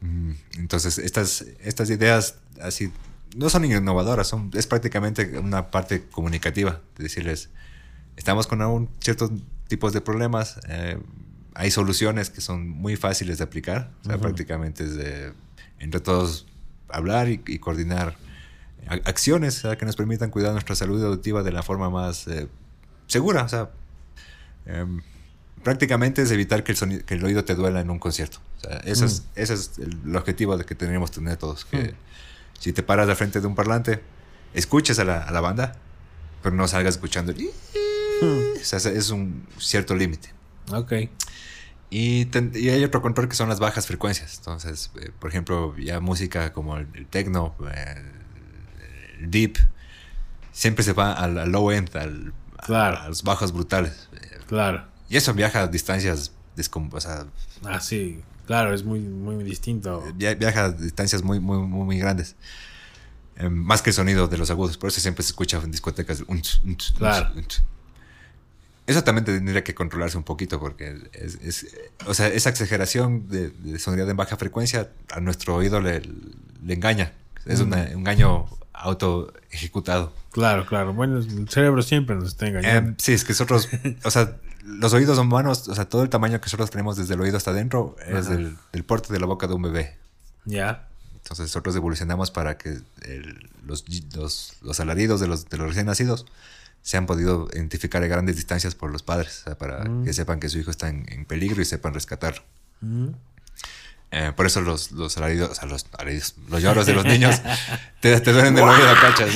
Mm, 0.00 0.32
entonces, 0.58 0.98
estas, 0.98 1.46
estas 1.62 1.88
ideas 1.88 2.34
así 2.60 2.90
no 3.36 3.48
son 3.48 3.64
innovadoras, 3.64 4.26
son, 4.26 4.50
es 4.54 4.66
prácticamente 4.66 5.38
una 5.38 5.70
parte 5.70 6.02
comunicativa, 6.02 6.80
de 6.96 7.04
decirles, 7.04 7.48
estamos 8.16 8.48
con 8.48 8.60
un, 8.60 8.90
ciertos 8.98 9.30
tipos 9.68 9.92
de 9.92 10.00
problemas, 10.00 10.58
eh, 10.68 10.98
hay 11.54 11.70
soluciones 11.70 12.28
que 12.28 12.40
son 12.40 12.68
muy 12.68 12.96
fáciles 12.96 13.38
de 13.38 13.44
aplicar, 13.44 13.92
o 14.02 14.08
sea, 14.08 14.18
prácticamente 14.18 14.82
es 14.82 14.96
de, 14.96 15.32
entre 15.78 16.00
todos 16.00 16.46
hablar 16.88 17.28
y, 17.28 17.58
coordinar 17.60 18.16
acciones 19.04 19.62
que 19.78 19.86
nos 19.86 19.94
permitan 19.94 20.30
cuidar 20.30 20.52
nuestra 20.52 20.74
salud 20.74 21.04
auditiva 21.04 21.44
de 21.44 21.52
la 21.52 21.62
forma 21.62 21.88
más 21.88 22.26
eh, 22.26 22.48
segura. 23.06 23.44
O 23.44 23.48
sea, 23.48 23.70
em, 24.66 25.02
prácticamente 25.62 26.22
es 26.22 26.30
evitar 26.30 26.64
que 26.64 26.72
el, 26.72 27.04
que 27.04 27.14
el 27.14 27.24
oído 27.24 27.44
te 27.44 27.54
duela 27.54 27.80
en 27.80 27.90
un 27.90 27.98
concierto. 27.98 28.38
O 28.58 28.60
sea, 28.60 28.78
ese, 28.84 29.04
es, 29.06 29.20
mm. 29.20 29.24
ese 29.36 29.54
es 29.54 29.72
el, 29.78 30.16
objetivo 30.16 30.56
de 30.56 30.64
que 30.64 30.74
tenemos 30.74 31.10
tener 31.10 31.36
todos. 31.36 31.64
Que 31.64 31.76
mm. 31.76 31.94
si 32.58 32.72
te 32.72 32.82
paras 32.82 33.08
de 33.08 33.14
frente 33.14 33.40
de 33.40 33.46
un 33.46 33.54
parlante, 33.54 34.02
escuches 34.54 34.98
a 34.98 35.04
la, 35.04 35.22
a 35.22 35.30
la 35.32 35.40
banda, 35.40 35.76
pero 36.42 36.54
no 36.54 36.68
salgas 36.68 36.94
escuchando. 36.94 37.32
Mm. 37.32 38.60
O 38.60 38.64
sea, 38.64 38.78
es 38.78 39.10
un 39.10 39.46
cierto 39.58 39.94
límite. 39.94 40.32
Ok. 40.72 40.92
Y, 41.90 42.26
y, 42.58 42.68
hay 42.68 42.82
otro 42.84 43.00
control 43.00 43.28
que 43.28 43.36
son 43.36 43.48
las 43.48 43.60
bajas 43.60 43.86
frecuencias. 43.86 44.38
Entonces, 44.38 44.90
eh, 45.00 45.10
por 45.18 45.30
ejemplo, 45.30 45.76
ya 45.76 46.00
música 46.00 46.52
como 46.52 46.76
el, 46.76 47.06
techno, 47.08 47.54
el, 49.20 49.30
deep, 49.30 49.56
siempre 50.52 50.82
se 50.84 50.92
va 50.92 51.12
al, 51.12 51.50
low 51.50 51.70
end, 51.70 51.96
al 51.96 52.32
Claro. 52.66 52.98
A 52.98 53.08
los 53.08 53.22
bajos 53.22 53.52
brutales. 53.52 54.08
Claro. 54.48 54.84
Y 55.08 55.16
eso 55.16 55.32
viaja 55.32 55.62
a 55.62 55.66
distancias 55.68 56.32
o 56.90 57.00
sea, 57.00 57.26
Ah, 57.64 57.80
sí. 57.80 58.22
Claro, 58.46 58.72
es 58.74 58.84
muy, 58.84 59.00
muy 59.00 59.42
distinto. 59.44 60.04
Viaja 60.14 60.66
a 60.66 60.70
distancias 60.70 61.22
muy, 61.22 61.40
muy, 61.40 61.58
muy, 61.58 61.98
grandes. 61.98 62.36
Em, 63.36 63.52
más 63.52 63.82
que 63.82 63.90
el 63.90 63.94
sonido 63.94 64.28
de 64.28 64.38
los 64.38 64.50
agudos. 64.50 64.78
Por 64.78 64.88
eso 64.88 65.00
siempre 65.00 65.22
se 65.22 65.30
escucha 65.30 65.58
en 65.62 65.70
discotecas. 65.70 66.24
claro. 66.96 67.30
eso 68.86 69.04
también 69.04 69.24
tendría 69.24 69.64
que 69.64 69.74
controlarse 69.74 70.16
un 70.16 70.22
poquito 70.22 70.60
porque 70.60 70.96
es, 71.12 71.66
o 72.06 72.14
sea, 72.14 72.28
esa 72.28 72.50
exageración 72.50 73.28
de, 73.28 73.50
de, 73.50 73.78
sonoridad 73.78 74.08
en 74.10 74.16
baja 74.16 74.36
frecuencia 74.36 74.90
a 75.10 75.20
nuestro 75.20 75.56
oído 75.56 75.80
le, 75.80 76.02
le 76.64 76.74
engaña. 76.74 77.12
Es 77.44 77.60
un 77.60 77.74
engaño 77.74 78.46
auto 78.72 79.32
ejecutado. 79.50 80.12
Claro, 80.36 80.66
claro. 80.66 80.92
Bueno, 80.92 81.16
el 81.16 81.48
cerebro 81.48 81.80
siempre 81.80 82.14
nos 82.14 82.28
está 82.28 82.46
engañando. 82.46 82.90
Em, 82.90 82.94
sí, 82.98 83.14
es 83.14 83.24
que 83.24 83.32
nosotros, 83.32 83.70
o 84.04 84.10
sea, 84.10 84.36
los 84.66 84.92
oídos 84.92 85.16
humanos, 85.16 85.66
o 85.66 85.74
sea, 85.74 85.88
todo 85.88 86.02
el 86.02 86.10
tamaño 86.10 86.38
que 86.42 86.44
nosotros 86.44 86.68
tenemos 86.68 86.98
desde 86.98 87.14
el 87.14 87.22
oído 87.22 87.38
hasta 87.38 87.52
adentro 87.52 87.96
es 88.06 88.28
del, 88.28 88.58
porte 88.84 89.14
de 89.14 89.18
la 89.18 89.24
boca 89.24 89.46
de 89.46 89.54
un 89.54 89.62
bebé. 89.62 89.96
Ya. 90.44 90.88
Entonces 91.14 91.46
nosotros 91.46 91.74
evolucionamos 91.74 92.30
para 92.30 92.58
que 92.58 92.80
los, 93.64 93.86
los, 94.60 94.80
alaridos 94.80 95.20
de 95.20 95.26
los, 95.26 95.48
de 95.48 95.56
los 95.56 95.68
recién 95.68 95.86
nacidos 95.86 96.26
se 96.82 96.98
han 96.98 97.06
podido 97.06 97.48
identificar 97.54 98.02
a 98.02 98.06
grandes 98.06 98.36
distancias 98.36 98.74
por 98.74 98.90
los 98.90 99.02
padres, 99.02 99.42
para 99.58 99.86
mm. 99.86 100.04
que 100.04 100.12
sepan 100.12 100.38
que 100.38 100.50
su 100.50 100.58
hijo 100.58 100.70
está 100.70 100.90
en, 100.90 101.24
peligro 101.24 101.62
y 101.62 101.64
sepan 101.64 101.94
rescatarlo. 101.94 102.42
Mm. 102.82 103.08
Eh, 104.18 104.32
por 104.34 104.46
eso 104.46 104.62
los, 104.62 104.92
los 104.92 105.14
alaridos, 105.18 105.50
o 105.50 105.54
sea, 105.54 105.68
los, 105.68 105.84
los 106.48 106.62
lloros 106.62 106.86
de 106.86 106.94
los 106.94 107.04
niños 107.12 107.42
te, 108.00 108.18
te 108.18 108.32
duelen 108.32 108.54
del 108.54 108.64
oído, 108.64 108.86
cachas. 108.98 109.28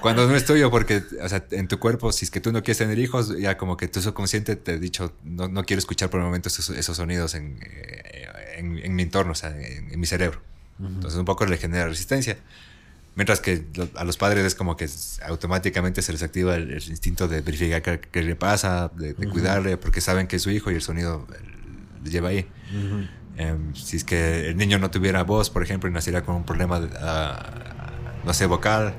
Cuando 0.00 0.26
no 0.26 0.34
es 0.34 0.44
tuyo, 0.44 0.68
porque 0.68 1.04
o 1.22 1.28
sea, 1.28 1.44
en 1.52 1.68
tu 1.68 1.78
cuerpo, 1.78 2.10
si 2.10 2.24
es 2.24 2.32
que 2.32 2.40
tú 2.40 2.50
no 2.50 2.64
quieres 2.64 2.78
tener 2.78 2.98
hijos, 2.98 3.38
ya 3.38 3.56
como 3.56 3.76
que 3.76 3.86
tu 3.86 4.02
subconsciente 4.02 4.56
te 4.56 4.72
ha 4.72 4.78
dicho, 4.78 5.12
no, 5.22 5.46
no 5.46 5.62
quiero 5.62 5.78
escuchar 5.78 6.10
por 6.10 6.18
el 6.18 6.26
momento 6.26 6.48
esos, 6.48 6.70
esos 6.70 6.96
sonidos 6.96 7.36
en, 7.36 7.60
eh, 7.62 8.26
en, 8.56 8.78
en, 8.78 8.96
mi 8.96 9.04
entorno, 9.04 9.30
o 9.30 9.36
sea, 9.36 9.50
en, 9.56 10.00
mi 10.00 10.06
cerebro. 10.06 10.40
Entonces 10.80 11.16
un 11.16 11.24
poco 11.24 11.46
le 11.46 11.56
genera 11.56 11.86
resistencia. 11.86 12.36
Mientras 13.14 13.40
que 13.40 13.64
a 13.94 14.02
los 14.02 14.16
padres 14.16 14.44
es 14.44 14.56
como 14.56 14.76
que 14.76 14.90
automáticamente 15.24 16.02
se 16.02 16.10
les 16.10 16.24
activa 16.24 16.56
el, 16.56 16.72
instinto 16.72 17.28
de 17.28 17.42
verificar 17.42 18.00
qué, 18.00 18.22
le 18.24 18.34
pasa, 18.34 18.90
de, 18.96 19.14
cuidarle, 19.14 19.76
porque 19.76 20.00
saben 20.00 20.26
que 20.26 20.36
es 20.36 20.42
su 20.42 20.50
hijo 20.50 20.72
y 20.72 20.74
el 20.74 20.82
sonido 20.82 21.28
le 22.02 22.10
lleva 22.10 22.30
ahí. 22.30 22.48
Em, 23.38 23.72
si 23.72 23.96
es 23.96 24.02
que 24.02 24.48
el 24.48 24.56
niño 24.56 24.80
no 24.80 24.90
tuviera 24.90 25.22
voz, 25.22 25.48
por 25.48 25.62
ejemplo, 25.62 25.88
y 25.88 25.92
naciera 25.92 26.22
con 26.22 26.34
un 26.34 26.44
problema, 26.44 26.80
uh, 26.80 28.26
no 28.26 28.34
sé, 28.34 28.46
vocal, 28.46 28.94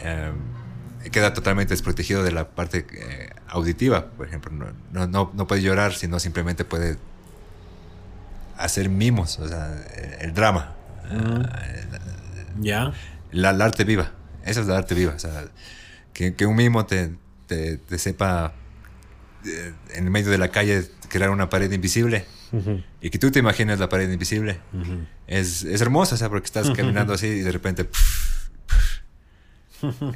eh, 0.00 0.32
queda 1.10 1.32
totalmente 1.32 1.74
desprotegido 1.74 2.22
de 2.22 2.30
la 2.30 2.50
parte 2.50 2.86
eh, 2.92 3.30
auditiva, 3.48 4.12
por 4.12 4.28
ejemplo. 4.28 4.52
No, 4.92 5.08
no, 5.08 5.32
no, 5.34 5.46
puede 5.48 5.62
llorar, 5.62 5.92
sino 5.94 6.20
simplemente 6.20 6.64
puede 6.64 6.98
hacer 8.56 8.88
mimos, 8.88 9.40
o 9.40 9.48
sea, 9.48 9.84
el, 10.20 10.32
drama. 10.34 10.76
ya. 12.60 12.92
La, 13.32 13.50
arte 13.50 13.82
viva. 13.82 14.12
Esa 14.44 14.60
es 14.60 14.68
la 14.68 14.78
arte 14.78 14.94
viva. 14.94 15.14
O 15.14 15.18
sea, 15.18 15.46
que, 16.12 16.36
que 16.36 16.46
un 16.46 16.54
mimo 16.54 16.86
te, 16.86 17.10
te, 17.48 17.76
te 17.76 17.98
sepa 17.98 18.52
en 19.94 20.04
el 20.04 20.10
medio 20.12 20.30
de 20.30 20.38
la 20.38 20.48
calle 20.48 20.88
crear 21.08 21.30
una 21.30 21.48
pared 21.48 21.72
invisible 21.72 22.24
y 23.00 23.10
que 23.10 23.18
tú 23.18 23.30
te 23.30 23.38
imagines 23.38 23.78
la 23.78 23.88
pared 23.88 24.10
invisible. 24.10 24.60
es, 25.26 25.64
es, 25.64 25.80
hermosa, 25.80 26.14
o 26.14 26.18
sea, 26.18 26.28
porque 26.28 26.46
estás 26.46 26.70
caminando 26.70 27.12
así 27.12 27.26
y 27.26 27.40
de 27.40 27.52
repente... 27.52 27.88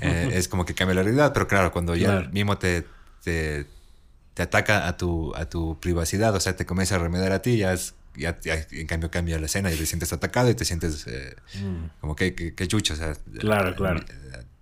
Eh, 0.00 0.30
es 0.34 0.48
como 0.48 0.64
que 0.64 0.74
cambia 0.74 0.94
la 0.94 1.02
realidad, 1.02 1.32
pero 1.32 1.46
claro, 1.46 1.72
cuando 1.72 1.94
ya 1.94 2.28
mismo 2.32 2.58
te, 2.58 2.86
te, 3.22 3.66
te, 4.34 4.42
ataca 4.42 4.88
a 4.88 4.96
tu, 4.96 5.34
a 5.36 5.48
tu 5.48 5.78
privacidad, 5.80 6.34
o 6.34 6.40
sea, 6.40 6.56
te 6.56 6.66
comienza 6.66 6.96
a 6.96 6.98
remediar 6.98 7.32
a 7.32 7.42
ti, 7.42 7.58
ya, 7.58 7.72
es, 7.72 7.94
ya, 8.16 8.36
en 8.70 8.86
cambio 8.86 9.10
cambia 9.10 9.38
la 9.38 9.46
escena 9.46 9.72
y 9.72 9.76
te 9.76 9.86
sientes 9.86 10.12
atacado 10.12 10.50
y 10.50 10.54
te 10.54 10.64
sientes 10.64 11.06
eh, 11.06 11.36
mm. 11.62 12.00
como 12.00 12.16
que, 12.16 12.34
que, 12.34 12.68
chucho, 12.68 12.94
o 12.94 12.96
sea, 12.96 13.14
claro, 13.38 13.70
eh, 13.70 13.74
claro. 13.74 14.00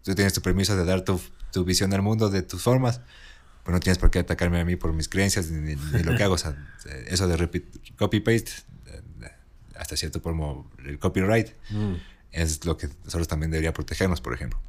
tú 0.04 0.14
tienes 0.14 0.32
tu 0.32 0.42
permiso 0.42 0.76
de 0.76 0.84
dar 0.84 1.02
tu, 1.02 1.20
tu 1.52 1.64
visión 1.64 1.92
al 1.94 2.02
mundo 2.02 2.28
de 2.30 2.42
tus 2.42 2.62
formas, 2.62 3.00
no 3.70 3.80
tienes 3.80 3.98
por 3.98 4.10
qué 4.10 4.20
atacarme 4.20 4.60
a 4.60 4.64
mí 4.64 4.76
por 4.76 4.92
mis 4.92 5.08
creencias 5.08 5.50
ni, 5.50 5.74
lo 6.02 6.16
que 6.16 6.22
hago. 6.22 6.34
O 6.34 6.38
sea, 6.38 6.56
eso 7.06 7.28
de 7.28 7.62
copy-paste, 7.96 8.52
hasta 9.76 9.96
cierto 9.96 10.20
punto, 10.20 10.70
el 10.84 10.98
copyright, 10.98 11.48
mm. 11.70 11.94
es 12.32 12.64
lo 12.66 12.76
que 12.76 12.88
nosotros 13.04 13.28
también 13.28 13.50
debería 13.50 13.72
protegernos, 13.72 14.20
por 14.20 14.34
ejemplo. 14.34 14.60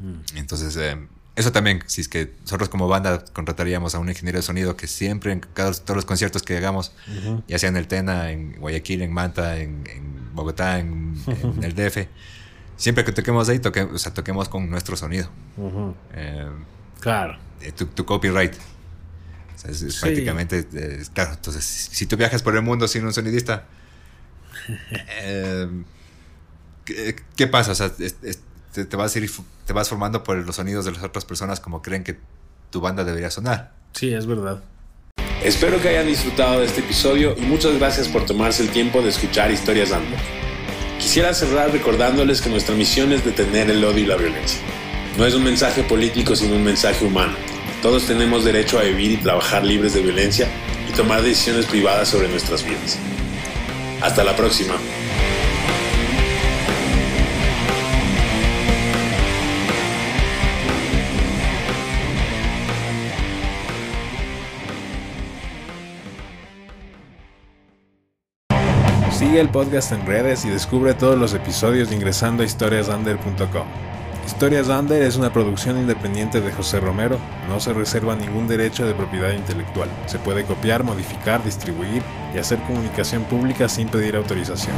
Mm. 0.00 0.36
Entonces, 0.36 0.76
eh, 0.76 0.96
eso 1.36 1.52
también, 1.52 1.84
si 1.86 2.00
es 2.00 2.08
que 2.08 2.34
nosotros 2.42 2.68
como 2.68 2.88
banda 2.88 3.24
contrataríamos 3.32 3.94
a 3.94 4.00
un 4.00 4.08
ingeniero 4.08 4.40
de 4.40 4.42
sonido 4.42 4.76
que 4.76 4.88
siempre 4.88 5.30
en 5.30 5.38
cada, 5.38 5.72
todos 5.72 5.94
los 5.94 6.04
conciertos 6.04 6.42
que 6.42 6.56
hagamos, 6.56 6.92
ya 7.46 7.60
sea 7.60 7.68
en 7.68 7.76
el 7.76 7.86
Tena, 7.86 8.32
en 8.32 8.58
Guayaquil, 8.58 9.02
en 9.02 9.12
Manta, 9.12 9.56
en, 9.58 9.84
Bogotá, 10.34 10.80
en, 10.80 11.14
el 11.62 11.74
DF, 11.76 12.08
siempre 12.76 13.04
que 13.04 13.12
toquemos 13.12 13.48
ahí, 13.48 13.60
toque, 13.60 13.82
o 13.82 13.98
sea, 13.98 14.12
toquemos 14.12 14.48
con 14.48 14.68
nuestro 14.68 14.96
sonido. 14.96 15.30
eh, 16.14 16.48
claro. 16.98 17.38
Eh, 17.62 17.72
tu, 17.72 18.04
copyright. 18.04 18.54
es, 19.68 19.98
prácticamente, 20.00 20.66
claro, 21.12 21.32
entonces, 21.32 21.64
si 21.64 22.06
tú 22.06 22.16
viajas 22.16 22.42
por 22.42 22.54
el 22.54 22.62
mundo 22.62 22.88
sin 22.88 23.04
un 23.04 23.12
sonidista, 23.12 23.66
eh, 25.22 25.68
¿qué, 27.36 27.46
pasa? 27.46 27.72
O 27.72 27.74
sea, 27.74 27.90
te, 27.90 28.96
vas 28.96 29.14
a 29.14 29.18
ir, 29.18 29.30
te 29.66 29.72
vas 29.72 29.88
formando 29.88 30.22
por 30.22 30.36
los 30.36 30.56
sonidos 30.56 30.84
de 30.84 30.92
las 30.92 31.02
otras 31.02 31.24
personas 31.24 31.60
como 31.60 31.82
creen 31.82 32.04
que 32.04 32.18
tu 32.70 32.80
banda 32.80 33.04
debería 33.04 33.30
sonar. 33.30 33.72
Sí, 33.92 34.12
es 34.12 34.26
verdad. 34.26 34.62
Espero 35.42 35.80
que 35.80 35.88
hayan 35.88 36.06
disfrutado 36.06 36.60
de 36.60 36.66
este 36.66 36.80
episodio 36.80 37.36
y 37.38 37.42
muchas 37.42 37.78
gracias 37.78 38.08
por 38.08 38.26
tomarse 38.26 38.62
el 38.62 38.70
tiempo 38.70 39.02
de 39.02 39.10
escuchar 39.10 39.50
Historias 39.50 39.90
Under. 39.90 40.18
Quisiera 40.98 41.32
cerrar 41.32 41.70
recordándoles 41.70 42.40
que 42.40 42.50
nuestra 42.50 42.74
misión 42.74 43.12
es 43.12 43.24
detener 43.24 43.70
el 43.70 43.84
odio 43.84 44.02
y 44.02 44.06
la 44.06 44.16
violencia. 44.16 44.60
No 45.18 45.26
es 45.26 45.34
un 45.34 45.42
mensaje 45.42 45.82
político, 45.82 46.36
sino 46.36 46.54
un 46.54 46.62
mensaje 46.62 47.04
humano. 47.04 47.32
Todos 47.82 48.06
tenemos 48.06 48.44
derecho 48.44 48.78
a 48.78 48.82
vivir 48.82 49.10
y 49.10 49.16
trabajar 49.16 49.64
libres 49.64 49.92
de 49.92 50.00
violencia 50.00 50.46
y 50.88 50.92
tomar 50.92 51.22
decisiones 51.22 51.66
privadas 51.66 52.06
sobre 52.06 52.28
nuestras 52.28 52.64
vidas. 52.64 52.96
Hasta 54.00 54.22
la 54.22 54.36
próxima. 54.36 54.74
Sigue 69.10 69.40
el 69.40 69.48
podcast 69.48 69.90
en 69.90 70.06
redes 70.06 70.44
y 70.44 70.48
descubre 70.48 70.94
todos 70.94 71.18
los 71.18 71.34
episodios 71.34 71.90
ingresando 71.90 72.44
a 72.44 72.46
historiasander.com. 72.46 73.97
Historias 74.28 74.68
Under 74.68 75.00
es 75.00 75.16
una 75.16 75.32
producción 75.32 75.78
independiente 75.78 76.42
de 76.42 76.52
José 76.52 76.80
Romero. 76.80 77.18
No 77.48 77.60
se 77.60 77.72
reserva 77.72 78.14
ningún 78.14 78.46
derecho 78.46 78.86
de 78.86 78.92
propiedad 78.92 79.32
intelectual. 79.32 79.88
Se 80.04 80.18
puede 80.18 80.44
copiar, 80.44 80.84
modificar, 80.84 81.42
distribuir 81.42 82.02
y 82.34 82.38
hacer 82.38 82.58
comunicación 82.64 83.24
pública 83.24 83.70
sin 83.70 83.88
pedir 83.88 84.16
autorización. 84.16 84.76